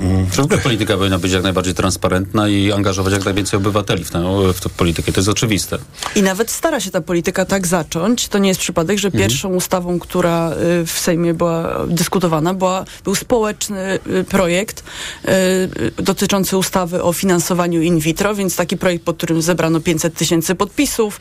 Mm. 0.00 0.26
W 0.26 0.40
ogóle 0.40 0.58
polityka 0.58 0.96
powinna 0.96 1.18
być 1.18 1.32
jak 1.32 1.42
najbardziej 1.42 1.74
transparentna 1.74 2.48
i 2.48 2.72
angażować 2.72 3.12
jak 3.12 3.24
najwięcej 3.24 3.56
obywateli 3.56 4.04
w 4.04 4.10
tę, 4.10 4.52
w 4.52 4.60
tę 4.60 4.68
politykę. 4.68 5.12
To 5.12 5.20
jest 5.20 5.28
oczywiste. 5.28 5.78
I 6.16 6.22
nawet 6.22 6.50
stara 6.50 6.80
się 6.80 6.90
ta 6.90 7.00
polityka 7.00 7.44
tak 7.44 7.66
zacząć. 7.66 8.28
To 8.28 8.38
nie 8.38 8.48
jest 8.48 8.60
przypadek, 8.60 8.98
że 8.98 9.10
pierwszą 9.10 9.48
ustawą, 9.48 9.98
która 9.98 10.50
y, 10.50 10.86
w 10.86 10.98
Sejmie 10.98 11.34
była 11.34 11.86
dyskutowana, 11.88 12.45
była, 12.54 12.84
był 13.04 13.14
społeczny 13.14 13.98
y, 14.20 14.24
projekt 14.24 14.84
y, 15.24 16.02
dotyczący 16.02 16.56
ustawy 16.56 17.02
o 17.02 17.12
finansowaniu 17.12 17.82
in 17.82 17.98
vitro, 17.98 18.34
więc 18.34 18.56
taki 18.56 18.76
projekt, 18.76 19.04
pod 19.04 19.16
którym 19.16 19.42
zebrano 19.42 19.80
500 19.80 20.14
tysięcy 20.14 20.54
podpisów 20.54 21.20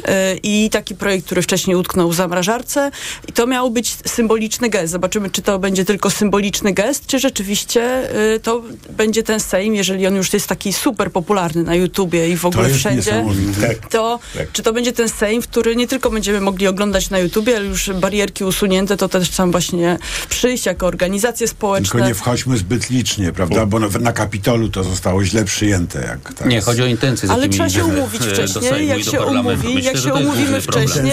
y, 0.00 0.04
i 0.42 0.70
taki 0.70 0.94
projekt, 0.94 1.26
który 1.26 1.42
wcześniej 1.42 1.76
utknął 1.76 2.10
w 2.10 2.14
zamrażarce. 2.14 2.90
I 3.28 3.32
to 3.32 3.46
miał 3.46 3.70
być 3.70 3.96
symboliczny 4.06 4.68
gest. 4.68 4.92
Zobaczymy, 4.92 5.30
czy 5.30 5.42
to 5.42 5.58
będzie 5.58 5.84
tylko 5.84 6.10
symboliczny 6.10 6.72
gest, 6.72 7.06
czy 7.06 7.18
rzeczywiście 7.18 8.10
y, 8.34 8.40
to 8.40 8.62
będzie 8.90 9.22
ten 9.22 9.40
Sejm, 9.40 9.74
jeżeli 9.74 10.06
on 10.06 10.14
już 10.14 10.32
jest 10.32 10.46
taki 10.46 10.72
super 10.72 11.12
popularny 11.12 11.62
na 11.62 11.74
YouTubie 11.74 12.28
i 12.28 12.36
w 12.36 12.46
ogóle 12.46 12.68
jest 12.68 12.78
wszędzie 12.78 13.12
niesamowite. 13.12 13.74
to 13.90 14.18
Tak. 14.38 14.52
czy 14.52 14.62
to 14.62 14.72
będzie 14.72 14.92
ten 14.92 15.08
Sejm, 15.08 15.42
w 15.42 15.48
który 15.48 15.76
nie 15.76 15.86
tylko 15.86 16.10
będziemy 16.10 16.40
mogli 16.40 16.66
oglądać 16.66 17.10
na 17.10 17.18
YouTubie, 17.18 17.56
ale 17.56 17.64
już 17.64 17.90
barierki 17.90 18.44
usunięte, 18.44 18.96
to 18.96 19.08
też 19.08 19.30
tam 19.30 19.50
właśnie 19.50 19.98
przyjść 20.28 20.63
jako 20.66 20.86
organizacje 20.86 21.48
społeczne. 21.48 21.90
Tylko 21.90 22.06
nie 22.06 22.14
wchodźmy 22.14 22.56
zbyt 22.56 22.90
licznie, 22.90 23.32
prawda? 23.32 23.66
Bo 23.66 23.78
na, 23.78 23.88
na 24.00 24.12
Kapitolu 24.12 24.68
to 24.68 24.84
zostało 24.84 25.24
źle 25.24 25.44
przyjęte. 25.44 26.00
Jak 26.00 26.34
tak. 26.34 26.48
Nie, 26.48 26.60
chodzi 26.60 26.82
o 26.82 26.86
intencje, 26.86 27.30
Ale 27.30 27.48
trzeba 27.48 27.70
się 27.70 27.84
umówić 27.84 28.22
e, 28.22 28.24
wcześniej, 28.24 28.88
jak 28.88 29.02
się 29.02 29.20
umówi, 29.20 29.74
Myślę, 29.74 29.92
jak 29.92 30.02
się 30.02 30.14
umówimy 30.14 30.60
wcześniej, 30.60 31.12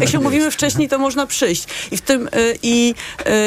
jak 0.00 0.08
się 0.08 0.18
umówimy 0.18 0.50
wcześniej, 0.50 0.88
to 0.88 0.98
można 0.98 1.26
przyjść. 1.26 1.64
I 1.90 1.96
w 1.96 2.00
tym 2.00 2.26
y, 2.26 2.58
i 2.62 2.94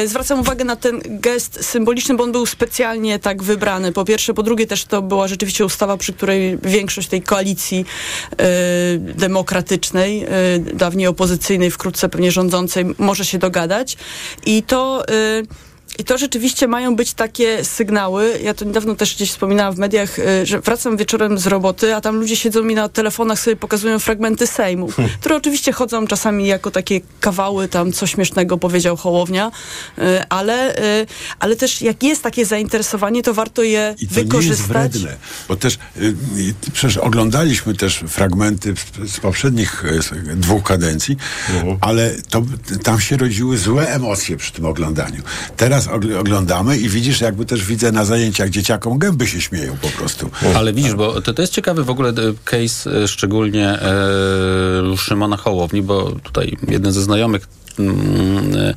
y, 0.04 0.08
zwracam 0.08 0.40
uwagę 0.40 0.64
na 0.64 0.76
ten 0.76 1.00
gest 1.04 1.64
symboliczny, 1.64 2.16
bo 2.16 2.24
on 2.24 2.32
był 2.32 2.46
specjalnie 2.46 3.18
tak 3.18 3.42
wybrany. 3.42 3.92
Po 3.92 4.04
pierwsze, 4.04 4.34
po 4.34 4.42
drugie 4.42 4.66
też 4.66 4.84
to 4.84 5.02
była 5.02 5.28
rzeczywiście 5.28 5.64
ustawa, 5.64 5.96
przy 5.96 6.12
której 6.12 6.58
większość 6.62 7.08
tej 7.08 7.22
koalicji 7.22 7.84
demokratycznej, 9.00 10.26
dawniej 10.74 11.06
opozycyjnej, 11.06 11.70
wkrótce 11.70 12.08
pewnie 12.08 12.32
rządzącej, 12.32 12.84
może 12.98 13.24
się 13.24 13.38
dogadać. 13.38 13.96
I 14.46 14.62
to 14.62 15.05
y, 15.08 15.48
i 15.98 16.04
to 16.04 16.18
rzeczywiście 16.18 16.68
mają 16.68 16.96
być 16.96 17.14
takie 17.14 17.64
sygnały. 17.64 18.38
Ja 18.42 18.54
to 18.54 18.64
niedawno 18.64 18.94
też 18.94 19.14
gdzieś 19.14 19.30
wspominałam 19.30 19.74
w 19.74 19.78
mediach, 19.78 20.18
y, 20.18 20.46
że 20.46 20.60
wracam 20.60 20.96
wieczorem 20.96 21.38
z 21.38 21.46
roboty, 21.46 21.94
a 21.94 22.00
tam 22.00 22.16
ludzie 22.16 22.36
siedzą 22.36 22.62
mi 22.62 22.74
na 22.74 22.88
telefonach, 22.88 23.40
sobie 23.40 23.56
pokazują 23.56 23.98
fragmenty 23.98 24.46
Sejmu, 24.46 24.88
które 25.20 25.36
oczywiście 25.36 25.72
chodzą 25.72 26.06
czasami 26.06 26.46
jako 26.46 26.70
takie 26.70 27.00
kawały, 27.20 27.68
tam 27.68 27.92
co 27.92 28.06
śmiesznego 28.06 28.58
powiedział 28.58 28.96
Hołownia, 28.96 29.50
y, 29.98 30.02
ale, 30.28 30.78
y, 30.78 31.06
ale 31.38 31.56
też 31.56 31.82
jak 31.82 32.02
jest 32.02 32.22
takie 32.22 32.46
zainteresowanie, 32.46 33.22
to 33.22 33.34
warto 33.34 33.62
je 33.62 33.94
I 33.98 34.06
to 34.08 34.14
nie 34.14 34.20
jest 34.20 34.30
wykorzystać. 34.30 34.68
wredne, 34.68 35.16
bo 35.48 35.56
też 35.56 35.78
przecież 36.72 36.96
oglądaliśmy 36.96 37.74
też 37.74 38.04
fragmenty 38.08 38.74
z, 39.06 39.20
poprzednich 39.20 39.84
dwóch 40.36 40.62
kadencji, 40.62 41.16
ale 41.80 42.14
to, 42.30 42.42
tam 42.82 43.00
się 43.00 43.16
rodziły 43.16 43.58
złe 43.58 43.88
emocje 43.88 44.36
przy 44.36 44.52
tym 44.52 44.64
oglądaniu. 44.64 45.22
Teraz 45.56 45.85
ogl- 45.86 46.18
oglądamy 46.18 46.78
i 46.78 46.88
widzisz, 46.88 47.20
jakby 47.20 47.46
też 47.46 47.64
widzę 47.64 47.92
na 47.92 48.04
zajęciach 48.04 48.50
dzieciakom 48.50 48.98
gęby 48.98 49.26
się 49.26 49.40
śmieją 49.40 49.76
po 49.82 49.88
prostu. 49.88 50.30
Ale 50.54 50.72
widzisz, 50.72 50.94
bo 50.94 51.20
to, 51.20 51.34
to 51.34 51.42
jest 51.42 51.52
ciekawy 51.52 51.84
w 51.84 51.90
ogóle 51.90 52.08
e, 52.08 52.12
case, 52.44 53.02
e, 53.02 53.08
szczególnie 53.08 53.68
e, 53.68 54.96
Szymona 54.96 55.36
Hołowni, 55.36 55.82
bo 55.82 56.12
tutaj 56.22 56.56
jeden 56.68 56.92
ze 56.92 57.02
znajomych 57.02 57.48
mm, 57.78 57.96
e, 58.56 58.74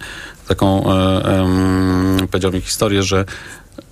taką 0.47 0.93
e, 0.93 1.23
em, 1.23 2.27
powiedział 2.31 2.51
mi 2.51 2.61
historię, 2.61 3.03
że 3.03 3.25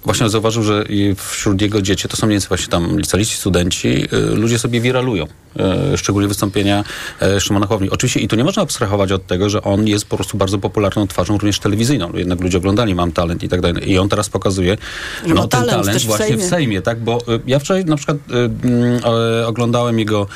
właśnie 0.03 0.29
zauważył, 0.29 0.63
że 0.63 0.85
wśród 1.15 1.61
jego 1.61 1.81
dzieci, 1.81 2.07
to 2.07 2.17
są 2.17 2.27
mniej 2.27 2.35
więcej 2.35 2.47
właśnie 2.47 2.67
tam 2.67 2.97
licealiści, 2.97 3.35
studenci, 3.35 4.05
e, 4.11 4.35
ludzie 4.35 4.59
sobie 4.59 4.81
wiralują. 4.81 5.27
E, 5.59 5.97
szczególnie 5.97 6.27
wystąpienia 6.27 6.83
e, 7.21 7.39
Szymona 7.39 7.67
Hołowni. 7.67 7.89
Oczywiście 7.89 8.19
i 8.19 8.27
tu 8.27 8.35
nie 8.35 8.43
można 8.43 8.61
abstrahować 8.61 9.11
od 9.11 9.27
tego, 9.27 9.49
że 9.49 9.61
on 9.61 9.87
jest 9.87 10.05
po 10.05 10.15
prostu 10.15 10.37
bardzo 10.37 10.57
popularną 10.57 11.07
twarzą 11.07 11.33
również 11.33 11.59
telewizyjną. 11.59 12.11
Jednak 12.13 12.41
ludzie 12.41 12.57
oglądali 12.57 12.95
Mam 12.95 13.11
Talent 13.11 13.43
i 13.43 13.49
tak 13.49 13.61
dalej. 13.61 13.91
I 13.91 13.97
on 13.97 14.09
teraz 14.09 14.29
pokazuje 14.29 14.77
Że 15.25 15.33
no, 15.33 15.41
ten 15.41 15.49
talent 15.49 15.69
talent 15.69 15.93
też 15.93 16.03
w 16.03 16.07
właśnie 16.07 16.25
w 16.25 16.29
Sejmie. 16.29 16.49
Sejmie, 16.49 16.81
tak? 16.81 16.99
Bo 16.99 17.17
y, 17.17 17.39
ja 17.47 17.59
wczoraj 17.59 17.85
na 17.85 17.95
przykład 17.95 18.17
y, 18.17 18.33
mm, 18.67 19.01
oglądałem 19.45 19.99
jego 19.99 20.27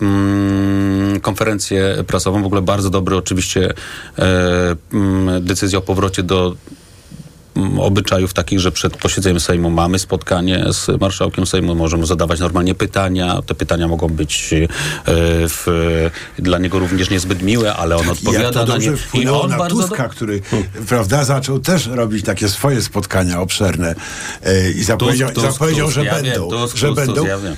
mm, 0.00 1.20
konferencję 1.20 2.04
prasową, 2.06 2.42
w 2.42 2.46
ogóle 2.46 2.62
bardzo 2.62 2.90
dobry 2.90 3.16
oczywiście 3.16 3.74
mm, 4.92 5.44
decyzja 5.44 5.78
o 5.78 5.82
powrocie 5.82 6.22
do 6.22 6.56
obyczajów 7.78 8.34
takich, 8.34 8.60
że 8.60 8.72
przed 8.72 8.96
posiedzeniem 8.96 9.40
Sejmu 9.40 9.70
mamy 9.70 9.98
spotkanie 9.98 10.64
z 10.72 11.00
marszałkiem 11.00 11.46
Sejmu, 11.46 11.74
możemy 11.74 12.06
zadawać 12.06 12.40
normalnie 12.40 12.74
pytania. 12.74 13.42
Te 13.46 13.54
pytania 13.54 13.88
mogą 13.88 14.08
być 14.08 14.52
e, 14.52 14.66
w, 15.48 15.66
dla 16.38 16.58
niego 16.58 16.78
również 16.78 17.10
niezbyt 17.10 17.42
miłe, 17.42 17.74
ale 17.74 17.96
on 17.96 18.04
I 18.04 18.08
jak 18.08 18.16
odpowiada 18.18 18.50
to 18.50 18.66
na 18.66 18.76
nie. 18.78 18.92
I 19.14 19.28
on 19.28 19.50
na 19.50 19.58
bardzo 19.58 19.76
do- 19.76 19.88
Tuska, 19.88 20.08
który 20.08 20.40
prawda, 20.88 21.24
zaczął 21.24 21.58
też 21.58 21.86
robić 21.86 22.24
takie 22.24 22.48
swoje 22.48 22.82
spotkania 22.82 23.40
obszerne 23.40 23.94
e, 24.42 24.70
i 24.70 24.84
zapowiedział, 24.84 25.30
Tusk, 25.30 25.52
zapowiedział 25.52 25.86
Tusk, 25.86 25.94
że 25.94 26.04
ja 26.04 26.14
wiem, 26.14 26.24
będą. 26.24 26.50
Tusk, 26.50 26.76
że 26.76 26.86
Tusk, 26.88 26.96
będą. 27.00 27.14
Tusk, 27.14 27.28
ja 27.28 27.38
wiem. 27.38 27.56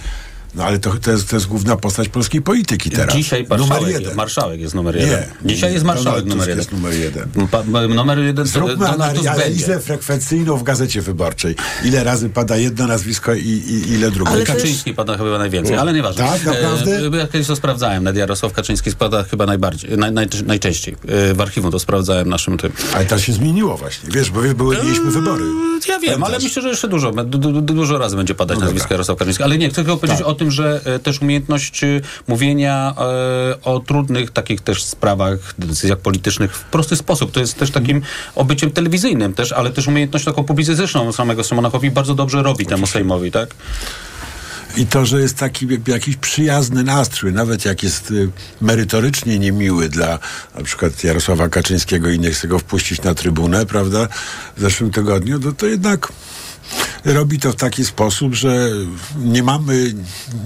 No 0.55 0.65
ale 0.65 0.79
to, 0.79 0.95
to, 1.03 1.11
jest, 1.11 1.31
to 1.31 1.37
jest 1.37 1.47
główna 1.47 1.77
postać 1.77 2.09
polskiej 2.09 2.43
polityki 2.43 2.91
teraz. 2.91 3.15
Dzisiaj 3.15 3.43
numer 3.43 3.61
marszałek, 3.61 3.95
jeden. 3.95 4.15
marszałek 4.17 4.61
jest 4.61 4.75
numer 4.75 4.95
Nie. 4.95 5.01
jeden. 5.01 5.25
Dzisiaj 5.45 5.73
jest 5.73 5.85
marszałek 5.85 6.25
numer 6.25 6.49
jeden. 6.49 6.59
jest 6.59 6.73
numer 6.73 6.95
jeden. 6.95 7.29
Pa, 7.51 7.63
numer 7.89 8.19
jeden 8.19 8.47
Zróbmy 8.47 8.89
analizę 8.89 9.81
frekwencyjną 9.81 10.57
w 10.57 10.63
Gazecie 10.63 11.03
Wyborczej. 11.03 11.55
Ile 11.85 12.05
razy 12.05 12.29
pada 12.29 12.57
jedno 12.57 12.87
nazwisko 12.87 13.35
i, 13.35 13.49
i 13.49 13.93
ile 13.93 14.11
drugie. 14.11 14.31
Ale 14.31 14.45
Kaczyński 14.45 14.95
pada 14.95 15.19
chyba 15.19 15.39
najwięcej, 15.39 15.77
ale 15.77 15.93
nieważne. 15.93 16.25
Tak, 16.25 16.45
naprawdę? 16.45 16.97
E, 16.97 17.17
ja 17.17 17.27
kiedyś 17.27 17.47
to 17.47 17.57
sprawdzałem. 17.57 18.05
Nawet 18.05 18.19
Jarosław 18.19 18.53
Kaczyński 18.53 18.91
spada 18.91 19.25
chyba 19.25 19.47
najbardziej, 19.47 19.99
naj, 19.99 20.13
naj, 20.13 20.29
najczęściej. 20.47 20.97
E, 21.09 21.35
w 21.35 21.41
archiwum 21.41 21.71
to 21.71 21.79
sprawdzałem 21.79 22.29
naszym 22.29 22.59
tym. 22.59 22.73
Ale 22.95 23.05
to 23.07 23.19
się 23.19 23.33
zmieniło 23.33 23.77
właśnie. 23.77 24.11
Wiesz, 24.11 24.31
bo 24.31 24.41
były, 24.55 24.77
mieliśmy 24.77 25.11
wybory. 25.11 25.45
Ja 25.89 25.99
wiem, 25.99 26.25
ale 26.25 26.39
myślę, 26.39 26.63
że 26.63 26.69
jeszcze 26.69 26.89
dużo, 26.89 27.13
du, 27.13 27.39
du, 27.39 27.53
du, 27.53 27.75
dużo 27.75 27.99
razy 27.99 28.17
będzie 28.17 28.35
padać 28.35 28.59
nazwisko 28.59 28.95
Jarosław 28.95 29.19
Kaczyński. 29.19 29.45
Ale 29.45 29.59
nie, 29.59 29.69
chcę 29.69 29.85
tylko 29.85 29.97
powiedzieć 29.97 30.23
o 30.23 30.35
tym, 30.39 30.51
że 30.51 30.81
e, 30.85 30.99
też 30.99 31.23
umiejętność 31.23 31.85
e, 31.85 32.01
mówienia 32.29 32.95
e, 32.99 33.63
o 33.63 33.81
trudnych 33.81 34.31
takich 34.31 34.61
też 34.61 34.85
sprawach, 34.85 35.55
decyzjach 35.59 35.99
politycznych 35.99 36.57
w 36.57 36.65
prosty 36.65 36.97
sposób. 36.97 37.33
To 37.33 37.41
jest 37.41 37.59
też 37.59 37.71
takim 37.71 38.03
obyciem 38.35 38.71
telewizyjnym 38.71 39.35
też, 39.35 39.53
ale 39.53 39.71
też 39.71 39.89
umiejętność 39.89 40.25
taką 40.25 40.45
publicystyczną 40.45 41.13
samego 41.13 41.43
Szymona 41.45 41.71
Hołowni 41.71 41.91
bardzo 41.91 42.15
dobrze 42.15 42.43
robi 42.43 42.67
temu 42.67 42.87
Sejmowi, 42.87 43.31
tak? 43.31 43.55
I 44.77 44.87
to, 44.87 45.07
że 45.07 45.21
jest 45.21 45.37
taki 45.37 45.67
jakiś 45.87 46.17
przyjazny 46.17 46.85
nastrój, 46.85 47.33
nawet 47.33 47.65
jak 47.65 47.83
jest 47.83 48.11
y, 48.11 48.31
merytorycznie 48.61 49.39
niemiły 49.39 49.89
dla 49.89 50.19
na 50.55 50.63
przykład 50.63 51.05
Jarosława 51.05 51.49
Kaczyńskiego 51.49 52.11
i 52.11 52.19
nie 52.19 52.31
chce 52.31 52.49
go 52.49 52.59
wpuścić 52.59 53.03
na 53.03 53.15
trybunę, 53.15 53.67
prawda, 53.67 54.09
w 54.57 54.61
zeszłym 54.61 54.91
tygodniu, 54.91 55.39
no 55.45 55.53
to 55.53 55.67
jednak 55.67 56.13
robi 57.05 57.39
to 57.39 57.53
w 57.53 57.57
taki 57.57 57.85
sposób, 57.85 58.35
że 58.35 58.69
nie 59.17 59.43
mamy, 59.43 59.95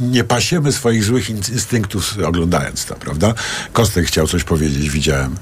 nie 0.00 0.24
pasiemy 0.24 0.72
swoich 0.72 1.04
złych 1.04 1.30
in- 1.30 1.36
instynktów 1.36 2.14
oglądając 2.24 2.84
to, 2.84 2.94
prawda? 2.94 3.34
Kostek 3.72 4.06
chciał 4.06 4.26
coś 4.28 4.44
powiedzieć, 4.44 4.90
widziałem. 4.90 5.36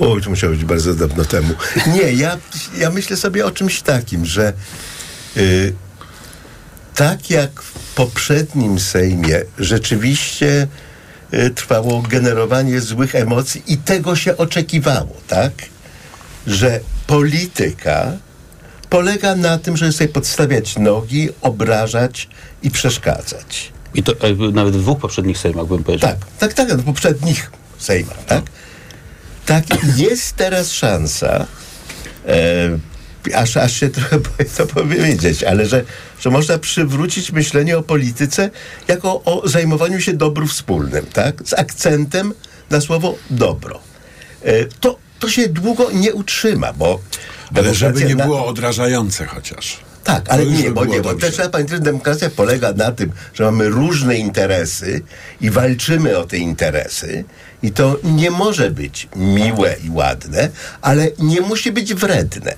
Oj, 0.00 0.22
to 0.22 0.30
musiało 0.30 0.52
być 0.52 0.64
bardzo 0.64 0.94
dawno 0.94 1.24
temu. 1.24 1.54
Nie, 1.86 2.12
ja, 2.12 2.38
ja 2.78 2.90
myślę 2.90 3.16
sobie 3.16 3.46
o 3.46 3.50
czymś 3.50 3.82
takim, 3.82 4.26
że 4.26 4.52
y, 5.36 5.74
tak 6.94 7.30
jak 7.30 7.62
poprzednim 7.94 8.80
Sejmie 8.80 9.40
rzeczywiście 9.58 10.66
y, 11.34 11.50
trwało 11.50 12.02
generowanie 12.02 12.80
złych 12.80 13.14
emocji 13.14 13.62
i 13.66 13.76
tego 13.76 14.16
się 14.16 14.36
oczekiwało, 14.36 15.16
tak? 15.28 15.52
Że 16.46 16.80
polityka 17.06 18.12
polega 18.92 19.34
na 19.34 19.58
tym, 19.58 19.76
żeby 19.76 19.92
sobie 19.92 20.08
podstawiać 20.08 20.78
nogi, 20.78 21.28
obrażać 21.40 22.28
i 22.62 22.70
przeszkadzać. 22.70 23.72
I 23.94 24.02
to 24.02 24.12
e, 24.12 24.52
nawet 24.52 24.74
w 24.74 24.80
dwóch 24.80 24.98
poprzednich 24.98 25.38
Sejmach 25.38 25.66
bym 25.66 25.84
powiedział. 25.84 26.10
Tak, 26.10 26.18
tak, 26.38 26.54
tak, 26.54 26.68
no 26.76 26.82
poprzednich 26.82 27.50
Sejmach, 27.78 28.24
tak? 28.24 28.42
Tak, 29.46 29.64
i 29.84 30.02
jest 30.02 30.36
teraz 30.36 30.72
szansa, 30.72 31.46
e, 32.26 33.34
aż, 33.34 33.56
aż 33.56 33.72
się 33.72 33.88
trochę 33.88 34.18
boję 34.28 34.50
to 34.56 34.66
powiedzieć, 34.66 35.44
ale 35.44 35.66
że, 35.66 35.84
że 36.20 36.30
można 36.30 36.58
przywrócić 36.58 37.32
myślenie 37.32 37.78
o 37.78 37.82
polityce 37.82 38.50
jako 38.88 39.22
o 39.24 39.48
zajmowaniu 39.48 40.00
się 40.00 40.12
dobrem 40.12 40.48
wspólnym, 40.48 41.06
tak? 41.06 41.42
Z 41.44 41.52
akcentem 41.52 42.34
na 42.70 42.80
słowo 42.80 43.14
dobro. 43.30 43.80
E, 44.42 44.64
to, 44.64 44.98
to 45.18 45.28
się 45.28 45.48
długo 45.48 45.90
nie 45.92 46.14
utrzyma, 46.14 46.72
bo 46.72 47.00
Ale 47.54 47.74
żeby 47.74 48.04
nie 48.04 48.14
na- 48.14 48.24
było 48.24 48.46
odrażające 48.46 49.26
chociaż. 49.26 49.80
tak, 50.04 50.24
ale 50.28 50.46
nie, 50.46 50.62
by 50.64 50.70
bo 50.70 50.84
nie, 50.84 51.00
bo 51.00 51.14
też 51.14 51.34
trzeba 51.34 51.48
pamiętać, 51.48 51.76
że 51.76 51.82
demokracja 51.82 52.30
polega 52.30 52.72
na 52.72 52.92
tym, 52.92 53.12
że 53.34 53.44
mamy 53.44 53.68
różne 53.68 54.16
interesy 54.16 55.02
i 55.40 55.50
walczymy 55.50 56.18
o 56.18 56.24
te 56.24 56.38
interesy 56.38 57.24
i 57.62 57.72
to 57.72 57.98
nie 58.04 58.30
może 58.30 58.70
być 58.70 59.08
miłe 59.16 59.76
i 59.84 59.90
ładne, 59.90 60.48
ale 60.82 61.08
nie 61.18 61.40
musi 61.40 61.72
być 61.72 61.94
wredne. 61.94 62.54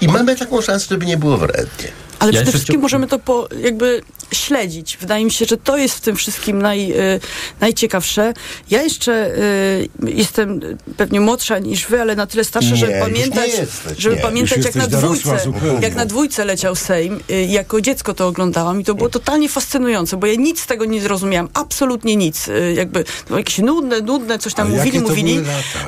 I 0.00 0.08
mamy 0.08 0.36
taką 0.36 0.60
szansę, 0.60 0.86
żeby 0.90 1.06
nie 1.06 1.16
było 1.16 1.36
wrednie. 1.38 1.88
Ale 2.22 2.32
przede 2.32 2.52
wszystkim 2.52 2.80
możemy 2.80 3.06
to 3.06 3.18
po, 3.18 3.48
jakby 3.62 4.02
śledzić. 4.34 4.96
Wydaje 5.00 5.24
mi 5.24 5.30
się, 5.30 5.44
że 5.44 5.56
to 5.56 5.76
jest 5.76 5.94
w 5.94 6.00
tym 6.00 6.16
wszystkim 6.16 6.62
naj, 6.62 6.92
y, 6.92 7.20
najciekawsze. 7.60 8.34
Ja 8.70 8.82
jeszcze 8.82 9.36
y, 9.36 9.88
jestem 10.06 10.60
pewnie 10.96 11.20
młodsza 11.20 11.58
niż 11.58 11.86
wy, 11.86 12.00
ale 12.00 12.16
na 12.16 12.26
tyle 12.26 12.44
starsza, 12.44 12.70
Nie, 12.70 12.76
żeby 12.76 12.92
pamiętać, 13.00 13.48
jesteś, 13.48 13.98
żeby 13.98 14.16
nie. 14.16 14.22
pamiętać 14.22 14.64
jak 14.64 14.74
na 14.74 14.86
dwójce, 14.86 15.38
jak 15.80 15.94
na 15.94 16.06
dwójce 16.06 16.44
leciał 16.44 16.74
Sejm. 16.74 17.20
Y, 17.30 17.42
jako 17.42 17.80
dziecko 17.80 18.14
to 18.14 18.26
oglądałam 18.26 18.80
i 18.80 18.84
to 18.84 18.94
było 18.94 19.08
totalnie 19.08 19.48
fascynujące, 19.48 20.16
bo 20.16 20.26
ja 20.26 20.34
nic 20.34 20.60
z 20.60 20.66
tego 20.66 20.84
nie 20.84 21.00
zrozumiałam. 21.00 21.48
Absolutnie 21.54 22.16
nic. 22.16 22.48
Y, 22.48 22.74
jakby 22.76 23.04
no, 23.30 23.38
jakieś 23.38 23.58
nudne, 23.58 24.00
nudne, 24.00 24.38
coś 24.38 24.54
tam 24.54 24.66
Ale 24.66 24.76
mówili, 24.76 25.00
mówili. 25.00 25.40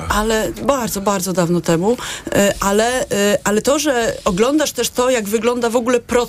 Ale 0.09 0.53
bardzo, 0.63 1.01
bardzo 1.01 1.33
dawno 1.33 1.61
temu. 1.61 1.97
E, 2.33 2.55
Ale, 2.61 3.11
e, 3.11 3.39
ale 3.45 3.63
to, 3.63 3.79
że 3.79 4.17
oglądasz 4.25 4.73
też 4.73 4.91
to, 4.91 5.11
jak 5.11 5.25
wygląda 5.25 5.71
w 5.71 5.77
ogóle 5.77 6.01
proces, 6.01 6.24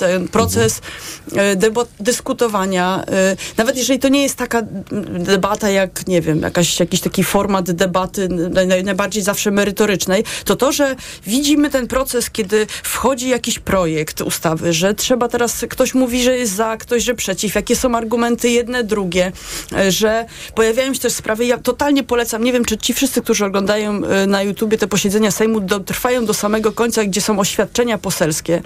ten 0.00 0.28
proces 0.28 0.80
e, 1.36 1.56
dyskutowania, 2.00 3.04
e, 3.08 3.36
nawet 3.56 3.76
jeżeli 3.76 3.98
to 3.98 4.08
nie 4.08 4.22
jest 4.22 4.36
taka 4.36 4.62
debata 5.18 5.70
jak, 5.70 6.06
nie 6.06 6.20
wiem, 6.20 6.40
jakaś, 6.40 6.80
jakiś 6.80 7.00
taki 7.00 7.24
format 7.24 7.70
debaty 7.70 8.28
naj, 8.28 8.66
naj, 8.66 8.84
najbardziej 8.84 9.22
zawsze 9.22 9.50
merytorycznej, 9.50 10.24
to 10.44 10.56
to, 10.56 10.72
że 10.72 10.96
widzimy 11.26 11.70
ten 11.70 11.86
proces, 11.86 12.30
kiedy 12.30 12.66
wchodzi 12.82 13.28
jakiś 13.28 13.58
projekt 13.58 14.20
ustawy, 14.20 14.72
że 14.72 14.94
trzeba 14.94 15.28
teraz, 15.28 15.64
ktoś 15.70 15.94
mówi, 15.94 16.22
że 16.22 16.36
jest 16.36 16.54
za, 16.54 16.76
ktoś, 16.76 17.02
że 17.02 17.14
przeciw, 17.14 17.54
jakie 17.54 17.76
są 17.76 17.94
argumenty 17.94 18.50
jedne, 18.50 18.84
drugie, 18.84 19.32
e, 19.76 19.90
że 19.90 20.26
pojawiają 20.54 20.94
się 20.94 21.00
też 21.00 21.12
sprawy, 21.12 21.44
ja 21.44 21.58
totalnie 21.58 22.02
polecam, 22.02 22.44
nie 22.44 22.52
wiem, 22.52 22.64
czy 22.64 22.78
ci 22.78 22.94
wszyscy, 22.94 23.22
którzy 23.22 23.44
oglądają 23.44 24.00
na 24.26 24.42
YouTubie 24.42 24.78
te 24.78 24.86
posiedzenia 24.86 25.30
Sejmu, 25.30 25.60
do, 25.60 25.80
trwają 25.80 26.24
do 26.24 26.34
samego 26.34 26.72
końca, 26.72 27.04
gdzie 27.04 27.20
są 27.20 27.38
oświadczenia 27.38 27.98
poselskie. 27.98 28.62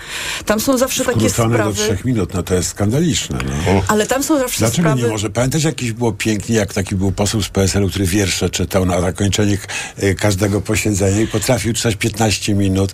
Są 0.60 0.78
zawsze 0.78 1.04
takie 1.04 1.30
Skrócone 1.30 1.58
do 1.58 1.62
sprawy, 1.64 1.74
trzech 1.76 2.04
minut, 2.04 2.34
no 2.34 2.42
to 2.42 2.54
jest 2.54 2.68
skandaliczne. 2.68 3.38
No. 3.66 3.82
ale 3.88 4.06
tam 4.06 4.22
są 4.22 4.38
zawsze 4.38 4.58
Dlaczego 4.58 4.88
sprawy... 4.88 5.02
nie 5.02 5.08
może? 5.08 5.30
Pamiętasz, 5.30 5.64
jakiś 5.64 5.92
było 5.92 6.12
pięknie, 6.12 6.56
jak 6.56 6.72
taki 6.74 6.94
był 6.94 7.12
poseł 7.12 7.42
z 7.42 7.48
PSL-u, 7.48 7.88
który 7.88 8.06
wiersze 8.06 8.50
czytał 8.50 8.86
na 8.86 9.00
zakończenie 9.00 9.58
e, 9.96 10.14
każdego 10.14 10.60
posiedzenia 10.60 11.20
i 11.20 11.26
potrafił 11.26 11.72
czytać 11.72 11.96
15 11.96 12.54
minut 12.54 12.92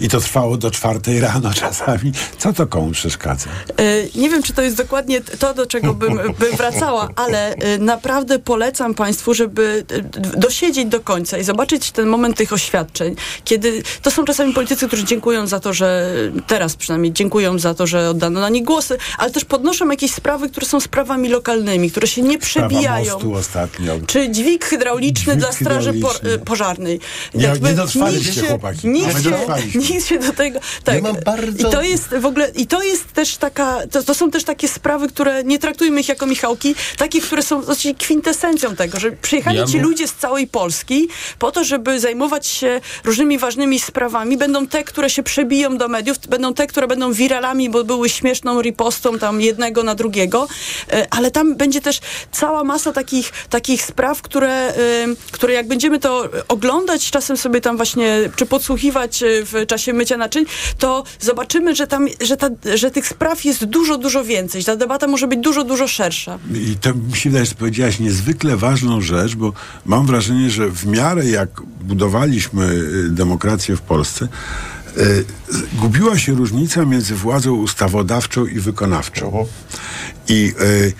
i 0.00 0.08
to 0.08 0.20
trwało 0.20 0.56
do 0.56 0.70
czwartej 0.70 1.20
rano 1.20 1.54
czasami. 1.64 2.12
Co 2.38 2.52
to 2.52 2.66
komu 2.66 2.90
przeszkadza? 2.90 3.50
E, 3.76 3.84
Nie 4.14 4.30
wiem, 4.30 4.42
czy 4.42 4.52
to 4.52 4.62
jest 4.62 4.76
dokładnie 4.76 5.20
to, 5.20 5.54
do 5.54 5.66
czego 5.66 5.94
bym, 5.94 6.16
bym 6.38 6.56
wracała, 6.56 7.08
ale 7.16 7.54
e, 7.54 7.78
naprawdę 7.78 8.38
polecam 8.38 8.94
Państwu, 8.94 9.34
żeby 9.34 9.84
e, 9.90 10.38
dosiedzieć 10.38 10.86
do 10.86 11.00
końca 11.00 11.38
i 11.38 11.44
zobaczyć 11.44 11.90
ten 11.90 12.08
moment 12.08 12.36
tych 12.36 12.52
oświadczeń, 12.52 13.16
kiedy 13.44 13.82
to 14.02 14.10
są 14.10 14.24
czasami 14.24 14.54
politycy, 14.54 14.86
którzy 14.86 15.04
dziękują 15.04 15.46
za 15.46 15.60
to, 15.60 15.72
że 15.72 16.12
teraz 16.46 16.76
przynajmniej 16.76 16.91
dziękują 17.12 17.58
za 17.58 17.74
to, 17.74 17.86
że 17.86 18.10
oddano 18.10 18.40
na 18.40 18.48
nich 18.48 18.64
głosy, 18.64 18.98
ale 19.18 19.30
też 19.30 19.44
podnoszą 19.44 19.90
jakieś 19.90 20.12
sprawy, 20.14 20.48
które 20.50 20.66
są 20.66 20.80
sprawami 20.80 21.28
lokalnymi, 21.28 21.90
które 21.90 22.06
się 22.06 22.22
nie 22.22 22.38
przebijają. 22.38 23.12
mostu 23.14 23.34
ostatnio. 23.34 23.92
Czy 24.06 24.30
dźwig 24.30 24.64
hydrauliczny 24.64 25.32
Dźwig 25.32 25.38
dla 25.38 25.52
straży 25.52 25.92
po, 25.94 26.08
hydrauliczny. 26.08 26.44
pożarnej. 26.46 27.00
Nie- 27.34 27.44
Jakby 27.44 27.68
nie 27.68 27.74
dotrwaliście, 27.74 28.32
się- 28.32 28.46
chłopaki. 28.46 28.88
Nikt 28.88 29.16
Nie 29.16 29.22
się, 29.22 29.78
nikt 29.94 30.06
się 30.06 30.18
do 30.18 30.32
tego... 30.32 30.60
Tak. 30.84 31.02
mam 31.02 31.16
bardzo- 31.24 31.68
I 31.68 31.72
to 31.72 31.82
jest 31.82 32.08
w 32.20 32.26
ogóle... 32.26 32.48
I 32.56 32.66
to 32.66 32.82
jest 32.82 33.12
też 33.12 33.36
taka... 33.36 33.78
To, 33.90 34.02
to 34.02 34.14
są 34.14 34.30
też 34.30 34.44
takie 34.44 34.68
sprawy, 34.68 35.08
które... 35.08 35.44
Nie 35.44 35.58
traktujmy 35.58 36.00
ich 36.00 36.08
jako 36.08 36.26
Michałki. 36.26 36.74
Takie, 36.96 37.20
które 37.20 37.42
są 37.42 37.62
właściwie 37.62 37.94
kwintesencją 37.94 38.76
tego, 38.76 39.00
że 39.00 39.12
przyjechali 39.12 39.58
Ja 39.58 39.66
ci 39.66 39.76
mu- 39.76 39.82
ludzie 39.82 40.08
z 40.08 40.14
całej 40.14 40.46
Polski 40.46 41.08
po 41.38 41.52
to, 41.52 41.64
żeby 41.64 42.00
zajmować 42.00 42.46
się 42.46 42.80
różnymi 43.04 43.38
ważnymi 43.38 43.80
sprawami. 43.80 44.36
Będą 44.36 44.66
te, 44.66 44.84
które 44.84 45.10
się 45.10 45.22
przebiją 45.22 45.76
do 45.76 45.88
mediów, 45.88 46.16
będą 46.28 46.54
te, 46.54 46.66
które 46.66 46.81
będą 46.86 47.12
wiralami, 47.12 47.70
bo 47.70 47.84
były 47.84 48.08
śmieszną 48.08 48.62
ripostą 48.62 49.18
tam 49.18 49.40
jednego 49.40 49.82
na 49.82 49.94
drugiego, 49.94 50.48
E, 50.92 51.06
ale 51.10 51.30
tam 51.30 51.56
będzie 51.56 51.80
też 51.80 52.00
cała 52.32 52.64
masa 52.64 52.92
takich, 52.92 53.32
takich 53.50 53.82
spraw, 53.82 54.22
które, 54.22 54.74
y, 54.76 55.16
które 55.32 55.52
jak 55.52 55.68
będziemy 55.68 55.98
to 55.98 56.28
oglądać, 56.48 57.10
czasem 57.10 57.36
sobie 57.36 57.60
tam 57.60 57.76
właśnie, 57.76 58.30
czy 58.36 58.46
podsłuchiwać 58.46 59.22
y, 59.22 59.44
w 59.44 59.66
czasie 59.66 59.92
mycia 59.92 60.16
naczyń, 60.16 60.44
to 60.78 61.04
zobaczymy, 61.20 61.76
że 61.76 61.86
tam, 61.86 62.06
że, 62.20 62.36
ta, 62.36 62.48
że 62.74 62.90
tych 62.90 63.08
spraw 63.08 63.44
jest 63.44 63.64
dużo, 63.64 63.98
dużo 63.98 64.24
więcej, 64.24 64.64
ta 64.64 64.76
debata 64.76 65.06
może 65.06 65.28
być 65.28 65.40
dużo, 65.40 65.64
dużo 65.64 65.88
szersza. 65.88 66.38
I 66.54 66.76
to 66.76 66.94
mi 66.94 67.16
się 67.16 67.30
wydaje, 67.30 67.46
że 67.46 67.54
powiedziałaś 67.54 67.98
niezwykle 67.98 68.56
ważną 68.56 69.00
rzecz, 69.00 69.34
bo 69.34 69.52
mam 69.86 70.06
wrażenie, 70.06 70.50
że 70.50 70.68
w 70.68 70.86
miarę 70.86 71.26
jak 71.26 71.48
budowaliśmy 71.80 72.64
y, 72.64 73.08
demokrację 73.10 73.76
w 73.76 73.80
Polsce, 73.80 74.28
gubiła 75.74 76.18
się 76.18 76.34
różnica 76.34 76.84
między 76.84 77.14
władzą 77.14 77.54
ustawodawczą 77.54 78.46
i 78.46 78.60
wykonawczą. 78.60 79.46
I 80.28 80.54
y, 80.60 80.92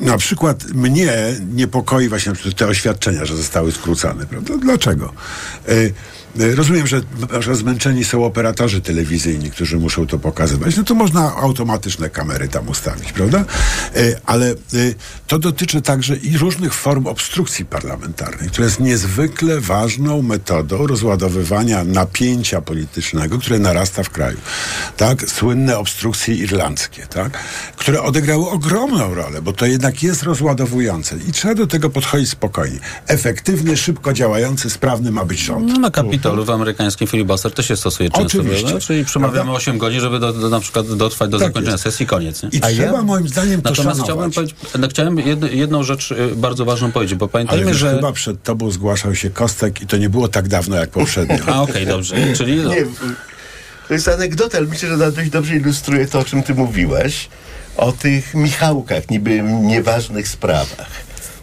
na 0.00 0.18
przykład 0.18 0.64
mnie 0.64 1.12
niepokoi 1.54 2.08
właśnie 2.08 2.32
te 2.56 2.66
oświadczenia, 2.66 3.24
że 3.24 3.36
zostały 3.36 3.72
skrócone. 3.72 4.26
Prawda? 4.26 4.54
Dlaczego? 4.56 5.12
Y, 6.40 6.56
Rozumiem, 6.56 6.86
że, 6.86 7.00
że 7.40 7.54
zmęczeni 7.54 8.04
są 8.04 8.24
operatorzy 8.24 8.80
telewizyjni, 8.80 9.50
którzy 9.50 9.78
muszą 9.78 10.06
to 10.06 10.18
pokazywać. 10.18 10.76
No 10.76 10.84
to 10.84 10.94
można 10.94 11.36
automatyczne 11.36 12.10
kamery 12.10 12.48
tam 12.48 12.68
ustawić, 12.68 13.12
prawda? 13.12 13.44
Y, 13.96 14.16
Ale 14.26 14.54
y, 14.74 14.94
to 15.26 15.38
dotyczy 15.38 15.82
także 15.82 16.16
i 16.16 16.38
różnych 16.38 16.74
form 16.74 17.06
obstrukcji 17.06 17.64
parlamentarnej, 17.64 18.48
która 18.48 18.64
jest 18.64 18.80
niezwykle 18.80 19.60
ważną 19.60 20.22
metodą 20.22 20.86
rozładowywania 20.86 21.84
napięcia 21.84 22.60
politycznego, 22.60 23.38
które 23.38 23.58
narasta 23.58 24.02
w 24.02 24.10
kraju. 24.10 24.38
Tak? 24.96 25.30
Słynne 25.30 25.78
obstrukcje 25.78 26.34
irlandzkie, 26.34 27.06
tak? 27.06 27.38
które 27.76 28.02
odegrały 28.02 28.50
ogromną 28.50 29.14
rolę, 29.14 29.42
bo 29.42 29.52
to 29.52 29.66
jednak 29.66 30.02
jest 30.02 30.22
rozładowujące 30.22 31.16
i 31.28 31.32
trzeba 31.32 31.54
do 31.54 31.66
tego 31.66 31.90
podchodzić 31.90 32.28
spokojnie. 32.30 32.78
Efektywny, 33.06 33.76
szybko 33.76 34.12
działający, 34.12 34.70
sprawny 34.70 35.10
ma 35.10 35.24
być 35.24 35.38
rząd. 35.38 35.68
No 35.68 35.78
na 35.78 35.90
Kapitolu 36.22 36.44
w 36.44 36.50
amerykańskim 36.50 37.06
filibuster 37.06 37.52
też 37.52 37.68
się 37.68 37.76
stosuje 37.76 38.10
często, 38.10 38.26
Oczywiście. 38.38 38.62
prawda? 38.62 38.80
Czyli 38.80 39.04
przemawiamy 39.04 39.36
Prawda? 39.36 39.52
8 39.52 39.78
godzin, 39.78 40.00
żeby 40.00 40.18
do, 40.20 40.32
do, 40.32 40.48
na 40.48 40.60
przykład 40.60 40.86
dotrwać 40.96 41.30
do 41.30 41.38
Tak 41.38 41.48
zakończenia 41.48 41.72
jest. 41.72 41.84
sesji, 41.84 42.06
koniec. 42.06 42.42
Nie? 42.42 42.48
I 42.48 42.60
trzeba 42.60 43.02
moim 43.02 43.28
zdaniem 43.28 43.62
to 43.62 43.70
Natomiast 43.70 43.82
szanować. 44.00 44.04
chciałbym, 44.04 44.30
powiedzieć, 44.32 44.56
no, 44.78 44.88
chciałem 44.88 45.18
jedno, 45.18 45.46
jedną 45.46 45.82
rzecz 45.82 46.10
y, 46.10 46.36
bardzo 46.36 46.64
ważną 46.64 46.92
powiedzieć, 46.92 47.18
bo 47.18 47.24
Ale 47.24 47.30
pamiętajmy, 47.32 47.64
wiesz, 47.66 47.76
że... 47.76 47.94
chyba 47.94 48.12
przed 48.12 48.42
tobą 48.42 48.70
zgłaszał 48.70 49.14
się 49.14 49.30
Kostek 49.30 49.82
i 49.82 49.86
to 49.86 49.96
nie 49.96 50.08
było 50.10 50.28
tak 50.28 50.48
dawno 50.48 50.76
jak 50.76 50.90
poprzednio. 50.90 51.36
A 51.54 51.62
okej, 51.62 51.86
dobrze. 51.86 52.16
Czyli 52.36 52.56
no, 52.56 52.70
Nie, 52.70 52.86
to 53.88 53.94
jest 53.94 54.08
anegdota, 54.08 54.58
ale 54.58 54.66
myślę, 54.66 54.88
że 54.88 54.94
ona 54.94 55.10
dość 55.10 55.30
dobrze 55.30 55.56
ilustruje 55.56 56.06
to, 56.06 56.18
o 56.18 56.24
czym 56.24 56.42
ty 56.42 56.54
mówiłeś. 56.54 57.28
O 57.76 57.92
tych 57.92 58.34
Michałkach, 58.34 59.10
niby 59.10 59.42
nieważnych 59.42 60.28
sprawach. 60.28 60.90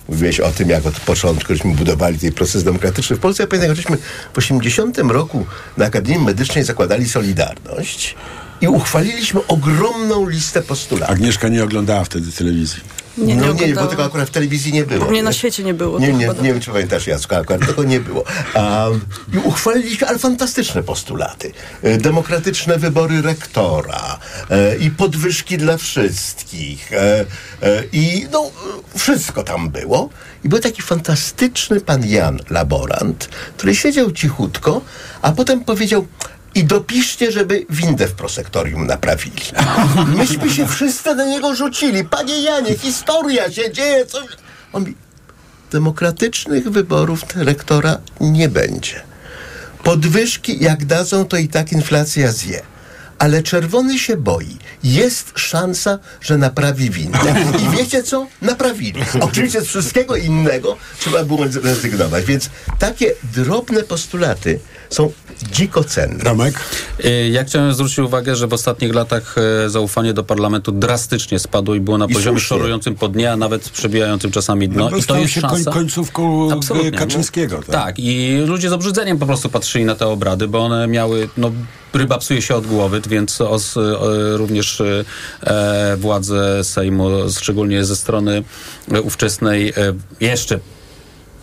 Mówiłeś 0.10 0.40
o 0.40 0.52
tym, 0.52 0.70
jak 0.70 0.86
od 0.86 1.00
początku 1.00 1.54
żeśmy 1.54 1.76
budowali 1.76 2.20
ten 2.20 2.32
proces 2.32 2.64
demokratyczny 2.64 3.16
w 3.16 3.20
Polsce. 3.20 3.44
Ja 3.44 3.48
pamiętam, 3.48 3.70
jak 3.70 3.78
żeśmy 3.78 3.98
w 4.34 4.38
80 4.38 4.98
roku 4.98 5.46
na 5.78 5.86
Akademii 5.86 6.26
Medycznej 6.26 6.64
zakładali 6.64 7.10
Solidarność 7.10 8.16
i 8.62 8.68
uchwaliliśmy 8.68 9.48
ogromną 9.48 10.30
listę 10.30 10.62
postulatów. 10.62 11.16
Agnieszka 11.16 11.48
nie 11.48 11.64
oglądała 11.64 12.04
wtedy 12.04 12.32
telewizji. 12.32 12.82
Nie, 13.18 13.36
nie 13.36 13.42
no 13.42 13.54
nie, 13.54 13.74
bo 13.74 13.88
tego 13.88 14.06
akurat 14.06 14.28
w 14.28 14.32
telewizji 14.32 14.74
nie 14.74 14.86
było. 14.86 15.12
Nie, 15.12 15.24
na 15.24 15.34
świecie 15.34 15.64
nie 15.64 15.74
było. 15.74 16.00
Nie, 16.00 16.14
nie, 16.14 16.28
chyba 16.28 16.42
nie 16.42 16.54
wiem, 16.54 16.62
czy 16.62 16.72
pamiętasz, 16.72 17.08
Jacku, 17.08 17.36
akurat 17.36 17.68
tego 17.68 17.84
nie 17.84 18.00
było. 18.00 18.24
Um, 18.56 19.02
I 19.34 19.38
uchwaliliśmy, 19.38 20.08
ale 20.08 20.20
fantastyczne 20.20 20.84
postulaty. 20.84 21.52
E, 21.84 21.98
Demokratyczne 21.98 22.78
wybory 22.78 23.22
rektora 23.22 24.20
e, 24.50 24.78
i 24.78 24.92
podwyżki 24.92 25.58
dla 25.58 25.78
wszystkich. 25.78 26.94
E, 26.94 27.26
e, 27.62 27.84
I 27.92 28.28
no, 28.32 28.52
wszystko 28.98 29.44
tam 29.44 29.70
było. 29.70 30.10
I 30.44 30.50
był 30.50 30.60
taki 30.60 30.82
fantastyczny 30.82 31.82
pan 31.82 32.06
Jan, 32.06 32.40
laborant, 32.50 33.30
który 33.58 33.76
siedział 33.76 34.12
cichutko, 34.12 34.82
a 35.22 35.32
potem 35.32 35.64
powiedział... 35.64 36.08
I 36.56 36.64
dopiszcie, 36.64 37.32
żeby 37.32 37.66
windę 37.70 38.08
w 38.08 38.14
prosektorium 38.14 38.88
naprawili. 38.88 39.42
Myśmy 40.18 40.50
się 40.50 40.68
wszyscy 40.68 41.16
na 41.16 41.26
niego 41.26 41.56
rzucili. 41.56 42.04
Panie 42.04 42.42
Janie, 42.42 42.78
historia 42.78 43.52
się 43.52 43.72
dzieje, 43.72 44.06
coś... 44.06 44.26
On 44.74 44.84
mi, 44.84 44.96
demokratycznych 45.72 46.70
wyborów 46.70 47.22
rektora 47.36 47.98
nie 48.22 48.50
będzie. 48.50 49.02
Podwyżki 49.84 50.64
jak 50.64 50.86
dadzą, 50.86 51.26
to 51.26 51.38
i 51.38 51.48
tak 51.48 51.72
inflacja 51.72 52.32
zje. 52.32 52.62
Ale 53.20 53.44
czerwony 53.44 54.00
się 54.00 54.18
boi. 54.18 54.58
Jest 54.84 55.32
szansa, 55.36 56.00
że 56.22 56.38
naprawi 56.38 56.90
windę. 56.90 57.36
I 57.64 57.78
wiecie 57.78 58.04
co? 58.04 58.28
Naprawili. 58.42 59.02
Oczywiście 59.22 59.62
z 59.62 59.68
wszystkiego 59.68 60.16
innego 60.16 60.78
trzeba 61.00 61.24
było 61.24 61.46
rezygnować. 61.64 62.26
Więc 62.26 62.50
takie 62.80 63.12
drobne 63.34 63.84
postulaty 63.84 64.60
są 64.90 65.12
dziko 65.52 65.84
cenne. 65.84 66.24
Romek? 66.24 66.60
Y, 67.06 67.30
Ja 67.30 67.44
chciałem 67.44 67.74
zwrócić 67.74 68.00
uwagę, 68.00 68.36
że 68.36 68.48
w 68.48 68.54
ostatnich 68.54 68.94
latach 68.96 69.36
e, 69.66 69.70
zaufanie 69.70 70.14
do 70.14 70.24
parlamentu 70.24 70.72
drastycznie 70.72 71.40
spadło 71.40 71.76
i 71.76 71.80
było 71.80 71.98
na 71.98 72.06
I 72.06 72.14
poziomie 72.14 72.40
słusznie. 72.40 72.48
szorującym 72.58 72.96
po 72.96 73.08
dnie, 73.08 73.32
a 73.32 73.38
nawet 73.38 73.70
przebijającym 73.70 74.32
czasami 74.32 74.70
dno. 74.70 74.90
No, 74.90 74.98
I 74.98 75.04
to 75.04 75.18
jest 75.18 75.34
się 75.34 75.42
koń- 75.42 75.50
szansa. 75.50 75.72
końcówką, 75.72 76.50
e, 76.50 76.54
Absolutnie, 76.54 76.92
Kaczyńskiego, 76.92 77.56
No, 77.58 77.62
tak. 77.64 77.72
tak. 77.86 78.00
i 78.00 78.38
ludzie 78.48 78.70
z 78.70 78.74
obrzydzeniem 78.74 79.20
po 79.20 79.26
prostu 79.26 79.50
patrzyli 79.50 79.86
na 79.86 79.96
te 79.96 80.08
obrady, 80.08 80.48
bo 80.48 80.60
one 80.66 80.88
miały, 80.88 81.30
no, 81.38 81.52
ryba 81.94 82.18
psuje 82.18 82.42
się 82.42 82.56
od 82.56 82.68
głowy, 82.68 83.02
więc 83.10 83.42
os, 83.42 83.76
również 84.34 84.82
e, 85.44 85.98
władze 85.98 86.64
Sejmu, 86.64 87.10
szczególnie 87.40 87.86
ze 87.86 87.96
strony 87.96 88.44
ówczesnej, 89.04 89.70
e, 89.70 89.74
jeszcze 90.20 90.60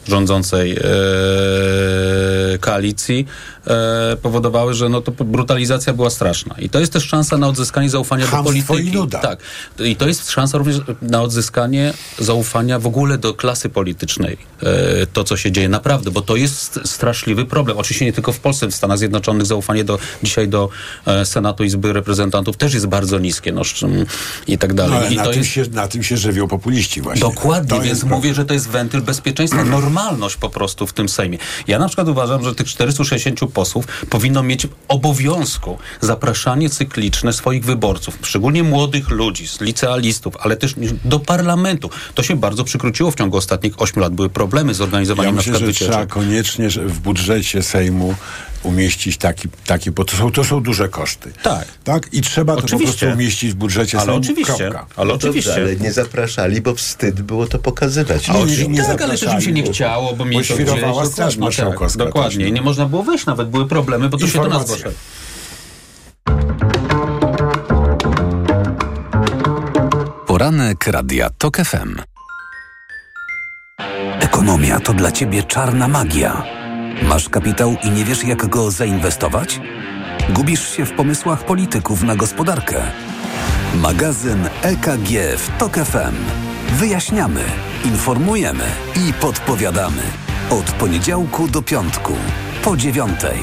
rządzącej 0.09 0.77
e, 0.77 2.59
koalicji 2.61 3.27
e, 3.67 4.17
powodowały, 4.23 4.75
że 4.75 4.89
no 4.89 5.01
to 5.01 5.13
brutalizacja 5.25 5.93
była 5.93 6.11
straszna. 6.11 6.55
I 6.59 6.69
to 6.71 6.81
jest 6.81 6.93
też 6.93 7.07
szansa 7.09 7.39
na 7.39 7.49
odzyskanie 7.49 7.91
zaufania 7.91 8.27
Chamstwo 8.27 8.55
do 8.61 8.67
polityki. 8.67 8.89
i 8.97 9.01
nuda. 9.01 9.19
Tak. 9.19 9.39
I 9.79 9.97
to 9.97 10.09
jest 10.09 10.31
szansa 10.31 10.59
również 10.59 10.77
na 11.03 11.23
odzyskanie 11.23 11.93
zaufania 12.19 12.79
w 12.79 12.87
ogóle 12.87 13.19
do 13.19 13.35
klasy 13.35 13.69
politycznej. 13.69 14.37
E, 14.63 15.07
to, 15.07 15.25
co 15.25 15.37
się 15.37 15.53
dzieje 15.53 15.69
naprawdę, 15.69 16.11
bo 16.11 16.23
to 16.23 16.37
jest 16.37 16.81
straszliwy 16.85 17.45
problem. 17.45 17.79
Oczywiście 17.79 18.05
nie 18.05 18.13
tylko 18.13 18.33
w 18.33 18.41
Polsce, 18.41 18.67
w 18.67 18.75
Stanach 18.75 18.99
Zjednoczonych 18.99 19.47
zaufanie 19.47 19.85
do, 19.85 19.99
dzisiaj 20.23 20.49
do 20.49 20.69
Senatu 21.25 21.65
Izby 21.65 21.93
Reprezentantów 21.93 22.57
też 22.57 22.75
jest 22.75 22.87
bardzo 22.87 23.19
niskie. 23.19 23.53
No, 23.53 23.63
I 24.47 24.59
tak 24.59 24.71
No, 24.71 24.77
dalej. 24.77 24.97
ale 24.99 25.13
I 25.13 25.17
na, 25.17 25.25
to 25.25 25.31
tym 25.31 25.39
jest 25.39 25.51
się, 25.51 25.65
na 25.73 25.89
tym 25.89 26.03
się 26.03 26.17
żywią 26.17 26.49
populiści 26.49 27.01
właśnie. 27.01 27.21
Dokładnie, 27.21 27.77
To 27.79 27.83
więc 27.85 28.05
mówię, 28.05 28.35
że 28.35 28.45
to 28.45 28.55
jest 28.55 28.69
wentyl 28.69 29.03
bezpieczeństwa, 29.03 29.65
normalność 29.97 30.37
po 30.37 30.51
prostu 30.51 30.87
w 30.87 30.93
tym 30.93 31.09
Sejmie. 31.09 31.39
Ja 31.67 31.79
na 31.79 31.87
przykład 31.87 32.09
uważam, 32.09 32.45
że 32.45 32.55
tych 32.55 32.67
460 32.67 33.41
posłów 33.53 33.87
powinno 34.11 34.43
mieć 34.43 34.67
obowiązku 34.89 35.79
zapraszanie 36.01 36.71
cykliczne 36.71 37.33
swoich 37.33 37.65
wyborców, 37.65 38.19
szczególnie 38.23 38.63
młodych 38.63 39.11
ludzi, 39.11 39.49
z 39.49 39.61
licealistów, 39.61 40.35
ale 40.41 40.57
też 40.57 40.75
do 41.05 41.21
parlamentu. 41.21 41.91
To 42.15 42.23
się 42.23 42.37
bardzo 42.37 42.65
przykróciło 42.65 43.11
w 43.11 43.15
ciągu 43.15 43.37
ostatnich 43.37 43.83
8 43.83 44.03
lat. 44.03 44.15
Były 44.15 44.29
problemy 44.29 44.75
z 44.75 44.81
Ja 44.81 44.85
organizowaniem 44.85 45.35
na 45.35 45.37
myślę, 45.37 45.53
przykład 45.53 45.75
że 45.75 45.85
trzeba 45.85 46.07
koniecznie 46.07 46.69
w 46.69 46.99
budżecie 47.01 47.63
Sejmu 47.63 48.15
umieścić 48.67 49.17
taki, 49.17 49.49
taki 49.67 49.91
bo 49.91 50.05
to 50.05 50.17
są, 50.17 50.33
to 50.33 50.45
są 50.45 50.61
duże 50.63 50.89
koszty. 50.89 51.33
Tak. 51.43 51.65
Tak? 51.85 52.15
I 52.15 52.21
trzeba 52.21 52.55
to 52.55 52.61
po 52.61 52.67
Oczywiście. 52.67 52.99
prostu 53.07 53.17
umieścić 53.19 53.53
w 53.53 53.55
budżecie 53.55 53.99
Ale 54.01 54.13
oczywiście. 54.13 54.55
Kropka. 54.71 54.87
Ale 54.97 55.09
No 55.09 55.15
oczywiście. 55.15 55.51
Dobrze, 55.51 55.63
ale 55.65 55.77
nie 55.77 55.93
zapraszali, 55.93 56.61
bo 56.61 56.75
wstyd 56.75 57.21
było 57.23 57.47
to 57.47 57.59
pokazywać. 57.59 58.31
A 58.31 58.33
oni 58.33 58.51
ludziom. 58.57 58.73
nie 58.73 58.83
tak, 58.85 59.03
ale 59.03 59.19
też 59.19 59.35
mi 59.35 59.43
się 59.43 59.53
nie 59.53 59.63
chciało, 59.63 60.13
bo 60.17 60.25
mi 60.25 60.37
to 60.37 60.55
gdzieś- 60.55 60.57
Straż 60.57 61.35
dokładnie, 61.35 61.41
Marszałkowska 61.41 61.99
Tak, 61.99 62.09
dokładnie. 62.15 62.45
no. 62.45 62.51
nie 62.55 62.63
można 62.63 62.87
było 62.87 63.03
wejść 63.03 63.27
nawet, 63.27 63.49
były 63.49 63.69
problemy, 63.69 64.09
bo 64.09 64.19
to 64.19 64.27
się 64.27 64.39
do 64.43 64.49
nas 64.49 64.63
zgłaszało. 64.67 64.95
Poranek 70.27 70.87
Radia 70.87 71.31
TOK 71.39 71.57
FM. 71.57 71.97
Ekonomia 74.21 74.81
to 74.81 74.93
dla 74.95 75.13
Ciebie 75.13 75.43
czarna 75.43 75.89
magia. 75.89 76.43
Masz 77.03 77.29
kapitał 77.29 77.77
i 77.85 77.91
nie 77.91 78.05
wiesz, 78.05 78.25
jak 78.25 78.47
go 78.47 78.71
zainwestować? 78.71 79.61
Gubisz 80.31 80.77
się 80.77 80.87
w 80.87 80.93
pomysłach 80.93 81.45
polityków 81.45 82.03
na 82.03 82.17
gospodarkę? 82.17 82.83
Magazyn 83.75 84.49
EKG 84.63 85.39
w 85.39 85.59
TOK 85.59 85.75
FM. 85.75 86.15
Wyjaśniamy, 86.73 87.45
informujemy 87.85 88.65
i 89.09 89.13
podpowiadamy. 89.13 90.03
Od 90.51 90.65
poniedziałku 90.65 91.49
do 91.49 91.63
piątku, 91.63 92.13
po 92.65 92.77
dziewiątej. 92.77 93.39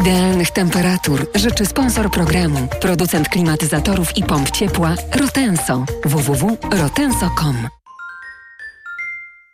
Idealnych 0.00 0.50
temperatur 0.50 1.26
życzy 1.34 1.66
sponsor 1.66 2.10
programu, 2.10 2.68
producent 2.80 3.28
klimatyzatorów 3.28 4.16
i 4.16 4.22
pomp 4.22 4.50
ciepła 4.50 4.94
Rotenso. 5.14 5.84
www.rotenso.com 6.04 7.85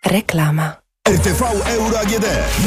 Reklama. 0.02 0.81
RTV 1.12 1.42
Euro 1.66 1.98
AGD. 2.00 2.24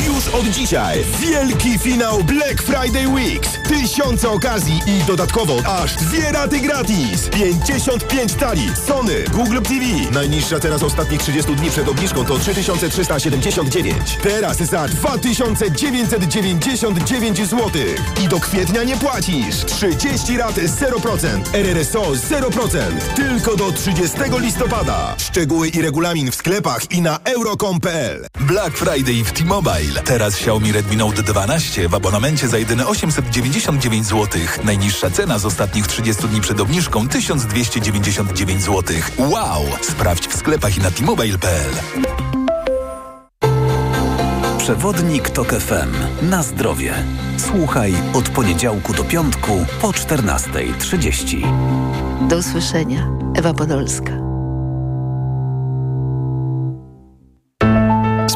Już 0.07 0.27
od 0.27 0.45
dzisiaj 0.45 1.03
wielki 1.19 1.79
finał 1.79 2.23
Black 2.23 2.61
Friday 2.61 3.07
Weeks. 3.07 3.49
Tysiące 3.67 4.29
okazji 4.29 4.79
i 4.87 5.03
dodatkowo 5.07 5.57
aż 5.65 5.95
dwie 5.95 6.31
raty 6.31 6.59
gratis. 6.59 7.29
55 7.29 8.33
tali. 8.33 8.71
Sony, 8.87 9.23
Google 9.31 9.61
TV. 9.61 9.85
Najniższa 10.11 10.59
teraz 10.59 10.83
ostatnich 10.83 11.21
30 11.21 11.55
dni 11.55 11.69
przed 11.69 11.87
obniżką 11.87 12.25
to 12.25 12.39
3379. 12.39 14.17
Teraz 14.23 14.57
za 14.57 14.87
2999 14.87 17.37
zł. 17.37 17.69
I 18.23 18.27
do 18.27 18.39
kwietnia 18.39 18.83
nie 18.83 18.97
płacisz. 18.97 19.65
30 19.65 20.37
rat 20.37 20.55
0%. 20.55 21.41
RRSO 21.53 22.01
0%. 22.01 22.79
Tylko 23.15 23.55
do 23.55 23.71
30 23.71 24.17
listopada. 24.39 25.15
Szczegóły 25.17 25.69
i 25.69 25.81
regulamin 25.81 26.31
w 26.31 26.35
sklepach 26.35 26.91
i 26.91 27.01
na 27.01 27.19
euro.com.pl. 27.23 28.24
Black 28.39 28.77
Friday 28.77 29.23
w 29.23 29.31
T-Mobile. 29.31 30.01
Teraz 30.05 30.33
Xiaomi 30.33 30.71
Redmi 30.71 30.97
Note 30.97 31.23
12 31.23 31.89
w 31.89 31.95
abonamencie 31.95 32.47
za 32.47 32.57
jedyne 32.57 32.87
899 32.87 34.05
zł. 34.05 34.41
Najniższa 34.63 35.09
cena 35.09 35.39
z 35.39 35.45
ostatnich 35.45 35.87
30 35.87 36.27
dni 36.27 36.41
przed 36.41 36.59
obniżką 36.59 37.07
1299 37.07 38.63
zł. 38.63 38.83
Wow! 39.17 39.65
Sprawdź 39.81 40.27
w 40.27 40.35
sklepach 40.35 40.77
i 40.77 40.79
na 40.79 40.91
T-Mobile.pl. 40.91 41.71
Przewodnik 44.57 45.29
TOK 45.29 45.53
FM. 45.53 45.93
Na 46.29 46.43
zdrowie. 46.43 46.93
Słuchaj 47.37 47.93
od 48.13 48.29
poniedziałku 48.29 48.93
do 48.93 49.03
piątku 49.03 49.65
po 49.81 49.87
14.30. 49.87 52.27
Do 52.27 52.37
usłyszenia. 52.37 53.07
Ewa 53.35 53.53
Podolska. 53.53 54.24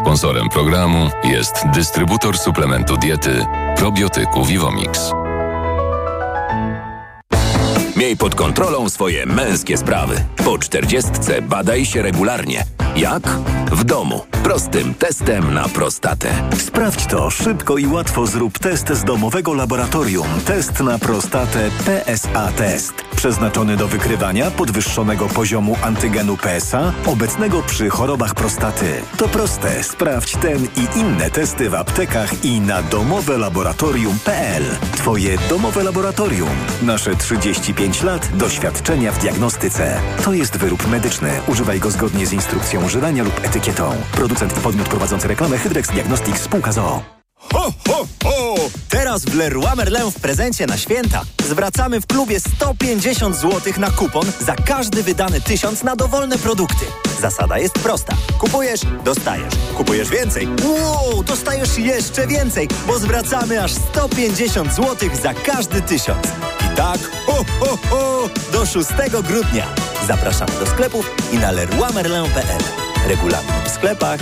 Sponsorem 0.10 0.50
programu 0.50 1.10
jest 1.24 1.54
dystrybutor 1.74 2.38
suplementu 2.38 2.98
diety 2.98 3.45
probiotyku 3.78 4.45
Vivomix. 4.45 5.12
Miej 7.95 8.17
pod 8.17 8.36
kontrolą 8.36 8.89
swoje 8.89 9.26
męskie 9.26 9.78
sprawy. 9.78 10.15
Po 10.45 10.58
czterdziestce 10.58 11.41
badaj 11.41 11.86
się 11.86 12.02
regularnie. 12.02 12.65
Jak? 12.95 13.24
W 13.72 13.84
domu. 13.84 14.26
Prostym 14.43 14.93
testem 14.93 15.54
na 15.54 15.69
prostatę. 15.69 16.30
Sprawdź 16.58 17.06
to 17.06 17.30
szybko 17.30 17.78
i 17.78 17.88
łatwo. 17.88 18.28
Zrób 18.28 18.60
test 18.60 18.89
z 18.89 19.04
domowego 19.04 19.54
laboratorium. 19.54 20.28
Test 20.45 20.80
na 20.80 21.00
prostatę 21.00 21.69
PSA 21.86 22.52
Test. 22.52 23.09
Przeznaczony 23.20 23.78
do 23.78 23.88
wykrywania 23.88 24.52
podwyższonego 24.52 25.28
poziomu 25.28 25.76
antygenu 25.82 26.38
PSA 26.38 26.94
obecnego 27.06 27.62
przy 27.62 27.90
chorobach 27.90 28.36
prostaty. 28.36 29.02
To 29.18 29.28
proste. 29.28 29.84
Sprawdź 29.84 30.32
ten 30.32 30.66
i 30.66 31.00
inne 31.00 31.32
testy 31.32 31.70
w 31.70 31.76
aptekach 31.76 32.46
i 32.46 32.62
na 32.62 32.84
domowelaboratorium.pl. 32.84 34.64
Twoje 34.98 35.38
domowe 35.50 35.84
laboratorium. 35.84 36.50
Nasze 36.82 37.16
35 37.16 38.04
lat 38.04 38.38
doświadczenia 38.38 39.12
w 39.12 39.20
diagnostyce. 39.20 40.02
To 40.24 40.34
jest 40.34 40.58
wyrób 40.58 40.88
medyczny. 40.88 41.32
Używaj 41.48 41.80
go 41.80 41.92
zgodnie 41.92 42.28
z 42.28 42.34
instrukcją 42.34 42.86
używania 42.86 43.24
lub 43.24 43.46
etykietą. 43.46 43.96
Producent 44.12 44.58
i 44.58 44.62
podmiot 44.62 44.90
prowadzący 44.90 45.28
reklamę 45.28 45.58
Hydrex 45.58 45.92
Diagnostics 45.92 46.42
Spółka 46.42 46.72
ZOO. 46.72 47.19
Ho, 47.54 47.73
ho, 47.87 48.08
ho! 48.23 48.56
Teraz 48.89 49.25
w 49.25 49.35
Leroy 49.35 49.75
Merlin 49.75 50.12
w 50.12 50.19
prezencie 50.19 50.65
na 50.67 50.77
święta 50.77 51.21
zwracamy 51.50 52.02
w 52.02 52.08
klubie 52.08 52.39
150 52.39 53.35
zł 53.35 53.73
na 53.77 53.91
kupon 53.91 54.31
za 54.39 54.56
każdy 54.56 55.04
wydany 55.04 55.41
tysiąc 55.41 55.83
na 55.83 55.95
dowolne 55.95 56.37
produkty. 56.37 56.85
Zasada 57.21 57.58
jest 57.58 57.73
prosta. 57.73 58.15
Kupujesz, 58.39 58.81
dostajesz. 59.06 59.54
Kupujesz 59.77 60.10
więcej. 60.10 60.47
Wow, 60.63 61.23
dostajesz 61.23 61.77
jeszcze 61.77 62.27
więcej, 62.27 62.67
bo 62.87 63.00
zwracamy 63.00 63.63
aż 63.63 63.71
150 63.71 64.73
zł 64.73 65.10
za 65.21 65.33
każdy 65.33 65.81
tysiąc. 65.81 66.27
I 66.65 66.75
tak, 66.75 67.00
ho, 67.25 67.45
ho, 67.60 67.77
ho, 67.89 68.29
do 68.52 68.65
6 68.65 68.89
grudnia. 69.27 69.65
Zapraszamy 70.08 70.52
do 70.60 70.65
sklepów 70.65 71.12
i 71.31 71.37
na 71.37 71.52
leroymerlin.pl. 71.52 72.63
Regulamin 73.08 73.63
w 73.65 73.69
sklepach. 73.69 74.19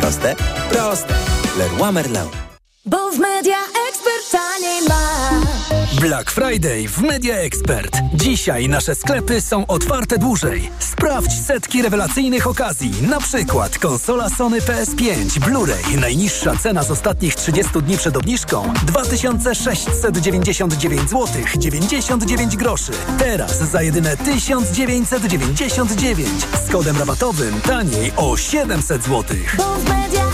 Proste? 0.00 0.36
Proste. 0.70 1.14
Leroy 1.58 1.92
Merlin. 1.92 2.49
Bo 2.86 3.10
w 3.12 3.18
Media 3.18 3.56
Expert 3.88 4.30
taniej 4.32 4.82
masz. 4.88 6.00
Black 6.00 6.30
Friday 6.30 6.88
w 6.88 7.02
Media 7.02 7.34
Expert. 7.34 7.96
Dzisiaj 8.14 8.68
nasze 8.68 8.94
sklepy 8.94 9.40
są 9.40 9.66
otwarte 9.66 10.18
dłużej. 10.18 10.70
Sprawdź 10.78 11.32
setki 11.46 11.82
rewelacyjnych 11.82 12.46
okazji. 12.46 12.92
Na 13.02 13.20
przykład 13.20 13.78
konsola 13.78 14.30
Sony 14.30 14.60
PS5 14.60 15.38
Blu-ray. 15.38 16.00
Najniższa 16.00 16.56
cena 16.56 16.82
z 16.82 16.90
ostatnich 16.90 17.34
30 17.34 17.72
dni 17.82 17.96
przed 17.96 18.16
obniżką 18.16 18.72
2699 18.86 21.10
zł 21.10 21.26
99 21.58 22.56
groszy. 22.56 22.92
Teraz 23.18 23.58
za 23.58 23.82
jedyne 23.82 24.16
1999 24.16 26.28
z 26.66 26.70
kodem 26.72 26.98
rabatowym 26.98 27.60
taniej 27.60 28.12
o 28.16 28.36
700 28.36 29.04
zł. 29.04 29.24
Bo 29.56 29.64
w 29.64 29.84
Media. 29.84 30.29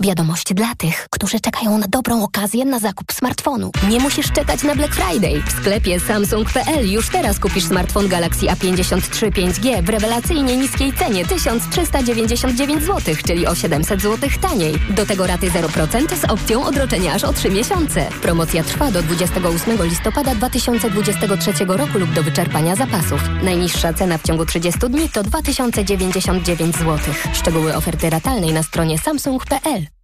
Wiadomość 0.00 0.54
dla 0.54 0.74
tych, 0.74 1.06
którzy 1.10 1.40
czekają 1.40 1.78
na 1.78 1.86
dobrą 1.88 2.22
okazję 2.22 2.64
na 2.64 2.78
zakup 2.78 3.12
smartfonu. 3.12 3.70
Nie 3.90 4.00
musisz 4.00 4.32
czekać 4.32 4.62
na 4.62 4.74
Black 4.74 4.94
Friday. 4.94 5.42
W 5.42 5.52
sklepie 5.52 6.00
Samsung.pl 6.00 6.90
już 6.90 7.08
teraz 7.08 7.38
kupisz 7.38 7.64
smartfon 7.64 8.08
Galaxy 8.08 8.46
A53 8.46 9.30
5G 9.30 9.82
w 9.82 9.88
rewelacyjnie 9.88 10.56
niskiej 10.56 10.92
cenie 10.92 11.26
1399 11.26 12.82
zł, 12.82 13.14
czyli 13.26 13.46
o 13.46 13.54
700 13.54 14.02
zł 14.02 14.30
taniej. 14.40 14.74
Do 14.90 15.06
tego 15.06 15.26
raty 15.26 15.50
0% 15.50 16.16
z 16.16 16.24
opcją 16.24 16.64
odroczenia 16.64 17.12
aż 17.12 17.24
o 17.24 17.32
3 17.32 17.50
miesiące. 17.50 18.08
Promocja 18.22 18.62
trwa 18.64 18.90
do 18.90 19.02
28 19.02 19.82
listopada 19.82 20.34
2023 20.34 21.52
roku 21.64 21.98
lub 21.98 22.12
do 22.12 22.22
wyczerpania 22.22 22.76
zapasów. 22.76 23.20
Najniższa 23.42 23.92
cena 23.92 24.18
w 24.18 24.22
ciągu 24.22 24.46
30 24.46 24.80
dni 24.80 25.08
to 25.08 25.22
2099 25.22 26.76
zł. 26.76 26.98
Szczegóły 27.32 27.76
oferty 27.76 28.10
ratalnej 28.10 28.52
na 28.52 28.62
stronie 28.62 28.98
samsung.pl. 28.98 29.97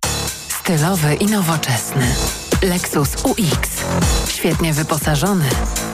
Stylowy 0.65 1.15
i 1.15 1.27
nowoczesny. 1.27 2.07
Lexus 2.63 3.09
UX. 3.25 3.69
Świetnie 4.29 4.73
wyposażony. 4.73 5.45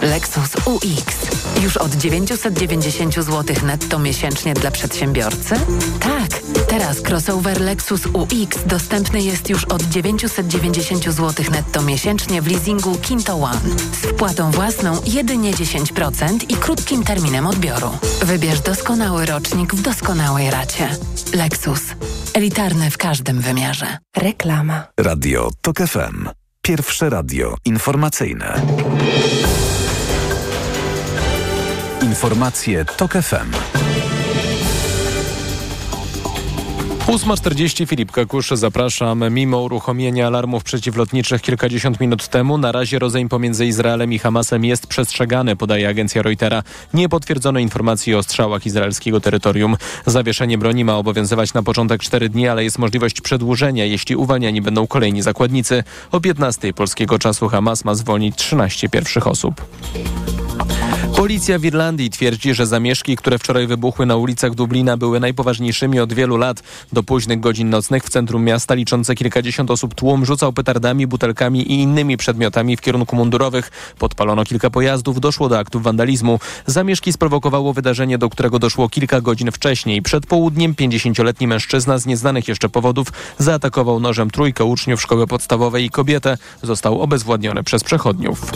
Lexus 0.03 0.51
UX. 0.64 1.39
Już 1.62 1.76
od 1.76 1.94
990 1.94 3.14
zł 3.14 3.56
netto 3.66 3.98
miesięcznie 3.98 4.54
dla 4.54 4.70
przedsiębiorcy? 4.70 5.54
Tak. 6.00 6.40
Teraz 6.68 7.00
crossover 7.00 7.61
Lexus 7.61 8.06
UX 8.06 8.64
dostępny 8.66 9.22
jest 9.22 9.50
już 9.50 9.64
od 9.64 9.82
990 9.82 11.04
zł 11.04 11.44
netto 11.50 11.82
miesięcznie 11.82 12.42
w 12.42 12.46
leasingu 12.46 12.94
Kinto 12.94 13.34
One. 13.34 13.61
Z 13.92 14.06
wpłatą 14.06 14.50
własną 14.50 15.00
jedynie 15.06 15.52
10% 15.52 16.38
i 16.48 16.54
krótkim 16.54 17.04
terminem 17.04 17.46
odbioru. 17.46 17.90
Wybierz 18.22 18.61
doskonały 18.61 19.26
rocznik 19.26 19.74
w 19.74 19.82
doskonałej 19.82 20.50
racie. 20.50 20.88
Lexus. 21.34 21.80
Elitarny 22.34 22.90
w 22.90 22.98
każdym 22.98 23.40
wymiarze. 23.40 23.98
Reklama. 24.16 24.86
Radio 25.00 25.50
TOK 25.61 25.78
FM. 25.78 26.28
Pierwsze 26.62 27.11
radio 27.11 27.56
informacyjne. 27.64 28.61
Informacje 32.21 32.85
TOK 32.85 33.12
FM. 33.12 33.51
8.40 37.07 37.87
Filip 37.87 38.12
Kakusz, 38.12 38.51
zapraszam. 38.51 39.25
Mimo 39.31 39.61
uruchomienia 39.61 40.27
alarmów 40.27 40.64
przeciwlotniczych 40.64 41.43
kilkadziesiąt 41.43 42.01
minut 42.01 42.29
temu, 42.29 42.59
na 42.59 42.73
razie 42.73 42.99
rozejm 42.99 43.29
pomiędzy 43.29 43.66
Izraelem 43.66 44.12
i 44.12 44.18
Hamasem 44.18 44.64
jest 44.64 44.87
przestrzegany, 44.87 45.57
podaje 45.57 45.89
agencja 45.89 46.23
Reutera. 46.23 46.62
Nie 46.95 47.09
potwierdzono 47.09 47.59
informacji 47.59 48.14
o 48.14 48.23
strzałach 48.23 48.66
izraelskiego 48.66 49.21
terytorium. 49.21 49.77
Zawieszenie 50.07 50.59
broni 50.59 50.85
ma 50.85 50.97
obowiązywać 50.97 51.55
na 51.55 51.62
początek 51.62 52.03
4 52.03 52.29
dni, 52.29 52.49
ale 52.49 52.64
jest 52.64 52.79
możliwość 52.79 53.21
przedłużenia, 53.21 53.85
jeśli 53.85 54.16
uwalniani 54.16 54.62
będą 54.62 54.87
kolejni 54.87 55.23
zakładnicy. 55.23 55.85
O 56.12 56.21
15 56.21 56.73
polskiego 56.73 57.18
czasu 57.18 57.49
Hamas 57.49 57.85
ma 57.85 57.95
zwolnić 57.95 58.37
13 58.37 58.89
pierwszych 58.89 59.27
osób. 59.27 59.64
Policja 61.21 61.59
w 61.59 61.64
Irlandii 61.64 62.11
twierdzi, 62.11 62.55
że 62.55 62.66
zamieszki, 62.66 63.16
które 63.16 63.39
wczoraj 63.39 63.66
wybuchły 63.66 64.07
na 64.07 64.16
ulicach 64.16 64.55
Dublina 64.55 64.97
były 64.97 65.21
najpoważniejszymi 65.21 66.01
od 66.01 66.12
wielu 66.12 66.37
lat. 66.37 66.62
Do 66.93 67.03
późnych 67.03 67.41
godzin 67.41 67.71
nocnych 67.71 68.05
w 68.05 68.09
centrum 68.09 68.45
miasta 68.45 68.75
liczące 68.75 69.14
kilkadziesiąt 69.14 69.71
osób 69.71 69.95
tłum 69.95 70.25
rzucał 70.25 70.53
petardami, 70.53 71.07
butelkami 71.07 71.73
i 71.73 71.81
innymi 71.81 72.16
przedmiotami 72.16 72.77
w 72.77 72.81
kierunku 72.81 73.16
mundurowych. 73.16 73.71
Podpalono 73.99 74.45
kilka 74.45 74.71
pojazdów, 74.71 75.21
doszło 75.21 75.49
do 75.49 75.59
aktów 75.59 75.83
wandalizmu. 75.83 76.41
Zamieszki 76.66 77.12
sprowokowało 77.12 77.73
wydarzenie, 77.73 78.18
do 78.18 78.31
którego 78.31 78.59
doszło 78.59 78.89
kilka 78.89 79.21
godzin 79.21 79.53
wcześniej. 79.53 80.03
Przed 80.03 80.27
południem 80.27 80.75
50-letni 80.75 81.47
mężczyzna 81.47 81.99
z 81.99 82.07
nieznanych 82.07 82.49
jeszcze 82.49 82.68
powodów 82.68 83.09
zaatakował 83.39 84.01
nożem 84.01 84.31
trójkę 84.31 84.64
uczniów 84.64 85.03
szkoły 85.03 85.27
podstawowej 85.27 85.85
i 85.85 85.91
kobietę. 85.91 86.39
Został 86.62 87.01
obezwładniony 87.01 87.62
przez 87.62 87.85
przechodniów. 87.85 88.53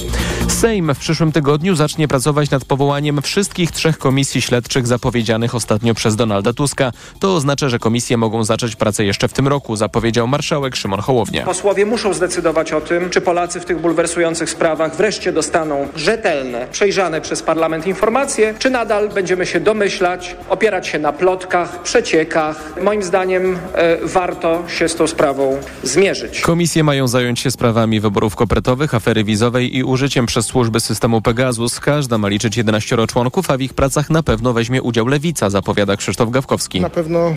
Sejm 0.49 0.95
w 0.95 0.99
przyszłym 0.99 1.33
tygodniu 1.33 1.75
zacznie 1.75 2.09
pracować 2.09 2.54
nad 2.55 2.65
powołaniem 2.65 3.23
wszystkich 3.23 3.71
trzech 3.71 3.99
komisji 3.99 4.43
śledczych 4.43 4.87
zapowiedzianych 4.87 5.55
ostatnio 5.55 5.95
przez 5.95 6.17
Donalda 6.17 6.53
Tuska. 6.53 6.93
To 7.21 7.35
oznacza, 7.35 7.69
że 7.69 7.79
komisje 7.79 8.17
mogą 8.17 8.45
zacząć 8.45 8.77
pracę 8.77 9.05
jeszcze 9.05 9.29
w 9.29 9.33
tym 9.33 9.49
roku, 9.49 9.77
zapowiedział 9.77 10.29
marszałek 10.29 10.77
Szymon 10.77 11.01
Hołownia. 11.01 11.45
Posłowie 11.45 11.87
muszą 11.87 12.15
zdecydować 12.15 12.73
o 12.73 12.81
tym, 12.81 13.11
czy 13.11 13.21
Polacy 13.21 13.61
w 13.61 13.65
tych 13.65 13.81
bulwersujących 13.81 14.51
sprawach 14.51 14.97
wreszcie 14.97 15.33
dostaną 15.33 15.89
rzetelne, 15.97 16.67
przejrzane 16.73 17.21
przez 17.21 17.43
parlament 17.43 17.87
informacje, 17.87 18.55
czy 18.59 18.71
nadal 18.71 19.09
będziemy 19.09 19.47
się 19.47 19.61
domyślać, 19.61 20.37
opierać 20.49 20.87
się 20.87 20.99
na 20.99 21.13
plotkach, 21.13 21.83
przeciekach. 21.83 22.75
Moim 22.83 23.03
zdaniem 23.03 23.59
e, 23.75 23.97
warto 24.07 24.63
się 24.69 24.89
z 24.89 24.95
tą 24.95 25.07
sprawą 25.07 25.61
zmierzyć. 25.83 26.41
Komisje 26.41 26.85
mają 26.85 27.09
zająć 27.09 27.41
się 27.41 27.51
sprawami 27.51 28.01
wyborów 28.01 28.37
kopertowych, 28.37 28.95
afery 28.95 29.25
wizowej 29.25 29.77
i 29.77 29.85
użyciem 29.85 30.27
przez 30.27 30.47
służby 30.47 30.81
systemu 30.81 31.23
Pegasus. 31.23 31.81
Każda 31.81 32.19
ma 32.19 32.29
liczyć 32.29 32.44
11 32.57 32.97
członków, 33.07 33.51
a 33.51 33.57
w 33.57 33.61
ich 33.61 33.75
pracach 33.75 34.11
na 34.11 34.23
pewno 34.23 34.53
weźmie 34.53 34.83
udział 34.83 35.07
Lewica, 35.07 35.51
zapowiada 35.51 35.97
Krzysztof 35.97 36.31
Gawkowski. 36.31 36.81
Na 36.81 36.91
pewno 36.91 37.19
e, 37.29 37.35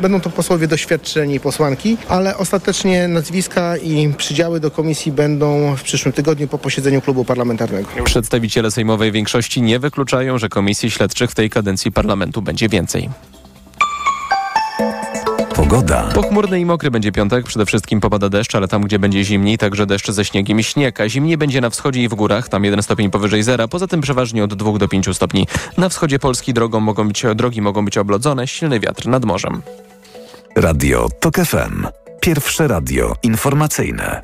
będą 0.00 0.20
to 0.20 0.30
posłowie 0.30 0.66
doświadczeni 0.68 1.40
posłanki, 1.40 1.96
ale 2.08 2.36
ostatecznie 2.36 3.08
nazwiska 3.08 3.76
i 3.76 4.14
przydziały 4.16 4.60
do 4.60 4.70
komisji 4.70 5.12
będą 5.12 5.76
w 5.76 5.82
przyszłym 5.82 6.12
tygodniu 6.12 6.48
po 6.48 6.58
posiedzeniu 6.58 7.00
klubu 7.00 7.24
parlamentarnego. 7.24 7.88
Przedstawiciele 8.04 8.70
sejmowej 8.70 9.12
większości 9.12 9.62
nie 9.62 9.78
wykluczają, 9.78 10.38
że 10.38 10.48
komisji 10.48 10.90
śledczych 10.90 11.30
w 11.30 11.34
tej 11.34 11.50
kadencji 11.50 11.92
parlamentu 11.92 12.42
będzie 12.42 12.68
więcej. 12.68 13.10
Pogoda. 15.70 16.08
Pochmurny 16.14 16.60
i 16.60 16.66
mokry 16.66 16.90
będzie 16.90 17.12
piątek, 17.12 17.46
przede 17.46 17.66
wszystkim 17.66 18.00
popada 18.00 18.28
deszcz, 18.28 18.54
ale 18.54 18.68
tam, 18.68 18.82
gdzie 18.82 18.98
będzie 18.98 19.24
zimniej, 19.24 19.58
także 19.58 19.86
deszcz 19.86 20.10
ze 20.10 20.24
śniegiem 20.24 20.60
i 20.60 20.64
śnieg, 20.64 21.00
a 21.00 21.08
zimniej 21.08 21.36
będzie 21.36 21.60
na 21.60 21.70
wschodzie 21.70 22.02
i 22.02 22.08
w 22.08 22.14
górach, 22.14 22.48
tam 22.48 22.64
1 22.64 22.82
stopień 22.82 23.10
powyżej 23.10 23.42
zera, 23.42 23.68
poza 23.68 23.86
tym 23.86 24.00
przeważnie 24.00 24.44
od 24.44 24.54
2 24.54 24.78
do 24.78 24.88
5 24.88 25.16
stopni. 25.16 25.46
Na 25.76 25.88
wschodzie 25.88 26.18
Polski 26.18 26.54
drogą 26.54 26.80
mogą 26.80 27.08
być, 27.08 27.24
drogi 27.34 27.62
mogą 27.62 27.84
być 27.84 27.98
oblodzone, 27.98 28.46
silny 28.46 28.80
wiatr 28.80 29.06
nad 29.06 29.24
morzem. 29.24 29.62
Radio 30.56 31.08
TOK 31.20 31.36
FM. 31.36 31.86
Pierwsze 32.20 32.68
radio 32.68 33.14
informacyjne. 33.22 34.22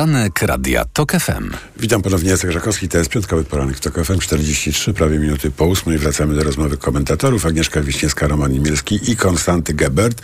Poranek 0.00 0.42
Radia 0.42 0.84
TOK 0.84 1.12
FM. 1.12 1.50
Witam 1.76 2.02
ponownie, 2.02 2.30
Jacek 2.30 2.50
Żakowski, 2.50 2.88
to 2.88 2.98
jest 2.98 3.10
piątkowy 3.10 3.44
poranek 3.44 3.80
TOK 3.80 4.04
FM, 4.04 4.18
43, 4.18 4.94
prawie 4.94 5.18
minuty 5.18 5.50
po 5.50 5.66
ósmej. 5.66 5.98
Wracamy 5.98 6.34
do 6.34 6.42
rozmowy 6.42 6.76
komentatorów. 6.76 7.46
Agnieszka 7.46 7.80
Wiśniewska, 7.80 8.28
Roman 8.28 8.54
Imielski 8.54 9.10
i 9.10 9.16
Konstanty 9.16 9.74
Gebert. 9.74 10.22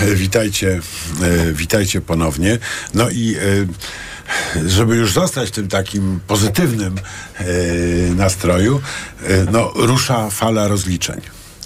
E, 0.00 0.14
Witajcie, 0.14 0.80
e, 1.22 1.52
witajcie 1.52 2.00
ponownie. 2.00 2.58
No 2.94 3.10
i 3.10 3.36
e, 4.56 4.68
żeby 4.68 4.96
już 4.96 5.12
zostać 5.12 5.48
w 5.48 5.52
tym 5.52 5.68
takim 5.68 6.20
pozytywnym 6.26 6.94
nastroju, 8.16 8.80
no 9.52 9.72
rusza 9.74 10.30
fala 10.30 10.68
rozliczeń. 10.68 11.20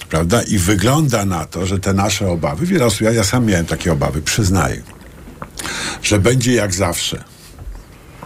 Prawda? 0.09 0.43
I 0.43 0.59
wygląda 0.59 1.25
na 1.25 1.47
to, 1.47 1.67
że 1.67 1.79
te 1.79 1.93
nasze 1.93 2.29
obawy, 2.29 2.67
wiele 2.67 2.85
osób, 2.85 3.01
ja, 3.01 3.13
ja 3.13 3.25
sam 3.25 3.47
miałem 3.47 3.67
takie 3.67 3.93
obawy, 3.93 4.23
przyznaję, 4.23 4.83
że 6.03 6.19
będzie 6.19 6.53
jak 6.53 6.75
zawsze 6.75 7.36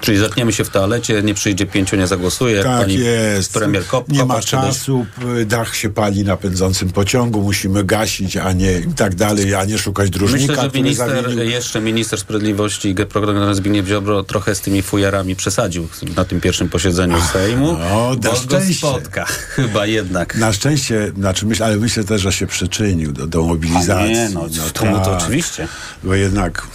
Czyli 0.01 0.19
zatkniemy 0.19 0.53
się 0.53 0.65
w 0.65 0.69
toalecie, 0.71 1.23
nie 1.23 1.35
przyjdzie 1.35 1.67
pięciu, 1.67 1.97
nie 1.97 2.07
zagłosuje, 2.07 2.63
Tak 2.63 2.81
pani 2.81 2.99
jest. 2.99 3.53
premier 3.53 3.87
Kop, 3.87 4.09
Nie 4.09 4.25
ma 4.25 4.41
czasu, 4.41 5.07
dach 5.47 5.77
się 5.77 5.91
pali 5.91 6.25
na 6.25 6.37
pędzącym 6.37 6.91
pociągu, 6.91 7.43
musimy 7.43 7.85
gasić, 7.85 8.37
a 8.37 8.53
nie 8.53 8.73
i 8.79 8.95
tak 8.97 9.15
dalej, 9.15 9.55
a 9.55 9.65
nie 9.65 9.79
szukać 9.79 10.11
dróżnika, 10.11 10.53
Myślę, 10.53 10.71
że 10.75 10.79
minister, 10.83 11.23
zawinił. 11.23 11.45
jeszcze 11.45 11.81
minister 11.81 12.19
sprawiedliwości, 12.21 12.95
program 13.09 13.55
Zbigniew 13.55 13.87
Ziobro 13.87 14.23
trochę 14.23 14.55
z 14.55 14.61
tymi 14.61 14.83
fujarami 14.83 15.37
przesadził 15.37 15.89
na 16.17 16.25
tym 16.25 16.41
pierwszym 16.41 16.69
posiedzeniu 16.69 17.17
Sejmu. 17.33 17.77
no, 17.79 18.17
na 18.23 18.35
szczęście. 18.37 18.75
spotka, 18.75 19.25
chyba 19.57 19.87
jednak. 19.87 20.37
Na 20.37 20.53
szczęście, 20.53 21.13
znaczy 21.19 21.47
myślę, 21.47 21.67
ale 21.67 21.77
myślę 21.77 22.05
też, 22.05 22.23
że 22.23 22.33
się 22.33 22.47
przyczynił 22.47 23.13
do, 23.13 23.27
do 23.27 23.43
mobilizacji. 23.43 23.95
A 23.95 24.07
nie, 24.07 24.29
no, 24.35 24.47
to 24.73 24.85
mu 24.85 24.99
to 24.99 25.05
tak. 25.05 25.23
oczywiście. 25.23 25.69
Bo 26.05 26.15
jednak 26.15 26.67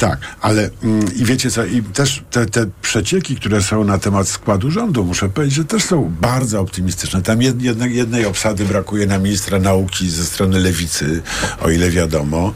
tak, 0.00 0.18
ale 0.40 0.70
mm, 0.82 1.16
i 1.16 1.24
wiecie 1.24 1.50
co, 1.50 1.64
i 1.64 1.82
też 1.82 2.22
te, 2.30 2.46
te 2.46 2.66
przecieki, 2.82 3.36
które 3.36 3.62
są 3.62 3.84
na 3.84 3.98
temat 3.98 4.28
składu 4.28 4.70
rządu, 4.70 5.04
muszę 5.04 5.28
powiedzieć, 5.28 5.56
że 5.56 5.64
też 5.64 5.84
są 5.84 6.12
bardzo 6.20 6.60
optymistyczne. 6.60 7.22
Tam 7.22 7.42
jed, 7.42 7.62
jednej, 7.62 7.96
jednej 7.96 8.26
obsady 8.26 8.64
brakuje 8.64 9.06
na 9.06 9.18
ministra 9.18 9.58
nauki 9.58 10.10
ze 10.10 10.24
strony 10.24 10.60
lewicy, 10.60 11.22
o 11.62 11.70
ile 11.70 11.90
wiadomo. 11.90 12.54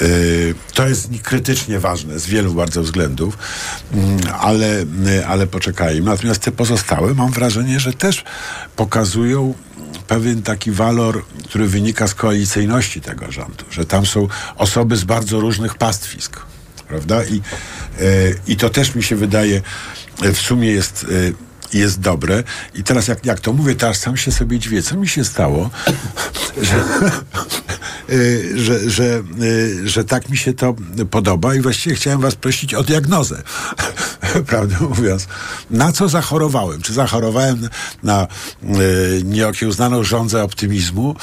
Yy, 0.00 0.54
to 0.74 0.88
jest 0.88 1.08
krytycznie 1.22 1.78
ważne 1.78 2.18
z 2.18 2.26
wielu 2.26 2.54
bardzo 2.54 2.82
względów, 2.82 3.38
Mm, 3.92 4.18
ale, 4.40 4.82
y, 4.82 5.26
ale 5.26 5.46
poczekajmy. 5.46 6.10
Natomiast 6.10 6.40
te 6.40 6.52
pozostałe 6.52 7.14
mam 7.14 7.30
wrażenie, 7.32 7.80
że 7.80 7.92
też 7.92 8.24
pokazują 8.76 9.54
pewien 10.08 10.42
taki 10.42 10.70
walor, 10.70 11.24
który 11.44 11.66
wynika 11.68 12.08
z 12.08 12.14
koalicyjności 12.14 13.00
tego 13.00 13.32
rządu, 13.32 13.64
że 13.70 13.86
tam 13.86 14.06
są 14.06 14.28
osoby 14.56 14.96
z 14.96 15.04
bardzo 15.04 15.40
różnych 15.40 15.74
pastwisk, 15.74 16.40
prawda? 16.88 17.24
I, 17.24 17.36
e, 17.36 17.40
i 18.46 18.56
to 18.56 18.70
też 18.70 18.94
mi 18.94 19.02
się 19.02 19.16
wydaje, 19.16 19.62
e, 20.22 20.32
w 20.32 20.38
sumie 20.38 20.68
jest, 20.68 21.06
e, 21.72 21.78
jest 21.78 22.00
dobre. 22.00 22.42
I 22.74 22.82
teraz 22.82 23.08
jak, 23.08 23.26
jak 23.26 23.40
to 23.40 23.52
mówię, 23.52 23.74
aż 23.88 23.96
sam 23.96 24.16
się 24.16 24.32
sobie 24.32 24.58
dziwię. 24.58 24.82
Co 24.82 24.96
mi 24.96 25.08
się 25.08 25.24
stało, 25.24 25.70
że, 26.62 26.84
że, 28.56 28.90
że, 28.90 29.22
że 29.84 30.04
tak 30.04 30.28
mi 30.28 30.36
się 30.36 30.54
to 30.54 30.74
podoba 31.10 31.54
i 31.54 31.60
właściwie 31.60 31.96
chciałem 31.96 32.20
was 32.20 32.34
prosić 32.34 32.74
o 32.74 32.82
diagnozę, 32.82 33.42
prawdę 34.46 34.76
mówiąc. 34.80 35.26
Na 35.70 35.92
co 35.92 36.08
zachorowałem? 36.08 36.82
Czy 36.82 36.92
zachorowałem 36.92 37.68
na 38.02 38.22
e, 38.22 38.66
nieokiełznaną 39.24 40.04
żądzę 40.04 40.42
optymizmu? 40.42 41.16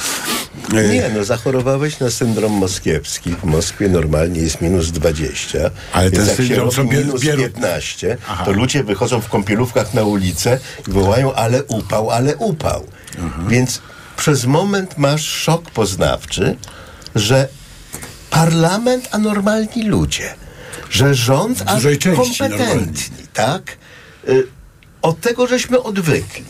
E, 0.74 0.88
Nie, 0.88 1.10
no 1.16 1.24
zachorowałeś 1.24 2.00
na 2.00 2.10
syndrom 2.10 2.52
moskiewski. 2.52 3.30
W 3.30 3.44
Moskwie 3.44 3.88
normalnie 3.88 4.40
jest 4.40 4.60
minus 4.60 4.90
20. 4.90 5.58
Ale 5.92 6.10
ten 6.10 6.26
syndrom 6.26 6.72
sobie 6.72 6.98
minus 6.98 7.20
bierą- 7.22 7.42
15, 7.42 8.16
Aha. 8.28 8.44
to 8.44 8.52
ludzie 8.52 8.84
wychodzą 8.84 9.20
w 9.20 9.28
kąpielówkach 9.28 9.94
na 9.94 10.02
ulicę 10.02 10.58
i 10.88 10.90
wołają 10.90 11.34
ale 11.34 11.64
upał, 11.64 12.10
ale 12.10 12.36
upał. 12.36 12.86
Więc 13.48 13.80
przez 14.16 14.44
moment 14.44 14.98
masz 14.98 15.24
szok 15.24 15.70
poznawczy, 15.70 16.56
że 17.14 17.48
parlament, 18.30 19.08
a 19.10 19.18
normalni 19.18 19.82
ludzie, 19.84 20.34
że 20.92 21.14
rząd, 21.14 21.62
a 21.66 21.80
kompetentni, 22.16 23.26
tak? 23.32 23.62
Y, 24.28 24.46
Od 25.02 25.20
tego 25.20 25.46
żeśmy 25.46 25.82
odwykli. 25.82 26.44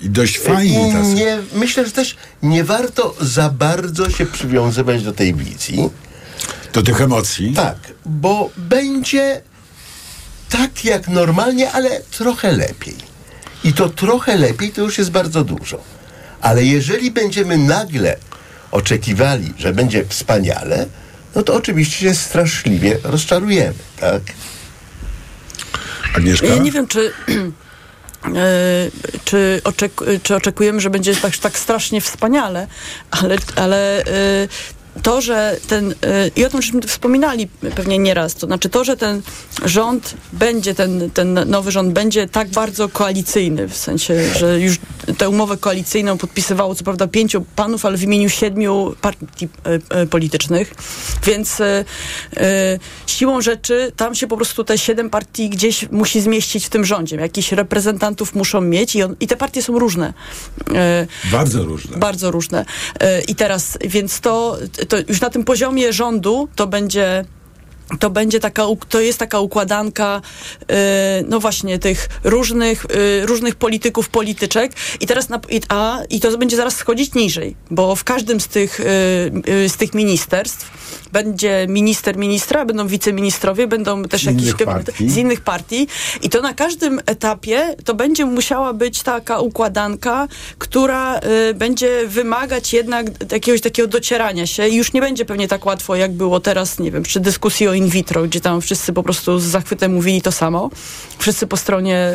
I 0.00 0.10
dość 0.10 0.38
fajni 0.38 0.88
I 0.88 0.92
tacy. 0.92 1.14
nie, 1.14 1.38
myślę, 1.52 1.86
że 1.86 1.92
też 1.92 2.16
nie 2.42 2.64
warto 2.64 3.14
za 3.20 3.50
bardzo 3.50 4.10
się 4.10 4.26
przywiązywać 4.26 5.02
do 5.02 5.12
tej 5.12 5.34
wizji. 5.34 5.90
Do 6.72 6.82
tych 6.82 7.00
emocji? 7.00 7.52
Tak, 7.56 7.76
bo 8.06 8.50
będzie 8.56 9.40
tak 10.50 10.84
jak 10.84 11.08
normalnie, 11.08 11.72
ale 11.72 12.00
trochę 12.00 12.52
lepiej. 12.52 12.94
I 13.64 13.72
to 13.72 13.88
trochę 13.88 14.36
lepiej 14.36 14.70
to 14.70 14.80
już 14.82 14.98
jest 14.98 15.10
bardzo 15.10 15.44
dużo. 15.44 15.80
Ale 16.40 16.64
jeżeli 16.64 17.10
będziemy 17.10 17.58
nagle 17.58 18.16
oczekiwali, 18.70 19.54
że 19.58 19.72
będzie 19.72 20.04
wspaniale, 20.04 20.86
no 21.38 21.44
to 21.44 21.54
oczywiście 21.54 21.98
się 21.98 22.14
straszliwie 22.14 22.98
rozczarujemy, 23.04 23.74
tak? 24.00 24.22
Agnieszka? 26.14 26.46
Ja 26.46 26.56
nie 26.56 26.72
wiem, 26.72 26.86
czy, 26.86 27.00
e, 28.24 28.30
czy, 29.24 29.60
oczek- 29.64 30.20
czy 30.22 30.36
oczekujemy, 30.36 30.80
że 30.80 30.90
będzie 30.90 31.16
tak, 31.16 31.36
tak 31.36 31.58
strasznie 31.58 32.00
wspaniale, 32.00 32.66
ale, 33.10 33.36
ale 33.56 34.04
e, 34.04 34.48
to, 35.02 35.20
że 35.20 35.56
ten, 35.68 35.94
e, 36.02 36.28
i 36.36 36.44
o 36.44 36.50
tym 36.50 36.62
żeśmy 36.62 36.82
wspominali 36.82 37.48
pewnie 37.74 37.98
nieraz, 37.98 38.34
to 38.34 38.46
znaczy 38.46 38.68
to, 38.68 38.84
że 38.84 38.96
ten 38.96 39.22
rząd 39.64 40.14
będzie, 40.32 40.74
ten, 40.74 41.10
ten 41.10 41.50
nowy 41.50 41.70
rząd 41.72 41.92
będzie 41.92 42.28
tak 42.28 42.48
bardzo 42.48 42.88
koalicyjny, 42.88 43.68
w 43.68 43.76
sensie, 43.76 44.34
że 44.34 44.60
już 44.60 44.76
tę 45.18 45.28
umowę 45.28 45.56
koalicyjną 45.56 46.18
podpisywało 46.18 46.74
co 46.74 46.84
prawda 46.84 47.06
pięciu 47.06 47.44
panów, 47.56 47.84
ale 47.84 47.96
w 47.96 48.02
imieniu 48.02 48.28
siedmiu 48.28 48.94
partii 49.00 49.48
e, 49.66 49.98
e, 50.00 50.06
politycznych, 50.06 50.74
więc 51.26 51.58
siłą 53.06 53.40
rzeczy 53.40 53.92
tam 53.96 54.14
się 54.14 54.26
po 54.26 54.36
prostu 54.36 54.64
te 54.64 54.78
siedem 54.78 55.10
partii 55.10 55.50
gdzieś 55.50 55.90
musi 55.90 56.20
zmieścić 56.20 56.66
w 56.66 56.68
tym 56.68 56.84
rządzie. 56.84 57.16
Jakichś 57.16 57.52
reprezentantów 57.52 58.34
muszą 58.34 58.60
mieć 58.60 58.96
i, 58.96 59.02
on, 59.02 59.16
i 59.20 59.26
te 59.26 59.36
partie 59.36 59.62
są 59.62 59.78
różne. 59.78 60.12
Bardzo 61.32 61.64
różne. 61.64 61.96
bardzo 61.96 62.30
różne. 62.30 62.64
I 63.28 63.34
teraz, 63.34 63.78
więc 63.84 64.20
to, 64.20 64.58
to 64.88 64.96
już 65.08 65.20
na 65.20 65.30
tym 65.30 65.44
poziomie 65.44 65.92
rządu 65.92 66.48
to 66.56 66.66
będzie. 66.66 67.24
To 68.00 68.10
będzie 68.10 68.40
taka, 68.40 68.62
to 68.88 69.00
jest 69.00 69.18
taka 69.18 69.40
układanka, 69.40 70.20
e, 70.68 71.22
no 71.28 71.40
właśnie, 71.40 71.78
tych 71.78 72.08
różnych, 72.24 72.84
e, 72.84 73.26
różnych 73.26 73.54
polityków, 73.54 74.08
polityczek. 74.08 74.72
I 75.00 75.06
teraz, 75.06 75.28
na, 75.28 75.40
i, 75.50 75.60
a, 75.68 75.98
i 76.10 76.20
to 76.20 76.38
będzie 76.38 76.56
zaraz 76.56 76.76
schodzić 76.76 77.14
niżej, 77.14 77.56
bo 77.70 77.96
w 77.96 78.04
każdym 78.04 78.40
z 78.40 78.48
tych, 78.48 78.80
e, 78.80 78.84
z 79.68 79.76
tych 79.76 79.94
ministerstw 79.94 80.70
będzie 81.12 81.66
minister 81.68 82.16
ministra, 82.16 82.64
będą 82.64 82.86
wiceministrowie, 82.86 83.66
będą 83.66 84.02
też 84.02 84.22
Z 84.22 84.24
jakieś 84.24 84.42
innych 84.42 85.12
z 85.12 85.16
innych 85.16 85.40
partii. 85.40 85.86
I 86.22 86.30
to 86.30 86.40
na 86.40 86.54
każdym 86.54 87.00
etapie 87.06 87.76
to 87.84 87.94
będzie 87.94 88.26
musiała 88.26 88.72
być 88.72 89.02
taka 89.02 89.40
układanka, 89.40 90.28
która 90.58 91.18
y, 91.50 91.54
będzie 91.54 92.06
wymagać 92.06 92.72
jednak 92.72 93.06
jakiegoś 93.32 93.60
takiego 93.60 93.88
docierania 93.88 94.46
się. 94.46 94.68
I 94.68 94.76
już 94.76 94.92
nie 94.92 95.00
będzie 95.00 95.24
pewnie 95.24 95.48
tak 95.48 95.66
łatwo, 95.66 95.96
jak 95.96 96.12
było 96.12 96.40
teraz, 96.40 96.78
nie 96.78 96.90
wiem, 96.90 97.02
przy 97.02 97.20
dyskusji 97.20 97.68
o 97.68 97.74
in 97.78 97.88
vitro, 97.88 98.22
gdzie 98.22 98.40
tam 98.40 98.60
wszyscy 98.60 98.92
po 98.92 99.02
prostu 99.02 99.38
z 99.38 99.44
zachwytem 99.44 99.94
mówili 99.94 100.22
to 100.22 100.32
samo. 100.32 100.70
Wszyscy 101.18 101.46
po 101.46 101.56
stronie 101.56 102.12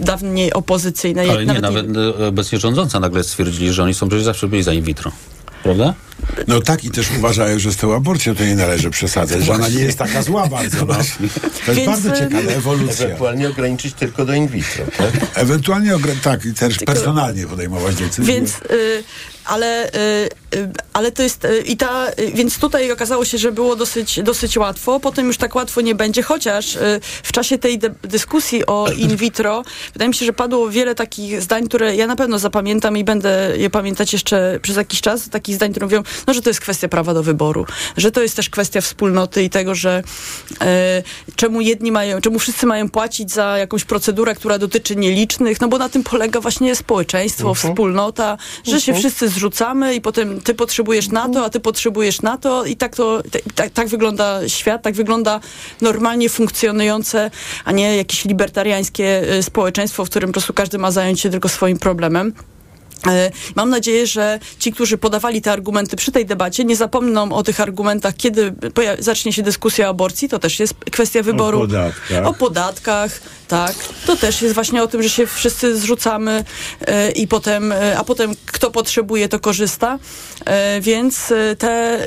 y, 0.00 0.04
dawniej 0.04 0.52
opozycyjnej. 0.52 1.30
Ale 1.30 1.46
nie, 1.46 1.60
nawet 1.60 1.74
nawet 1.74 2.20
e, 2.20 2.26
obecnie 2.26 2.58
rządząca 2.58 3.00
nagle 3.00 3.24
stwierdzili, 3.24 3.72
że 3.72 3.82
oni 3.82 3.94
są 3.94 4.08
przecież 4.08 4.24
zawsze 4.24 4.48
byli 4.48 4.62
za 4.62 4.72
in 4.72 4.84
vitro. 4.84 5.12
Prawda? 5.62 5.94
No 6.48 6.60
tak 6.60 6.84
i 6.84 6.90
też 6.90 7.06
uważają, 7.18 7.58
że 7.58 7.72
z 7.72 7.76
tą 7.76 7.94
aborcją 7.94 8.34
to 8.34 8.44
nie 8.44 8.54
należy 8.54 8.90
przesadzać, 8.90 9.44
że 9.44 9.52
ona 9.52 9.68
nie 9.68 9.80
jest 9.80 9.98
taka 9.98 10.22
zła 10.22 10.46
bardzo. 10.46 10.86
No. 10.86 10.94
To 10.94 11.00
jest 11.00 11.66
Więc, 11.68 11.86
bardzo 11.86 12.14
y, 12.14 12.18
ciekawa 12.18 12.50
ewolucja. 12.50 13.06
Ewentualnie 13.06 13.48
ograniczyć 13.48 13.94
tylko 13.94 14.24
do 14.24 14.34
in 14.34 14.48
vitro, 14.48 14.84
tak? 14.98 15.10
Ewentualnie, 15.34 15.92
tak, 16.22 16.44
i 16.44 16.54
też 16.54 16.78
personalnie 16.78 17.46
podejmować 17.46 17.94
decyzje. 17.94 18.34
Więc, 18.34 18.50
y, 18.70 19.04
ale, 19.44 19.88
y, 19.88 19.90
y, 20.54 20.70
ale 20.92 21.12
to 21.12 21.22
jest 21.22 21.44
y, 21.44 21.58
i 21.66 21.76
ta, 21.76 22.06
więc 22.34 22.58
tutaj 22.58 22.92
okazało 22.92 23.24
się, 23.24 23.38
że 23.38 23.52
było 23.52 23.76
dosyć, 23.76 24.22
dosyć 24.22 24.56
łatwo, 24.58 25.00
potem 25.00 25.26
już 25.26 25.36
tak 25.36 25.54
łatwo 25.54 25.80
nie 25.80 25.94
będzie, 25.94 26.22
chociaż 26.22 26.78
w 27.22 27.32
czasie 27.32 27.58
tej 27.58 27.78
dyskusji 28.02 28.66
o 28.66 28.88
in 28.96 29.16
vitro 29.16 29.62
wydaje 29.92 30.08
mi 30.08 30.14
się, 30.14 30.26
że 30.26 30.32
padło 30.32 30.70
wiele 30.70 30.94
takich 30.94 31.42
zdań, 31.42 31.68
które 31.68 31.96
ja 31.96 32.06
na 32.06 32.16
pewno 32.16 32.38
zapamiętam 32.38 32.96
i 32.96 33.04
będę 33.04 33.52
je 33.56 33.70
pamiętać 33.70 34.12
jeszcze 34.12 34.58
przez 34.62 34.76
jakiś 34.76 35.00
czas, 35.00 35.28
takich 35.28 35.54
zdań, 35.54 35.70
które 35.70 35.86
mówią, 35.86 36.02
no, 36.26 36.34
że 36.34 36.42
to 36.42 36.50
jest 36.50 36.60
kwestia 36.60 36.88
prawa 36.88 37.14
do 37.14 37.22
wyboru, 37.22 37.66
że 37.96 38.12
to 38.12 38.22
jest 38.22 38.36
też 38.36 38.50
kwestia 38.50 38.80
wspólnoty 38.80 39.42
i 39.42 39.50
tego, 39.50 39.74
że 39.74 40.02
e, 40.60 41.02
czemu 41.36 41.60
jedni 41.60 41.92
mają, 41.92 42.20
czemu 42.20 42.38
wszyscy 42.38 42.66
mają 42.66 42.88
płacić 42.88 43.32
za 43.32 43.58
jakąś 43.58 43.84
procedurę, 43.84 44.34
która 44.34 44.58
dotyczy 44.58 44.96
nielicznych, 44.96 45.60
no 45.60 45.68
bo 45.68 45.78
na 45.78 45.88
tym 45.88 46.02
polega 46.04 46.40
właśnie 46.40 46.76
społeczeństwo, 46.76 47.48
Mhm. 47.48 47.72
wspólnota, 47.74 48.38
że 48.66 48.80
się 48.80 48.92
Mhm. 48.92 48.98
wszyscy 48.98 49.28
zrzucamy 49.34 49.94
i 49.94 50.00
potem 50.00 50.40
ty 50.40 50.54
potrzebujesz 50.54 51.08
na 51.08 51.28
to, 51.28 51.44
a 51.44 51.50
ty 51.50 51.60
potrzebujesz 51.60 52.22
na 52.22 52.38
to 52.38 52.64
i 52.64 52.76
tak 52.76 52.96
to, 52.96 53.22
tak, 53.54 53.70
tak 53.70 53.88
wygląda 53.88 54.48
świat, 54.48 54.82
tak 54.82 54.94
wygląda 54.94 55.40
normalnie 55.80 56.28
funkcjonujące, 56.28 57.30
a 57.64 57.72
nie 57.72 57.96
jakieś 57.96 58.24
libertariańskie 58.24 59.34
y, 59.34 59.42
społeczeństwo, 59.42 60.04
w 60.04 60.10
którym 60.10 60.30
po 60.30 60.32
prostu 60.32 60.54
każdy 60.54 60.78
ma 60.78 60.90
zająć 60.90 61.20
się 61.20 61.30
tylko 61.30 61.48
swoim 61.48 61.78
problemem. 61.78 62.32
E, 63.06 63.30
Mam 63.54 63.70
nadzieję, 63.70 64.06
że 64.06 64.40
ci, 64.58 64.72
którzy 64.72 64.98
podawali 64.98 65.42
te 65.42 65.52
argumenty 65.52 65.96
przy 65.96 66.12
tej 66.12 66.26
debacie, 66.26 66.64
nie 66.64 66.76
zapomną 66.76 67.32
o 67.32 67.42
tych 67.42 67.60
argumentach, 67.60 68.14
kiedy 68.16 68.54
zacznie 68.98 69.32
się 69.32 69.42
dyskusja 69.42 69.86
o 69.86 69.90
aborcji. 69.90 70.28
To 70.28 70.38
też 70.38 70.60
jest 70.60 70.74
kwestia 70.92 71.22
wyboru. 71.22 71.58
podatkach. 71.60 72.26
O 72.26 72.34
podatkach, 72.34 73.20
tak. 73.48 73.74
To 74.06 74.16
też 74.16 74.42
jest 74.42 74.54
właśnie 74.54 74.82
o 74.82 74.86
tym, 74.86 75.02
że 75.02 75.08
się 75.08 75.26
wszyscy 75.26 75.78
zrzucamy 75.78 76.44
e, 76.86 77.10
i 77.10 77.28
potem, 77.28 77.72
e, 77.72 77.98
a 77.98 78.04
potem 78.04 78.32
kto 78.46 78.70
potrzebuje, 78.70 79.28
to 79.28 79.40
korzysta. 79.40 79.98
Więc 80.80 81.32
te, 81.58 81.98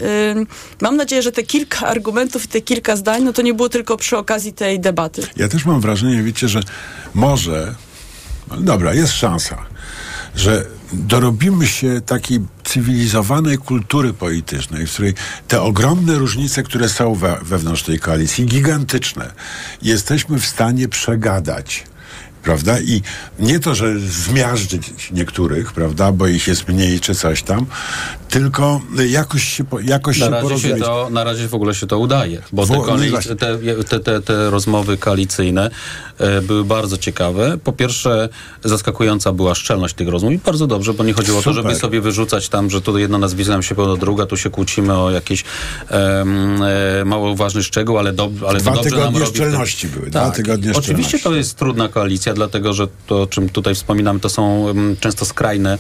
mam 0.82 0.98
nadzieję, 0.98 1.22
że 1.22 1.32
te 1.32 1.44
kilka 1.44 1.88
argumentów 1.88 2.46
i 2.46 2.48
te 2.48 2.62
kilka 2.62 2.96
zdań, 2.96 3.24
no 3.24 3.34
to 3.34 3.42
nie 3.42 3.54
było 3.54 3.70
tylko 3.70 3.98
przy 3.98 4.18
okazji 4.18 4.54
tej 4.54 4.80
debaty. 4.80 5.28
Ja 5.36 5.48
też 5.48 5.66
mam 5.66 5.82
wrażenie, 5.82 6.24
wiecie, 6.24 6.48
że 6.48 6.60
może, 7.14 7.76
no 8.52 8.58
dobra, 8.58 8.94
jest 8.94 9.14
szansa, 9.14 9.58
że 10.36 10.66
dorobimy 10.94 11.68
się 11.68 12.02
takiej 12.02 12.40
cywilizowanej 12.64 13.58
kultury 13.58 14.14
politycznej, 14.14 14.88
w 14.88 14.94
której 14.94 15.14
te 15.48 15.62
ogromne 15.62 16.16
różnice, 16.16 16.64
które 16.64 16.90
są 16.90 17.16
we, 17.16 17.38
wewnątrz 17.42 17.84
tej 17.84 18.00
koalicji, 18.00 18.46
gigantyczne, 18.46 19.34
jesteśmy 19.82 20.40
w 20.40 20.46
stanie 20.46 20.88
przegadać. 20.88 21.84
Prawda? 22.44 22.80
I 22.80 23.02
nie 23.40 23.60
to, 23.60 23.76
że 23.76 24.00
zmiażdżyć 24.00 25.12
niektórych, 25.12 25.74
prawda, 25.74 26.12
bo 26.12 26.28
ich 26.28 26.48
jest 26.48 26.68
mniej 26.68 27.00
czy 27.00 27.16
coś 27.16 27.44
tam, 27.44 27.66
tylko 28.30 28.82
jakoś 29.10 29.44
się, 29.44 29.64
jakoś 29.84 30.20
Na 30.20 30.26
się 30.26 30.32
razie, 30.32 30.42
się 30.44 30.48
porozumieć. 30.50 30.84
to, 30.84 31.10
na 31.12 31.24
razie 31.24 31.48
w 31.48 31.54
ogóle 31.54 31.76
się 31.76 31.88
to 31.88 32.00
udaje, 32.00 32.42
bo 32.52 32.62
te, 32.68 32.68
Wo- 32.74 32.86
no 32.88 32.94
koalic- 32.94 33.36
te, 33.36 33.84
te, 33.84 34.00
te, 34.00 34.22
te 34.22 34.50
rozmowy 34.50 34.98
koalicyjne 34.98 35.70
e, 36.18 36.42
były 36.42 36.66
bardzo 36.66 36.98
ciekawe. 36.98 37.58
Po 37.64 37.72
pierwsze, 37.74 38.30
zaskakująca 38.64 39.32
była 39.34 39.56
szczelność 39.56 39.96
tych 39.96 40.08
rozmów 40.08 40.34
i 40.34 40.38
bardzo 40.38 40.68
dobrze, 40.68 40.94
bo 40.94 41.04
nie 41.04 41.14
chodziło 41.14 41.40
o 41.40 41.42
to, 41.42 41.50
Super. 41.54 41.64
żeby 41.64 41.80
sobie 41.80 42.02
wyrzucać 42.02 42.50
tam, 42.50 42.70
że 42.70 42.82
tu 42.82 42.98
jedno 42.98 43.18
nazwisko 43.18 43.54
nam 43.54 43.64
się 43.64 43.76
podoba 43.76 43.98
druga, 44.00 44.26
tu 44.26 44.38
się 44.38 44.50
kłócimy 44.50 44.94
o 44.98 45.12
jakiś 45.12 45.44
e, 45.92 46.26
mało 47.06 47.36
ważny 47.36 47.64
szczegół, 47.64 47.98
ale, 47.98 48.14
dob, 48.14 48.32
ale 48.48 48.60
Dwa 48.60 48.72
to 48.72 48.78
dobrze 48.78 48.90
nam 48.90 49.00
tygodnie 49.00 49.20
robi. 49.20 49.32
w 49.32 49.34
tym- 49.34 49.46
szczelności 49.48 49.88
były, 49.88 50.10
dwa 50.10 50.26
Tak. 50.26 50.36
tygodnie 50.36 50.72
Oczywiście 50.72 50.94
szczelności. 51.18 51.24
to 51.24 51.36
jest 51.36 51.56
trudna 51.58 51.88
koalicja, 51.90 52.34
dlatego 52.38 52.74
że 52.74 52.88
to, 53.08 53.22
o 53.22 53.28
czym 53.28 53.50
tutaj 53.50 53.76
wspominamy, 53.76 54.20
to 54.20 54.30
są 54.30 54.70
mm, 54.70 54.98
często 54.98 55.26
skrajne, 55.26 55.78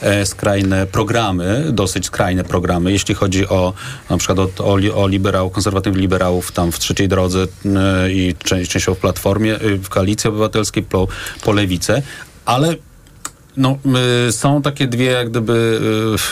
e, 0.00 0.26
skrajne 0.26 0.86
programy, 0.86 1.66
dosyć 1.72 2.06
skrajne 2.06 2.44
programy, 2.44 2.92
jeśli 2.92 3.14
chodzi 3.14 3.48
o 3.48 3.72
na 4.10 4.16
przykład 4.16 4.38
o, 4.38 4.64
o, 4.64 5.02
o 5.02 5.08
liberałów, 5.08 5.52
konserwatywnych 5.52 6.00
liberałów 6.00 6.52
tam 6.52 6.72
w 6.72 6.78
trzeciej 6.78 7.08
drodze 7.08 7.46
e, 7.66 8.12
i 8.12 8.34
częściowo 8.44 8.94
w 8.94 8.98
Platformie, 8.98 9.54
e, 9.54 9.76
w 9.76 9.88
Koalicji 9.88 10.28
Obywatelskiej, 10.28 10.82
po, 10.82 11.08
po 11.42 11.52
Lewicę, 11.52 12.02
ale 12.44 12.76
no, 13.56 13.78
y, 14.28 14.32
są 14.32 14.62
takie 14.62 14.86
dwie 14.86 15.04
jak 15.04 15.30
gdyby 15.30 15.80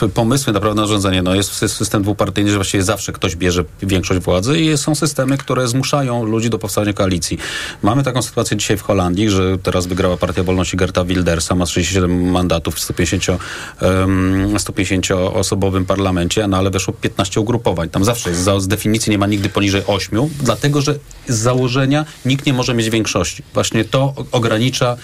y, 0.02 0.08
pomysły 0.08 0.52
na 0.52 0.86
rządzenie. 0.86 1.22
No, 1.22 1.34
jest 1.34 1.52
sy- 1.52 1.68
system 1.68 2.02
dwupartyjny, 2.02 2.50
że 2.50 2.56
właściwie 2.56 2.82
zawsze 2.82 3.12
ktoś 3.12 3.36
bierze 3.36 3.64
większość 3.82 4.20
władzy 4.20 4.60
i 4.60 4.78
są 4.78 4.94
systemy, 4.94 5.38
które 5.38 5.68
zmuszają 5.68 6.24
ludzi 6.24 6.50
do 6.50 6.58
powstania 6.58 6.92
koalicji. 6.92 7.38
Mamy 7.82 8.02
taką 8.02 8.22
sytuację 8.22 8.56
dzisiaj 8.56 8.76
w 8.76 8.82
Holandii, 8.82 9.30
że 9.30 9.58
teraz 9.58 9.86
wygrała 9.86 10.16
Partia 10.16 10.42
Wolności 10.42 10.76
Gerta 10.76 11.04
Wildersa, 11.04 11.54
ma 11.54 11.66
37 11.66 12.30
mandatów 12.30 12.74
w 12.74 12.80
150, 12.80 13.40
em, 13.80 14.58
150-osobowym 14.58 15.84
parlamencie, 15.84 16.48
no 16.48 16.56
ale 16.56 16.70
weszło 16.70 16.94
15 16.94 17.40
ugrupowań. 17.40 17.88
Tam 17.88 18.04
zawsze 18.04 18.30
jest, 18.30 18.44
z 18.58 18.68
definicji 18.68 19.10
nie 19.10 19.18
ma 19.18 19.26
nigdy 19.26 19.48
poniżej 19.48 19.82
8, 19.86 20.28
dlatego 20.42 20.80
że 20.80 20.94
z 21.28 21.38
założenia 21.38 22.04
nikt 22.24 22.46
nie 22.46 22.52
może 22.52 22.74
mieć 22.74 22.90
większości. 22.90 23.42
Właśnie 23.54 23.84
to 23.84 24.14
ogranicza 24.32 24.96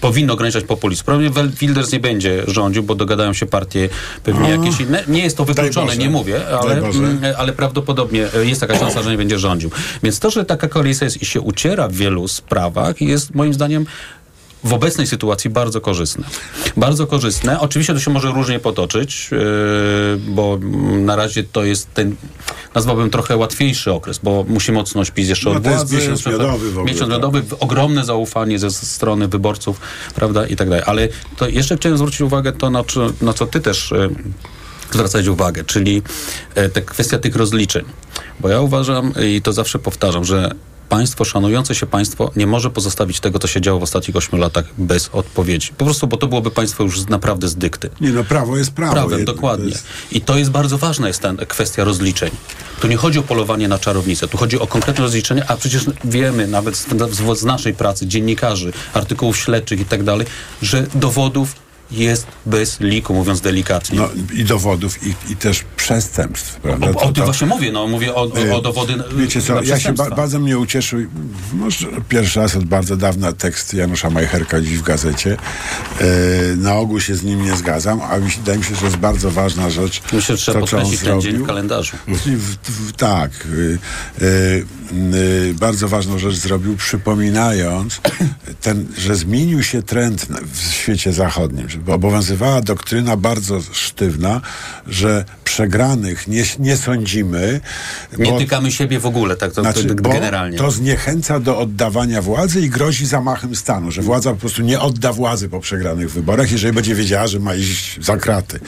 powinno 0.00 0.32
ograniczać 0.32 0.64
populizm. 0.64 1.04
Wilders 1.60 1.92
nie 1.92 2.00
będzie 2.00 2.44
rządził, 2.46 2.82
bo 2.82 2.94
dogadają 2.94 3.32
się 3.32 3.46
partie 3.46 3.88
pewnie 4.24 4.46
O. 4.46 4.50
jakieś 4.50 4.80
inne. 4.80 5.04
Nie 5.08 5.22
jest 5.22 5.36
to 5.36 5.44
wykluczone, 5.44 5.96
nie 5.96 6.10
mówię, 6.10 6.40
ale, 6.62 6.74
mm, 6.74 7.20
ale 7.38 7.52
prawdopodobnie 7.52 8.26
e, 8.34 8.44
jest 8.44 8.60
taka 8.60 8.78
szansa, 8.78 9.02
że 9.02 9.10
nie 9.10 9.16
będzie 9.16 9.38
rządził. 9.38 9.70
Więc 10.02 10.18
to, 10.18 10.30
że 10.30 10.44
taka 10.44 10.68
koalicja 10.68 11.04
jest 11.04 11.22
i 11.22 11.26
się 11.26 11.40
uciera 11.40 11.88
w 11.88 11.92
wielu 11.92 12.28
sprawach 12.28 13.00
jest 13.00 13.34
moim 13.34 13.54
zdaniem 13.54 13.86
w 14.64 14.72
obecnej 14.72 15.06
sytuacji 15.06 15.50
bardzo 15.50 15.80
korzystne. 15.80 16.24
Bardzo 16.76 17.06
korzystne. 17.06 17.60
Oczywiście 17.60 17.94
to 17.94 18.00
się 18.00 18.10
może 18.10 18.28
różnie 18.32 18.58
potoczyć, 18.58 19.28
yy, 19.30 19.38
bo 20.28 20.58
na 20.98 21.16
razie 21.16 21.44
to 21.44 21.64
jest 21.64 21.94
ten, 21.94 22.16
nazwałbym 22.74 23.10
trochę 23.10 23.36
łatwiejszy 23.36 23.92
okres, 23.92 24.18
bo 24.22 24.44
musi 24.48 24.72
mocno 24.72 25.04
śpić 25.04 25.28
jeszcze 25.28 25.50
No 25.50 25.56
od 25.56 25.62
władzy. 25.62 25.96
miesiąc 25.96 26.26
miodowy 26.26 26.66
w 26.70 26.78
ogóle, 26.78 26.84
Miesiąc 26.92 27.00
tak. 27.00 27.10
miodowy, 27.10 27.42
w- 27.42 27.56
ogromne 27.60 28.04
zaufanie 28.04 28.58
ze 28.58 28.70
strony 28.70 29.28
wyborców, 29.28 29.80
prawda, 30.14 30.46
i 30.46 30.56
tak 30.56 30.68
dalej. 30.68 30.84
Ale 30.86 31.08
to 31.36 31.48
jeszcze 31.48 31.76
chciałem 31.76 31.98
zwrócić 31.98 32.20
uwagę 32.20 32.52
to, 32.52 32.70
na, 32.70 32.84
na 33.22 33.32
co 33.32 33.46
ty 33.46 33.60
też 33.60 33.90
yy, 33.90 34.10
zwracać 34.92 35.26
uwagę, 35.26 35.64
czyli 35.64 36.02
e, 36.54 36.68
te 36.68 36.82
kwestia 36.82 37.18
tych 37.18 37.36
rozliczeń. 37.36 37.84
Bo 38.40 38.48
ja 38.48 38.60
uważam 38.60 39.12
i 39.26 39.42
to 39.42 39.52
zawsze 39.52 39.78
powtarzam, 39.78 40.24
że 40.24 40.50
państwo, 40.90 41.24
szanujące 41.24 41.74
się 41.74 41.86
państwo 41.86 42.30
nie 42.36 42.46
może 42.46 42.70
pozostawić 42.70 43.20
tego, 43.20 43.38
co 43.38 43.48
się 43.48 43.60
działo 43.60 43.80
w 43.80 43.82
ostatnich 43.82 44.16
ośmiu 44.16 44.38
latach 44.38 44.64
bez 44.78 45.08
odpowiedzi. 45.12 45.70
Po 45.78 45.84
prostu, 45.84 46.06
bo 46.06 46.16
to 46.16 46.26
byłoby 46.26 46.50
państwo 46.50 46.82
już 46.84 47.06
naprawdę 47.06 47.48
z 47.48 47.54
dykty. 47.56 47.90
Nie 48.00 48.10
no, 48.10 48.24
prawo 48.24 48.56
jest 48.56 48.70
prawo. 48.72 48.92
Prawem, 48.92 49.18
Jedno- 49.18 49.34
dokładnie. 49.34 49.64
to 49.64 49.70
jest- 49.70 49.84
I 50.12 50.20
to 50.20 50.38
jest 50.38 50.50
bardzo 50.50 50.78
ważna 50.78 51.08
jest 51.08 51.20
ta 51.20 51.32
kwestia 51.48 51.84
rozliczeń. 51.84 52.30
Tu 52.80 52.88
nie 52.88 52.96
chodzi 52.96 53.18
o 53.18 53.22
polowanie 53.22 53.68
na 53.68 53.78
czarownicę, 53.78 54.28
tu 54.28 54.38
chodzi 54.38 54.58
o 54.58 54.66
konkretne 54.66 55.04
rozliczenie, 55.04 55.44
a 55.50 55.56
przecież 55.56 55.84
wiemy 56.04 56.46
nawet 56.46 56.76
z, 56.76 56.86
z, 57.10 57.38
z 57.38 57.44
naszej 57.44 57.74
pracy, 57.74 58.06
dziennikarzy, 58.06 58.72
artykułów 58.94 59.36
śledczych 59.38 59.80
i 59.80 59.84
tak 59.84 60.02
dalej, 60.02 60.26
że 60.62 60.86
dowodów 60.94 61.54
jest 61.92 62.26
bez 62.46 62.80
liku, 62.80 63.14
mówiąc 63.14 63.40
delikatnie. 63.40 63.98
No 63.98 64.08
i 64.34 64.44
dowodów, 64.44 65.06
i, 65.06 65.32
i 65.32 65.36
też 65.36 65.64
przestępstw, 65.76 66.56
prawda? 66.56 66.86
O, 66.86 66.90
o 66.90 66.94
To- 66.94 67.04
tym 67.04 67.14
to- 67.14 67.24
właśnie 67.24 67.46
mówię, 67.46 67.72
no 67.72 67.86
mówię 67.86 68.14
o, 68.14 68.22
o, 68.22 68.56
o 68.56 68.60
dowody 68.60 68.96
na- 68.96 69.04
Wiecie 69.16 69.42
co, 69.42 69.62
ja 69.62 69.80
się 69.80 69.92
ba- 69.92 70.10
bardzo 70.10 70.38
mnie 70.38 70.58
ucieszył, 70.58 71.00
może 71.52 71.86
pierwszy 72.08 72.40
raz 72.40 72.56
od 72.56 72.64
bardzo 72.64 72.96
dawna 72.96 73.32
tekst 73.32 73.74
Janusza 73.74 74.10
Majcherka 74.10 74.60
dziś 74.60 74.78
w 74.78 74.82
gazecie. 74.82 75.36
E, 76.00 76.04
na 76.56 76.74
ogół 76.74 77.00
się 77.00 77.14
z 77.16 77.22
nim 77.22 77.44
nie 77.44 77.56
zgadzam, 77.56 78.00
a 78.10 78.18
mi 78.18 78.30
się, 78.30 78.38
wydaje 78.38 78.58
mi 78.58 78.64
się, 78.64 78.74
że 78.74 78.84
jest 78.84 78.96
bardzo 78.96 79.30
ważna 79.30 79.70
rzecz. 79.70 80.02
Myślę, 80.12 80.36
że 80.36 80.42
trzeba 80.42 80.60
podkreślić 80.60 81.00
ten 81.00 81.20
dzień 81.20 81.36
w 81.36 81.46
kalendarzu. 81.46 81.96
W, 82.08 82.56
w, 82.70 82.92
tak. 82.92 83.30
Bardzo 85.60 85.88
ważną 85.88 86.18
rzecz 86.18 86.34
zrobił, 86.34 86.76
przypominając, 86.76 88.00
ten, 88.60 88.86
że 88.98 89.14
zmienił 89.16 89.62
się 89.62 89.82
trend 89.82 90.26
w 90.52 90.72
świecie 90.72 91.12
zachodnim, 91.12 91.68
obowiązywała 91.86 92.60
doktryna 92.60 93.16
bardzo 93.16 93.60
sztywna, 93.72 94.40
że 94.86 95.24
przegranych 95.44 96.28
nie, 96.28 96.44
nie 96.58 96.76
sądzimy. 96.76 97.60
Nie 98.18 98.32
bo- 98.32 98.38
tykamy 98.38 98.72
siebie 98.72 99.00
w 99.00 99.06
ogóle, 99.06 99.36
tak 99.36 99.52
to, 99.52 99.62
znaczy, 99.62 99.84
to, 99.84 99.94
generalnie. 99.94 100.58
to 100.58 100.70
zniechęca 100.70 101.40
do 101.40 101.58
oddawania 101.58 102.22
władzy 102.22 102.60
i 102.60 102.70
grozi 102.70 103.06
zamachem 103.06 103.56
stanu, 103.56 103.90
że 103.90 104.02
władza 104.02 104.30
po 104.30 104.36
prostu 104.36 104.62
nie 104.62 104.80
odda 104.80 105.12
władzy 105.12 105.48
po 105.48 105.60
przegranych 105.60 106.10
wyborach, 106.10 106.52
jeżeli 106.52 106.72
będzie 106.72 106.94
wiedziała, 106.94 107.26
że 107.26 107.40
ma 107.40 107.54
iść 107.54 108.04
za 108.04 108.16
kraty. 108.16 108.60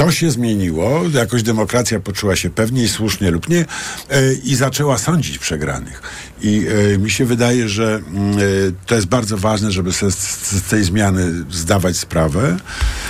To 0.00 0.10
się 0.10 0.30
zmieniło, 0.30 1.02
jakoś 1.14 1.42
demokracja 1.42 2.00
poczuła 2.00 2.36
się 2.36 2.50
pewniej, 2.50 2.88
słusznie 2.88 3.30
lub 3.30 3.48
nie, 3.48 3.64
e, 4.10 4.32
i 4.32 4.54
zaczęła 4.54 4.98
sądzić 4.98 5.38
przegranych. 5.38 6.02
I 6.42 6.66
e, 6.94 6.98
mi 6.98 7.10
się 7.10 7.24
wydaje, 7.24 7.68
że 7.68 8.00
mm, 8.06 8.38
e, 8.38 8.40
to 8.86 8.94
jest 8.94 9.06
bardzo 9.06 9.36
ważne, 9.36 9.72
żeby 9.72 9.92
sobie 9.92 10.12
z, 10.12 10.62
tej 10.70 10.84
zmiany 10.84 11.44
zdawać 11.50 11.96
sprawę. 11.96 12.56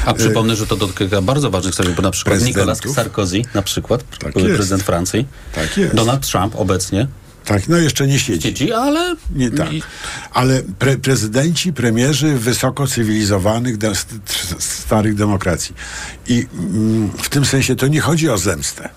A 0.05 0.15
przypomnę, 0.15 0.57
że 0.57 0.67
to 0.67 0.77
dotyka 0.77 1.23
bardzo 1.23 1.51
ważnych 1.51 1.75
spraw, 1.75 1.95
bo 1.97 2.03
na 2.03 2.11
przykład. 2.11 2.43
Nicolas 2.43 2.81
Sarkozy, 2.95 3.43
na 3.55 3.63
przykład, 3.63 4.05
jest. 4.37 4.57
prezydent 4.57 4.83
Francji, 4.83 5.27
Tak. 5.55 5.95
Donald 5.95 6.31
Trump 6.31 6.57
obecnie, 6.57 7.07
Tak, 7.51 7.69
no 7.69 7.77
jeszcze 7.77 8.07
nie 8.07 8.19
siedzi. 8.19 8.49
siedzi, 8.49 8.73
ale 8.73 9.17
Nie 9.35 9.51
tak. 9.51 9.69
Ale 10.33 10.63
pre, 10.79 10.99
prezydenci, 10.99 11.73
premierzy 11.73 12.39
wysoko 12.39 12.87
cywilizowanych, 12.87 13.77
de, 13.77 13.93
starych 14.59 15.15
demokracji. 15.15 15.75
I 16.27 16.47
mm, 16.55 17.11
w 17.11 17.29
tym 17.29 17.45
sensie 17.45 17.77
to 17.77 17.87
nie 17.87 18.01
chodzi 18.01 18.29
o 18.29 18.39
zemstę. 18.39 18.89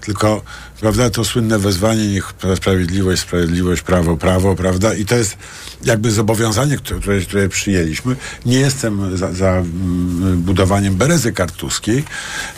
Tylko, 0.00 0.42
prawda, 0.84 1.10
to 1.10 1.24
słynne 1.24 1.58
wezwanie, 1.58 2.06
niech 2.06 2.34
sprawiedliwość, 2.56 3.22
sprawiedliwość, 3.22 3.82
prawo, 3.82 4.16
prawo, 4.16 4.56
prawda? 4.56 4.94
I 4.94 5.04
to 5.04 5.16
jest 5.16 5.36
jakby 5.84 6.10
zobowiązanie, 6.10 6.76
które, 6.76 7.20
które, 7.20 7.48
przyjęliśmy. 7.48 8.16
Nie 8.46 8.58
jestem 8.58 9.16
za, 9.16 9.32
za 9.32 9.50
mm, 9.50 10.42
budowaniem 10.42 10.94
berezy 10.94 11.32
kartuskiej, 11.32 12.04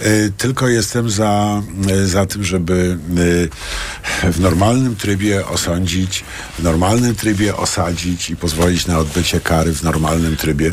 y, 0.06 0.32
tylko 0.38 0.68
jestem 0.68 1.10
za, 1.10 1.62
y, 1.90 2.08
za 2.08 2.26
tym, 2.26 2.44
żeby 2.44 2.98
y, 4.24 4.32
w 4.32 4.40
normalnym 4.40 4.96
trybie 4.96 5.46
osądzić, 5.46 6.24
w 6.58 6.62
normalnym 6.62 7.14
trybie 7.14 7.56
osadzić 7.56 8.30
i 8.30 8.36
pozwolić 8.36 8.86
na 8.86 8.98
odbycie 8.98 9.40
kary 9.40 9.72
w 9.72 9.82
normalnym 9.82 10.36
trybie, 10.36 10.72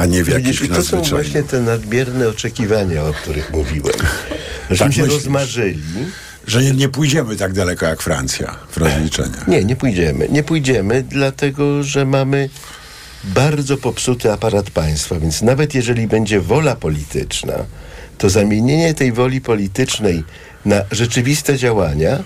a 0.00 0.06
nie 0.06 0.24
w 0.24 0.28
jakimś 0.28 0.60
I 0.60 0.68
to 0.68 0.74
są 0.74 0.74
nadzwyczajnym. 0.74 1.10
właśnie 1.10 1.42
te 1.42 1.60
nadmierne 1.60 2.28
oczekiwania, 2.28 3.04
o 3.04 3.12
których 3.12 3.52
mówiłem. 3.52 3.96
Żeśmy 4.70 4.86
Tak 4.86 4.94
się 4.94 5.02
myślisz? 5.02 5.24
rozmarzyli. 5.24 5.82
Że 6.50 6.62
nie, 6.62 6.72
nie 6.72 6.88
pójdziemy 6.88 7.36
tak 7.36 7.52
daleko 7.52 7.86
jak 7.86 8.02
Francja 8.02 8.56
w 8.70 8.76
rozliczeniach. 8.76 9.48
Nie, 9.48 9.64
nie 9.64 9.76
pójdziemy. 9.76 10.28
Nie 10.28 10.42
pójdziemy, 10.42 11.02
dlatego 11.02 11.82
że 11.82 12.04
mamy 12.04 12.48
bardzo 13.24 13.76
popsuty 13.76 14.32
aparat 14.32 14.70
państwa, 14.70 15.20
więc 15.20 15.42
nawet 15.42 15.74
jeżeli 15.74 16.06
będzie 16.06 16.40
wola 16.40 16.76
polityczna, 16.76 17.54
to 18.18 18.30
zamienienie 18.30 18.94
tej 18.94 19.12
woli 19.12 19.40
politycznej 19.40 20.24
na 20.64 20.82
rzeczywiste 20.90 21.58
działania 21.58 22.22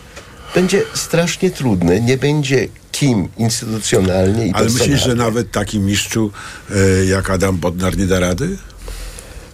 będzie 0.54 0.82
strasznie 0.94 1.50
trudne. 1.50 2.00
Nie 2.00 2.18
będzie 2.18 2.68
kim 2.92 3.28
instytucjonalnie 3.36 4.46
i 4.46 4.52
Ale 4.52 4.70
myślisz, 4.70 5.04
że 5.04 5.14
nawet 5.14 5.50
taki 5.50 5.80
mistrzu 5.80 6.32
e, 6.70 7.04
jak 7.04 7.30
Adam 7.30 7.56
Bodnar 7.56 7.98
nie 7.98 8.06
da 8.06 8.20
rady? 8.20 8.56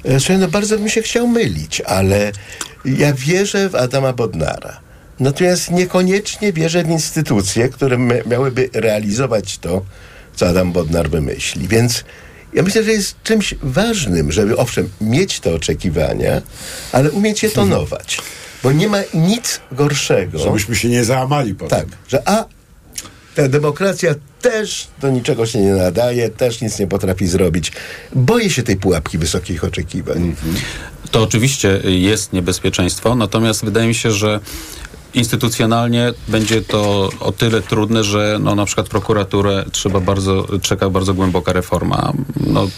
E, 0.04 0.20
Słuchaj, 0.20 0.38
no 0.38 0.48
bardzo 0.48 0.78
bym 0.78 0.88
się 0.88 1.02
chciał 1.02 1.28
mylić, 1.28 1.80
ale 1.80 2.32
ja 2.84 3.12
wierzę 3.12 3.68
w 3.68 3.74
Adama 3.74 4.12
Bodnara. 4.12 4.80
Natomiast 5.20 5.70
niekoniecznie 5.70 6.52
wierzę 6.52 6.84
w 6.84 6.90
instytucje, 6.90 7.68
które 7.68 7.96
mia- 7.98 8.26
miałyby 8.26 8.70
realizować 8.72 9.58
to, 9.58 9.84
co 10.36 10.48
Adam 10.48 10.72
Bodnar 10.72 11.10
wymyśli. 11.10 11.68
Więc 11.68 12.04
ja 12.54 12.62
myślę, 12.62 12.82
że 12.84 12.92
jest 12.92 13.22
czymś 13.22 13.54
ważnym, 13.62 14.32
żeby 14.32 14.56
owszem, 14.56 14.88
mieć 15.00 15.40
te 15.40 15.54
oczekiwania, 15.54 16.42
ale 16.92 17.10
umieć 17.10 17.42
je 17.42 17.50
tonować. 17.50 18.18
Bo 18.62 18.72
nie 18.72 18.88
ma 18.88 18.98
nic 19.14 19.60
gorszego. 19.72 20.38
Żebyśmy 20.38 20.76
się 20.76 20.88
nie 20.88 21.04
załamali 21.04 21.54
potem. 21.54 21.78
Tak, 21.80 21.88
że 22.08 22.28
a 22.28 22.44
demokracja 23.48 24.14
też 24.40 24.88
do 25.00 25.10
niczego 25.10 25.46
się 25.46 25.60
nie 25.60 25.72
nadaje, 25.72 26.28
też 26.28 26.60
nic 26.60 26.78
nie 26.78 26.86
potrafi 26.86 27.26
zrobić. 27.26 27.72
Boję 28.14 28.50
się 28.50 28.62
tej 28.62 28.76
pułapki 28.76 29.18
wysokich 29.18 29.64
oczekiwań. 29.64 30.36
To 31.10 31.22
oczywiście 31.22 31.80
jest 31.84 32.32
niebezpieczeństwo, 32.32 33.14
natomiast 33.14 33.64
wydaje 33.64 33.88
mi 33.88 33.94
się, 33.94 34.10
że 34.10 34.40
instytucjonalnie 35.14 36.12
będzie 36.28 36.62
to 36.62 37.10
o 37.20 37.32
tyle 37.32 37.62
trudne, 37.62 38.04
że 38.04 38.38
no, 38.40 38.54
na 38.54 38.64
przykład 38.64 38.88
prokuraturę 38.88 39.64
trzeba 39.72 40.00
bardzo, 40.00 40.46
czeka 40.62 40.90
bardzo 40.90 41.14
głęboka 41.14 41.52
reforma. 41.52 42.12
No, 42.46 42.68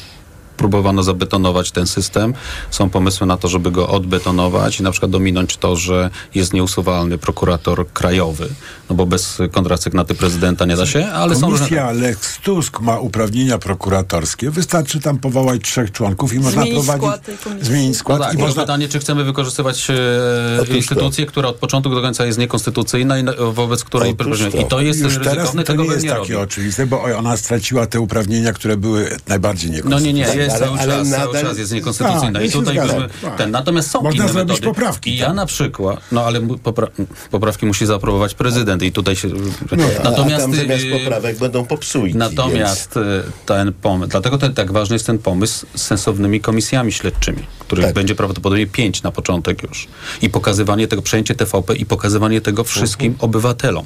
próbowano 0.63 1.03
zabetonować 1.03 1.71
ten 1.71 1.87
system. 1.87 2.35
Są 2.71 2.91
pomysły 2.91 3.27
na 3.27 3.37
to, 3.37 3.49
żeby 3.49 3.71
go 3.71 3.89
odbetonować 3.89 4.81
i 4.81 4.83
na 4.83 4.91
przykład 4.91 5.11
dominąć 5.11 5.57
to, 5.57 5.77
że 5.77 6.11
jest 6.35 6.53
nieusuwalny 6.53 7.19
prokurator 7.19 7.87
krajowy, 7.93 8.49
no 8.91 8.97
bo 8.97 9.07
bez 9.07 9.39
kontrasygnaty 9.53 10.15
prezydenta 10.15 10.65
nie 10.65 10.77
da 10.77 10.87
się, 10.87 11.07
ale 11.07 11.35
są 11.37 11.51
różne... 11.51 11.59
Komisja 11.67 11.91
Lex 11.91 12.39
Tusk 12.39 12.81
ma 12.81 12.99
uprawnienia 12.99 13.59
prokuratorskie. 13.59 14.51
Wystarczy 14.51 15.01
tam 15.01 15.19
powołać 15.19 15.63
trzech 15.63 15.93
członków 15.93 16.35
i 16.35 16.39
można 16.39 16.63
Zmienić 16.63 16.75
prowadzić... 16.87 17.03
skład. 17.03 17.61
Zmienić 17.63 17.89
No 17.97 18.01
skład 18.01 18.21
tak, 18.23 18.35
i 18.35 18.39
można... 18.39 18.63
pytanie, 18.63 18.89
czy 18.89 18.99
chcemy 18.99 19.25
wykorzystywać 19.25 19.91
e, 19.91 20.77
instytucję, 20.77 21.27
która 21.27 21.49
od 21.49 21.57
początku 21.57 21.95
do 21.95 22.03
końca 22.03 22.27
jest 22.27 22.39
niekonstytucyjna 22.39 23.19
i 23.19 23.25
na, 23.25 23.33
wobec 23.53 23.85
której... 23.85 24.15
I 24.61 24.65
to 24.69 24.81
jest 24.81 25.01
Już 25.01 25.15
teraz 25.15 25.35
ryzykowne, 25.35 25.63
to 25.63 25.73
tego 25.73 25.85
nie 25.85 25.91
jest 25.91 26.03
nie 26.05 26.09
takie 26.11 26.21
robił. 26.23 26.41
oczywiste, 26.41 26.87
bo 26.87 27.03
ona 27.03 27.37
straciła 27.37 27.87
te 27.87 28.01
uprawnienia, 28.01 28.53
które 28.53 28.77
były 28.77 29.17
najbardziej 29.29 29.71
No 29.71 29.77
niekonstytucyjne. 29.77 30.19
nie, 30.29 30.37
nie, 30.37 30.43
jest 30.43 30.52
ale- 30.55 30.67
cały 30.67 30.79
ale 30.79 30.87
czas, 30.99 31.09
cały 31.11 31.33
nadal- 31.33 31.43
czas 31.43 31.59
jest 31.59 31.73
niekonstytucyjna. 31.73 32.33
Tak, 32.33 32.43
I 32.43 32.45
ja 32.47 32.53
się 32.53 32.59
tutaj 32.59 32.75
byśmy, 32.81 33.09
Tak. 33.23 33.37
ten, 33.37 33.51
natomiast 33.51 33.91
są 33.91 34.03
Można 34.03 34.25
inne 34.25 34.33
metody. 34.35 34.61
poprawki, 34.63 35.11
tak. 35.11 35.17
I 35.17 35.17
ja 35.17 35.33
na 35.35 35.47
przykład, 35.47 36.01
no 36.13 36.25
ale 36.25 36.41
popra 36.41 36.87
poprawki 37.31 37.67
musi 37.67 37.87
zaaprobować 37.87 38.35
prezydent 38.35 38.83
i 38.83 38.93
tutaj 38.93 39.17
się... 39.17 39.29
No, 39.29 39.85
a 40.01 40.05
natomiast 40.05 40.45
tam 40.45 40.55
zamiast 40.55 40.85
y, 40.85 40.91
poprawek 40.99 41.39
będą 41.39 41.67
popsujki. 41.67 42.19
Natomiast 42.19 42.97
y, 42.97 43.01
ten 43.47 43.73
pomysł, 43.73 44.11
dlatego 44.11 44.39
ten, 44.39 44.55
tak 44.55 44.73
ważny 44.73 44.95
jest 44.95 45.07
ten 45.07 45.19
pomysł 45.19 45.67
z 45.75 45.83
sensownymi 45.83 46.41
komisjami 46.41 46.93
śledczymi, 46.93 47.43
których 47.59 47.85
Tak. 47.85 47.95
będzie 47.95 48.15
prawdopodobnie 48.15 48.67
pięć 48.67 49.03
na 49.03 49.11
początek 49.13 49.63
już. 49.63 49.89
I 50.23 50.31
pokazywanie 50.31 50.89
tego, 50.89 51.03
przejęcie 51.03 51.35
TVP 51.35 51.75
i 51.77 51.87
pokazywanie 51.87 52.41
tego 52.41 52.65
wszystkim 52.65 53.13
Mhm. 53.13 53.25
obywatelom. 53.31 53.85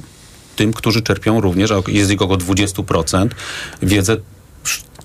Tym, 0.57 0.73
którzy 0.73 1.03
czerpią 1.03 1.41
również, 1.41 1.71
a 1.71 1.75
jest 1.89 2.11
ich 2.11 2.23
około 2.23 2.37
20%, 2.39 3.29
wiedzę 3.83 4.17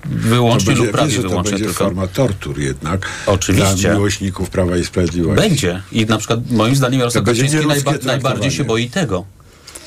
wyłącznie 0.05 0.75
to 0.75 0.83
lub 0.83 0.91
prawie 0.91 1.07
wiesz, 1.07 1.15
że 1.15 1.23
to 1.23 1.29
wyłącznie 1.29 1.51
będzie 1.51 1.65
tylko. 1.65 1.83
forma 1.83 2.07
tortur 2.07 2.59
jednak. 2.59 3.07
Oczywiście. 3.25 3.75
Dla 3.87 3.93
miłośników 3.93 4.49
Prawa 4.49 4.77
i 4.77 4.85
Sprawiedliwości. 4.85 5.49
Będzie. 5.49 5.81
I 5.91 6.05
na 6.05 6.17
przykład 6.17 6.39
moim 6.51 6.75
zdaniem 6.75 6.99
Jarosław 6.99 7.25
To 7.25 7.31
Kaczyński 7.31 7.57
najba- 7.67 8.05
najbardziej 8.05 8.51
się 8.51 8.63
boi 8.63 8.89
tego. 8.89 9.25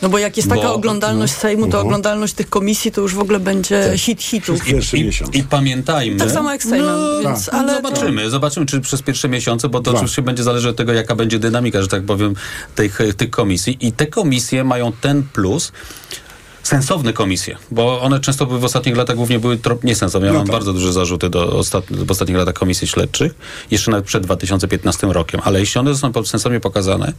No 0.02 0.08
bo 0.08 0.18
jak 0.18 0.36
jest 0.36 0.48
taka 0.48 0.62
Bo- 0.62 0.74
oglądalność 0.74 1.32
Sejmu, 1.32 1.62
to 1.62 1.66
Mhm. 1.66 1.86
oglądalność 1.86 2.34
tych 2.34 2.50
komisji 2.50 2.92
to 2.92 3.00
już 3.00 3.14
w 3.14 3.18
ogóle 3.18 3.40
będzie 3.40 3.92
hit 3.96 4.22
hitów. 4.22 4.68
I, 4.94 5.04
miesiąc. 5.04 5.34
I 5.34 5.42
pamiętajmy. 5.42 6.16
Tak 6.18 6.30
samo 6.30 6.52
jak 6.52 6.62
z 6.62 6.68
Sejmem, 6.68 6.88
No, 7.00 7.20
więc, 7.30 7.46
tak. 7.46 7.54
ale 7.54 7.74
Zobaczymy, 7.74 8.30
zobaczymy, 8.30 8.66
czy 8.66 8.80
przez 8.80 9.02
pierwsze 9.02 9.28
miesiące, 9.28 9.68
bo 9.68 9.80
to 9.80 9.92
oczywiście 9.94 10.22
będzie 10.22 10.42
zależeć 10.42 10.70
od 10.70 10.76
tego, 10.76 10.92
jaka 10.92 11.14
będzie 11.16 11.38
dynamika, 11.38 11.82
że 11.82 11.88
tak 11.88 12.02
powiem, 12.04 12.34
tych, 12.74 12.98
tych 13.16 13.30
komisji. 13.30 13.76
I 13.80 13.92
te 13.92 14.06
komisje 14.06 14.64
mają 14.64 14.92
ten 14.92 15.22
plus, 15.22 15.72
sensowne 16.64 17.12
komisje, 17.12 17.56
bo 17.70 18.00
one 18.00 18.20
często 18.20 18.46
były 18.46 18.58
w 18.60 18.64
ostatnich 18.64 18.96
latach 18.96 19.16
głównie 19.16 19.38
były 19.38 19.58
niesensowne. 19.82 20.26
Ja 20.26 20.32
No 20.32 20.38
mam 20.38 20.46
tak. 20.46 20.56
bardzo 20.56 20.72
duże 20.72 20.92
zarzuty 20.92 21.30
do 21.30 21.46
ostat- 21.58 22.04
w 22.04 22.10
ostatnich 22.10 22.36
latach 22.36 22.54
komisji 22.54 22.88
śledczych, 22.88 23.32
jeszcze 23.70 23.90
nawet 23.90 24.04
przed 24.06 24.22
2015 24.22 25.12
rokiem, 25.12 25.40
ale 25.44 25.60
jeśli 25.60 25.78
one 25.78 25.94
zostaną 25.94 26.24
sensownie 26.24 26.60
pokazane, 26.60 27.12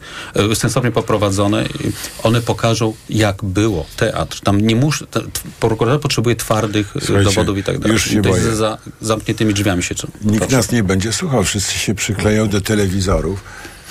e, 0.51 0.55
sensownie 0.55 0.91
poprowadzone, 0.91 1.65
one 2.23 2.41
pokażą, 2.41 2.93
jak 3.09 3.43
było 3.43 3.85
teatr. 3.97 4.39
Tam 4.41 4.61
nie 4.61 4.75
muszę, 4.75 5.05
prokurator 5.59 6.01
potrzebuje 6.01 6.35
twardych 6.35 6.97
e, 6.97 7.01
Słuchajcie, 7.01 7.29
dowodów 7.29 7.57
i 7.57 7.63
tak 7.63 7.79
dalej. 7.79 7.93
już 7.93 8.03
się 8.09 8.21
to 8.21 8.29
jest 8.29 8.41
boję. 8.43 8.55
za 8.55 8.77
zamkniętymi 9.01 9.53
drzwiami 9.53 9.83
się. 9.83 9.95
Nikt 10.21 10.51
nas 10.51 10.71
nie 10.71 10.83
będzie 10.83 11.13
słuchał, 11.13 11.43
wszyscy 11.43 11.73
się 11.73 11.95
przykleją 11.95 12.49
do 12.49 12.61
telewizorów 12.61 13.43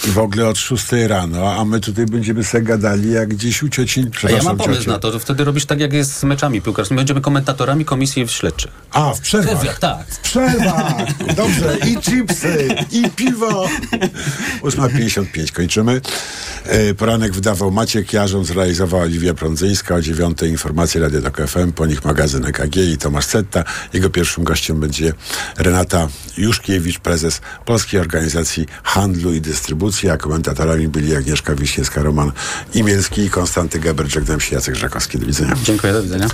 i 0.09 0.11
w 0.11 0.18
ogóle 0.18 0.49
od 0.49 0.59
6 0.59 0.84
rano, 1.07 1.53
a 1.53 1.64
my 1.64 1.80
tutaj 1.80 2.07
będziemy 2.07 2.45
sobie 2.45 2.64
gadali 2.64 3.12
jak 3.12 3.28
gdzieś 3.28 3.62
u 3.62 3.68
cioci, 3.68 4.05
ja 4.28 4.42
mam 4.42 4.57
pomysł 4.57 4.78
cioci. 4.78 4.90
na 4.90 4.99
to, 4.99 5.12
że 5.12 5.20
wtedy 5.20 5.45
robisz 5.45 5.66
tak, 5.66 5.80
jak 5.80 5.92
jest 5.92 6.18
z 6.18 6.24
meczami 6.24 6.62
piłkarskimi. 6.62 6.99
Będziemy 6.99 7.20
komentatorami 7.20 7.84
komisji 7.84 8.28
śledczych. 8.28 8.72
A, 8.90 9.14
w 9.14 9.20
przerwach. 9.20 9.55
Przerwach, 9.57 9.78
tak. 9.78 10.07
W 10.09 10.18
przerwach. 10.18 10.95
Dobrze. 11.36 11.76
I 11.86 11.97
chipsy, 11.97 12.68
i 12.90 13.11
piwo. 13.11 13.68
8.55 14.62 15.53
kończymy. 15.53 16.01
E, 16.64 16.95
Poranek 16.95 17.32
wydawał 17.32 17.70
Maciek 17.70 18.12
Jarząc, 18.12 18.47
zrealizowała 18.47 19.03
Oliwia 19.03 19.34
Prądzyńska. 19.34 19.95
O 19.95 20.03
9 20.03 20.42
informacje 20.42 21.01
Radio 21.01 21.22
Tok 21.22 21.49
FM, 21.49 21.72
po 21.72 21.86
nich 21.86 22.05
magazyn 22.05 22.47
EKG 22.47 22.76
i 22.76 22.99
Tomasz 22.99 23.26
Setta. 23.26 23.64
Jego 23.92 24.11
pierwszym 24.11 24.45
gościem 24.45 24.80
będzie 24.80 25.12
Renata 25.59 26.09
Juszkiewicz, 26.36 26.99
prezes 26.99 27.40
Polskiej 27.64 28.01
Organizacji 28.01 28.66
Handlu 28.82 29.32
i 29.34 29.40
Dystrybucji, 29.40 29.84
a 30.12 30.16
komentatorami 30.16 30.89
byli 30.89 31.16
Agnieszka 31.16 31.55
Wiśniewska, 31.55 32.03
Roman 32.03 32.32
Imielski 32.74 33.22
i 33.22 33.30
Konstanty 33.30 33.78
Geber. 33.78 34.07
Żegnam 34.07 34.41
się, 34.41 34.55
Jacek 34.55 34.74
Żakowski. 34.74 35.18
Do 35.18 35.26
widzenia. 35.26 35.55
Dziękuję, 35.62 35.93
do 35.93 36.03
widzenia. 36.03 36.28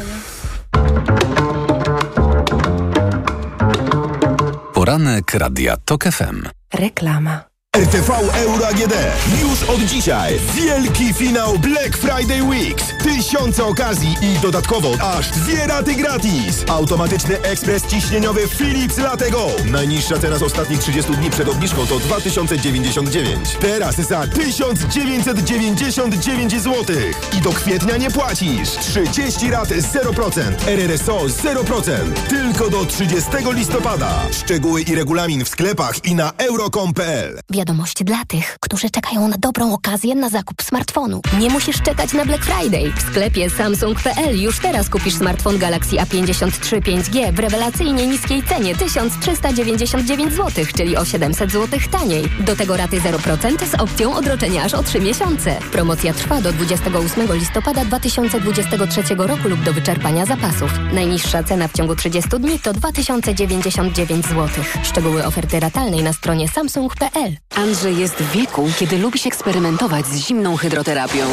Poranek 4.74 5.34
Radia 5.34 5.76
TOK 5.76 6.05
FM. 6.05 6.48
Reklama. 6.74 7.49
RTV 7.76 8.10
Euro 8.34 8.66
AGD. 8.66 8.94
Już 9.40 9.62
od 9.62 9.80
dzisiaj 9.80 10.40
wielki 10.54 11.14
finał 11.14 11.58
Black 11.58 11.96
Friday 11.96 12.42
Weeks. 12.42 12.84
Tysiące 13.02 13.64
okazji 13.64 14.16
i 14.22 14.38
dodatkowo 14.42 14.92
aż 15.02 15.30
dwie 15.30 15.66
raty 15.66 15.94
gratis. 15.94 16.64
Automatyczny 16.68 17.42
ekspres 17.42 17.86
ciśnieniowy 17.86 18.48
Philips 18.48 18.98
Latego. 18.98 19.46
Najniższa 19.70 20.18
cena 20.18 20.38
z 20.38 20.42
ostatnich 20.42 20.80
30 20.80 21.12
dni 21.12 21.30
przed 21.30 21.48
obniżką 21.48 21.86
to 21.86 21.98
2099. 21.98 23.56
Teraz 23.60 23.96
za 23.96 24.26
1999 24.26 26.52
zł. 26.52 26.96
I 27.38 27.40
do 27.40 27.52
kwietnia 27.52 27.96
nie 27.96 28.10
płacisz. 28.10 28.70
30 28.70 29.50
rat 29.50 29.68
0%. 29.68 30.40
RRSO 30.66 31.18
0%. 31.18 31.92
Tylko 32.28 32.70
do 32.70 32.84
30 32.84 33.30
listopada. 33.52 34.22
Szczegóły 34.32 34.82
i 34.82 34.94
regulamin 34.94 35.44
w 35.44 35.48
sklepach 35.48 36.04
i 36.04 36.14
na 36.14 36.32
euro.com.pl. 36.38 37.40
Wiadomość 37.61 38.04
dla 38.04 38.24
tych, 38.24 38.56
którzy 38.61 38.90
czekają 38.90 39.28
na 39.28 39.36
dobrą 39.38 39.74
okazję 39.74 40.14
na 40.14 40.28
zakup 40.28 40.62
smartfonu. 40.62 41.20
Nie 41.40 41.50
musisz 41.50 41.82
czekać 41.82 42.12
na 42.12 42.24
Black 42.24 42.44
Friday. 42.44 42.92
W 42.92 43.02
sklepie 43.02 43.50
Samsung.pl 43.50 44.40
już 44.40 44.58
teraz 44.58 44.88
kupisz 44.88 45.14
smartfon 45.14 45.58
Galaxy 45.58 45.96
A53 45.96 46.80
5G 46.80 47.32
w 47.32 47.38
rewelacyjnie 47.38 48.06
niskiej 48.06 48.42
cenie 48.42 48.76
1399 48.76 50.32
zł, 50.32 50.64
czyli 50.76 50.96
o 50.96 51.04
700 51.04 51.52
zł 51.52 51.80
taniej. 51.90 52.24
Do 52.40 52.56
tego 52.56 52.76
raty 52.76 53.00
0% 53.00 53.66
z 53.66 53.74
opcją 53.74 54.14
odroczenia 54.14 54.64
aż 54.64 54.74
o 54.74 54.82
3 54.82 55.00
miesiące. 55.00 55.58
Promocja 55.72 56.14
trwa 56.14 56.40
do 56.40 56.52
28 56.52 57.32
listopada 57.32 57.84
2023 57.84 59.14
roku 59.14 59.48
lub 59.48 59.62
do 59.62 59.72
wyczerpania 59.72 60.26
zapasów. 60.26 60.70
Najniższa 60.92 61.42
cena 61.42 61.68
w 61.68 61.72
ciągu 61.72 61.96
30 61.96 62.30
dni 62.30 62.58
to 62.58 62.72
2099 62.72 64.26
zł. 64.26 64.48
Szczegóły 64.82 65.26
oferty 65.26 65.61
ratalnej 65.61 66.02
na 66.02 66.12
stronie 66.12 66.48
samsung.pl. 66.48 67.36
Andrzej 67.57 67.98
jest 67.98 68.14
w 68.14 68.32
wieku, 68.32 68.70
kiedy 68.78 68.98
lubi 68.98 69.18
się 69.18 69.26
eksperymentować 69.28 70.07
z 70.07 70.16
zimną 70.16 70.57
hydroterapią. 70.57 71.26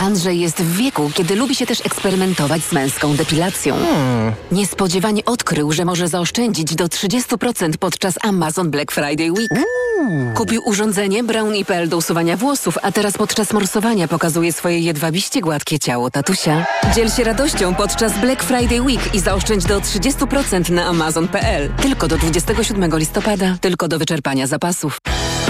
Andrzej 0.00 0.40
jest 0.40 0.56
w 0.56 0.76
wieku, 0.76 1.10
kiedy 1.14 1.36
lubi 1.36 1.54
się 1.54 1.66
też 1.66 1.86
eksperymentować 1.86 2.62
z 2.64 2.72
męską 2.72 3.16
depilacją. 3.16 3.76
Niespodziewanie 4.52 5.24
odkrył, 5.24 5.72
że 5.72 5.84
może 5.84 6.08
zaoszczędzić 6.08 6.74
do 6.74 6.86
30% 6.86 7.76
podczas 7.80 8.14
Amazon 8.22 8.70
Black 8.70 8.92
Friday 8.92 9.32
Week. 9.32 9.50
Kupił 10.34 10.62
urządzenie 10.64 11.24
Brownie.pl 11.24 11.88
do 11.88 11.96
usuwania 11.96 12.36
włosów, 12.36 12.78
a 12.82 12.92
teraz 12.92 13.18
podczas 13.18 13.52
morsowania 13.52 14.08
pokazuje 14.08 14.52
swoje 14.52 14.78
jedwabiście 14.78 15.40
gładkie 15.40 15.78
ciało 15.78 16.10
tatusia. 16.10 16.66
Dziel 16.94 17.10
się 17.10 17.24
radością 17.24 17.74
podczas 17.74 18.18
Black 18.18 18.42
Friday 18.42 18.82
Week 18.82 19.14
i 19.14 19.20
zaoszczędź 19.20 19.64
do 19.64 19.80
30% 19.80 20.70
na 20.70 20.86
Amazon.pl. 20.86 21.70
Tylko 21.82 22.08
do 22.08 22.18
27 22.18 22.98
listopada, 22.98 23.56
tylko 23.60 23.88
do 23.88 23.98
wyczerpania 23.98 24.46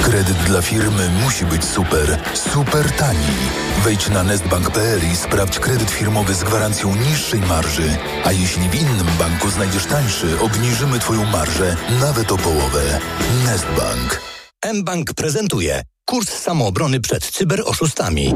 Kredyt 0.03 0.36
dla 0.36 0.62
firmy 0.62 1.11
musi 1.24 1.45
być 1.45 1.64
super, 1.64 2.18
super 2.34 2.93
tani. 2.93 3.36
Wejdź 3.84 4.09
na 4.09 4.22
nestbank.pl 4.22 5.01
i 5.12 5.16
sprawdź 5.16 5.59
kredyt 5.59 5.91
firmowy 5.91 6.34
z 6.34 6.45
gwarancją 6.45 6.95
niższej 6.95 7.41
marży. 7.41 7.97
A 8.24 8.32
jeśli 8.32 8.68
w 8.68 8.74
innym 8.74 9.07
banku 9.18 9.51
znajdziesz 9.51 9.86
tańszy, 9.86 10.41
obniżymy 10.41 10.99
Twoją 10.99 11.24
marżę 11.24 11.76
nawet 12.01 12.32
o 12.32 12.36
połowę. 12.36 13.01
Nestbank. 13.45 14.20
mBank 14.74 15.14
prezentuje 15.14 15.82
kurs 16.05 16.28
samoobrony 16.28 17.01
przed 17.01 17.30
cyberoszustami. 17.30 18.34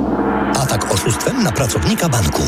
Atak 0.56 0.92
oszustwem 0.92 1.42
na 1.42 1.52
pracownika 1.52 2.08
banku. 2.08 2.42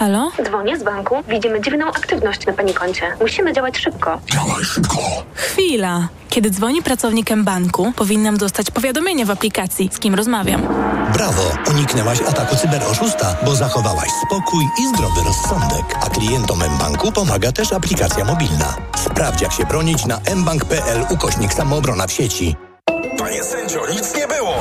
Halo? 0.00 0.30
Dzwonię 0.44 0.78
z 0.78 0.82
banku. 0.82 1.16
Widzimy 1.28 1.60
dziwną 1.60 1.86
aktywność 1.88 2.46
na 2.46 2.52
pani 2.52 2.74
koncie. 2.74 3.02
Musimy 3.20 3.52
działać 3.52 3.78
szybko. 3.78 4.20
Działaj 4.32 4.64
szybko. 4.64 4.98
Chwila. 5.34 6.08
Kiedy 6.30 6.50
dzwoni 6.50 6.82
pracownikiem 6.82 7.44
banku, 7.44 7.92
powinnam 7.96 8.36
dostać 8.36 8.70
powiadomienie 8.70 9.26
w 9.26 9.30
aplikacji, 9.30 9.90
z 9.92 9.98
kim 9.98 10.14
rozmawiam. 10.14 10.62
Brawo! 11.12 11.42
Uniknęłaś 11.70 12.20
ataku 12.22 12.56
cyberoszusta, 12.56 13.36
bo 13.44 13.54
zachowałaś 13.54 14.08
spokój 14.26 14.64
i 14.82 14.88
zdrowy 14.88 15.20
rozsądek. 15.24 15.96
A 16.06 16.10
klientom 16.10 16.58
mBanku 16.74 17.12
pomaga 17.12 17.52
też 17.52 17.72
aplikacja 17.72 18.24
mobilna. 18.24 18.76
Sprawdź 18.96 19.42
jak 19.42 19.52
się 19.52 19.64
bronić 19.64 20.06
na 20.06 20.20
mbank.pl 20.36 21.06
ukośnik 21.10 21.52
samoobrona 21.54 22.06
w 22.06 22.12
sieci. 22.12 22.56
Panie 23.18 23.44
sędzio, 23.44 23.80
nic 23.90 24.14
nie 24.16 24.26
było! 24.28 24.54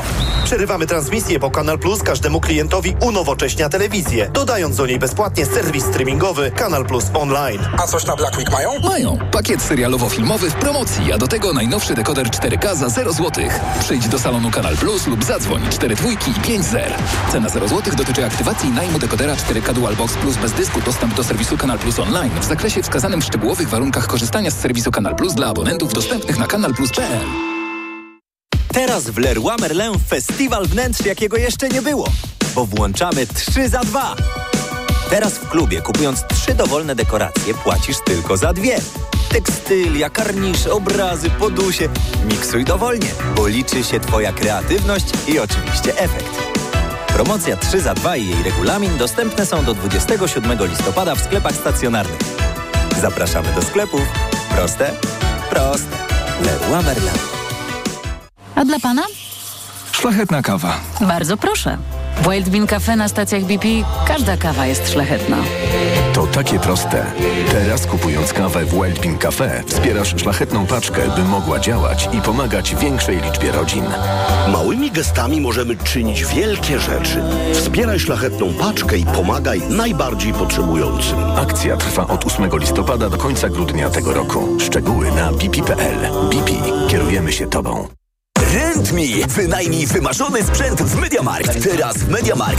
Przerywamy 0.50 0.88
transmisję, 0.88 1.40
bo 1.40 1.52
Kanal 1.52 1.80
Plus 1.80 2.04
każdemu 2.04 2.42
klientowi 2.42 2.96
unowocześnia 3.02 3.70
telewizję, 3.70 4.30
dodając 4.34 4.78
do 4.78 4.86
niej 4.86 5.00
bezpłatnie 5.00 5.46
serwis 5.46 5.86
streamingowy 5.86 6.52
Kanal 6.52 6.86
Plus 6.86 7.06
Online. 7.14 7.60
A 7.78 7.88
coś 7.88 8.06
na 8.06 8.16
Black 8.16 8.38
Week 8.38 8.52
mają? 8.52 8.80
Mają. 8.80 9.18
Pakiet 9.32 9.62
serialowo-filmowy 9.62 10.50
w 10.50 10.56
promocji, 10.56 11.14
a 11.14 11.18
do 11.18 11.28
tego 11.28 11.54
najnowszy 11.54 11.94
dekoder 11.96 12.28
4K 12.28 12.76
za 12.76 12.90
0 12.90 13.14
zł. 13.14 13.44
Przyjdź 13.80 14.08
do 14.08 14.20
salonu 14.20 14.52
Kanal 14.52 14.78
Plus 14.78 15.08
lub 15.08 15.24
zadzwoń 15.24 15.62
4 15.70 15.96
dwójki 15.96 16.32
i 16.32 16.42
5 16.42 16.66
zer. 16.66 16.94
Cena 17.32 17.50
0 17.50 17.68
zł 17.68 17.94
dotyczy 17.98 18.26
aktywacji 18.26 18.70
i 18.70 18.72
najmu 18.72 19.00
dekodera 19.00 19.36
4K 19.36 19.74
Dual 19.74 19.96
Box 19.96 20.14
Plus 20.14 20.38
bez 20.38 20.52
dysku 20.54 20.82
dostęp 20.82 21.16
do 21.16 21.24
serwisu 21.24 21.58
Kanal 21.58 21.80
Plus 21.80 22.00
Online 22.00 22.32
w 22.42 22.46
zakresie 22.46 22.84
wskazanym 22.84 23.22
w 23.22 23.26
szczegółowych 23.26 23.70
warunkach 23.70 24.08
korzystania 24.08 24.52
z 24.52 24.60
serwisu 24.60 24.92
Kanal 24.92 25.16
Plus 25.16 25.34
dla 25.34 25.48
abonentów 25.48 25.94
dostępnych 25.94 26.40
na 26.40 26.48
kanalplus.pl. 26.48 27.59
Teraz 28.74 29.04
w 29.04 29.18
Leroy 29.18 29.58
Merlin 29.60 30.00
festiwal 30.08 30.66
wnętrz, 30.66 31.06
jakiego 31.06 31.38
jeszcze 31.38 31.70
nie 31.70 31.82
było, 31.82 32.08
bo 32.56 32.66
włączamy 32.66 33.28
3 33.28 33.70
za 33.70 33.80
2. 33.80 34.16
Teraz 35.10 35.34
w 35.34 35.50
klubie, 35.50 35.82
kupując 35.82 36.24
trzy 36.28 36.54
dowolne 36.54 36.96
dekoracje, 36.96 37.54
płacisz 37.54 37.98
tylko 38.06 38.38
za 38.38 38.54
dwie. 38.54 38.80
Tekstylia, 39.30 40.10
karnisze, 40.10 40.72
obrazy, 40.74 41.30
podusie. 41.30 41.90
Miksuj 42.26 42.66
dowolnie, 42.66 43.08
bo 43.36 43.48
liczy 43.48 43.84
się 43.84 44.00
Twoja 44.00 44.34
kreatywność 44.34 45.06
i 45.28 45.40
oczywiście 45.40 45.98
efekt. 45.98 46.36
Promocja 47.08 47.58
3 47.58 47.82
za 47.82 47.94
2 47.94 48.18
i 48.18 48.28
jej 48.28 48.44
regulamin 48.44 48.98
dostępne 48.98 49.46
są 49.46 49.66
do 49.66 49.74
27 49.74 50.68
listopada 50.68 51.16
w 51.16 51.22
sklepach 51.22 51.56
stacjonarnych. 51.56 52.20
Zapraszamy 53.02 53.54
do 53.56 53.62
sklepów. 53.62 54.02
Proste? 54.50 54.92
Proste. 55.50 55.98
Leroy 56.46 56.84
Merlin. 56.84 57.39
A 58.60 58.66
dla 58.66 58.80
pana? 58.80 59.02
Szlachetna 59.92 60.42
kawa. 60.42 60.80
Bardzo 61.02 61.38
proszę. 61.38 61.78
W 62.22 62.30
Wild 62.30 62.50
Bean 62.50 62.68
Cafe 62.68 62.96
na 62.96 63.08
stacjach 63.08 63.44
BP 63.44 63.68
każda 64.08 64.38
kawa 64.38 64.66
jest 64.66 64.92
szlachetna. 64.92 65.38
To 66.14 66.28
takie 66.28 66.60
proste. 66.60 67.06
Teraz 67.52 67.86
kupując 67.86 68.34
kawę 68.34 68.66
w 68.66 68.74
Wild 68.74 69.00
Bean 69.00 69.18
Cafe 69.18 69.64
wspierasz 69.68 70.16
szlachetną 70.22 70.66
paczkę, 70.66 71.02
by 71.16 71.24
mogła 71.24 71.60
działać 71.60 72.10
i 72.14 72.22
pomagać 72.22 72.76
większej 72.76 73.22
liczbie 73.22 73.52
rodzin. 73.52 73.86
Małymi 74.52 74.92
gestami 74.92 75.42
możemy 75.42 75.76
czynić 75.76 76.26
wielkie 76.26 76.80
rzeczy. 76.80 77.24
Wspieraj 77.54 78.00
szlachetną 78.00 78.54
paczkę 78.54 78.98
i 78.98 79.06
pomagaj 79.06 79.62
najbardziej 79.70 80.34
potrzebującym. 80.34 81.18
Akcja 81.38 81.78
trwa 81.78 82.08
od 82.08 82.26
8 82.26 82.50
listopada 82.54 83.10
do 83.10 83.18
końca 83.18 83.50
grudnia 83.50 83.90
tego 83.90 84.14
roku. 84.14 84.58
Szczegóły 84.60 85.12
na 85.12 85.32
bp.pl. 85.32 86.30
BP. 86.30 86.52
Kierujemy 86.90 87.32
się 87.32 87.48
Tobą. 87.48 87.99
Rent! 88.54 88.90
Wynajmij 89.28 89.88
wymarzony 89.88 90.44
sprzęt 90.44 90.82
w 90.82 90.96
MediaMarkt. 90.96 91.64
Teraz 91.64 91.98
w 91.98 92.10
MediaMarkt 92.10 92.58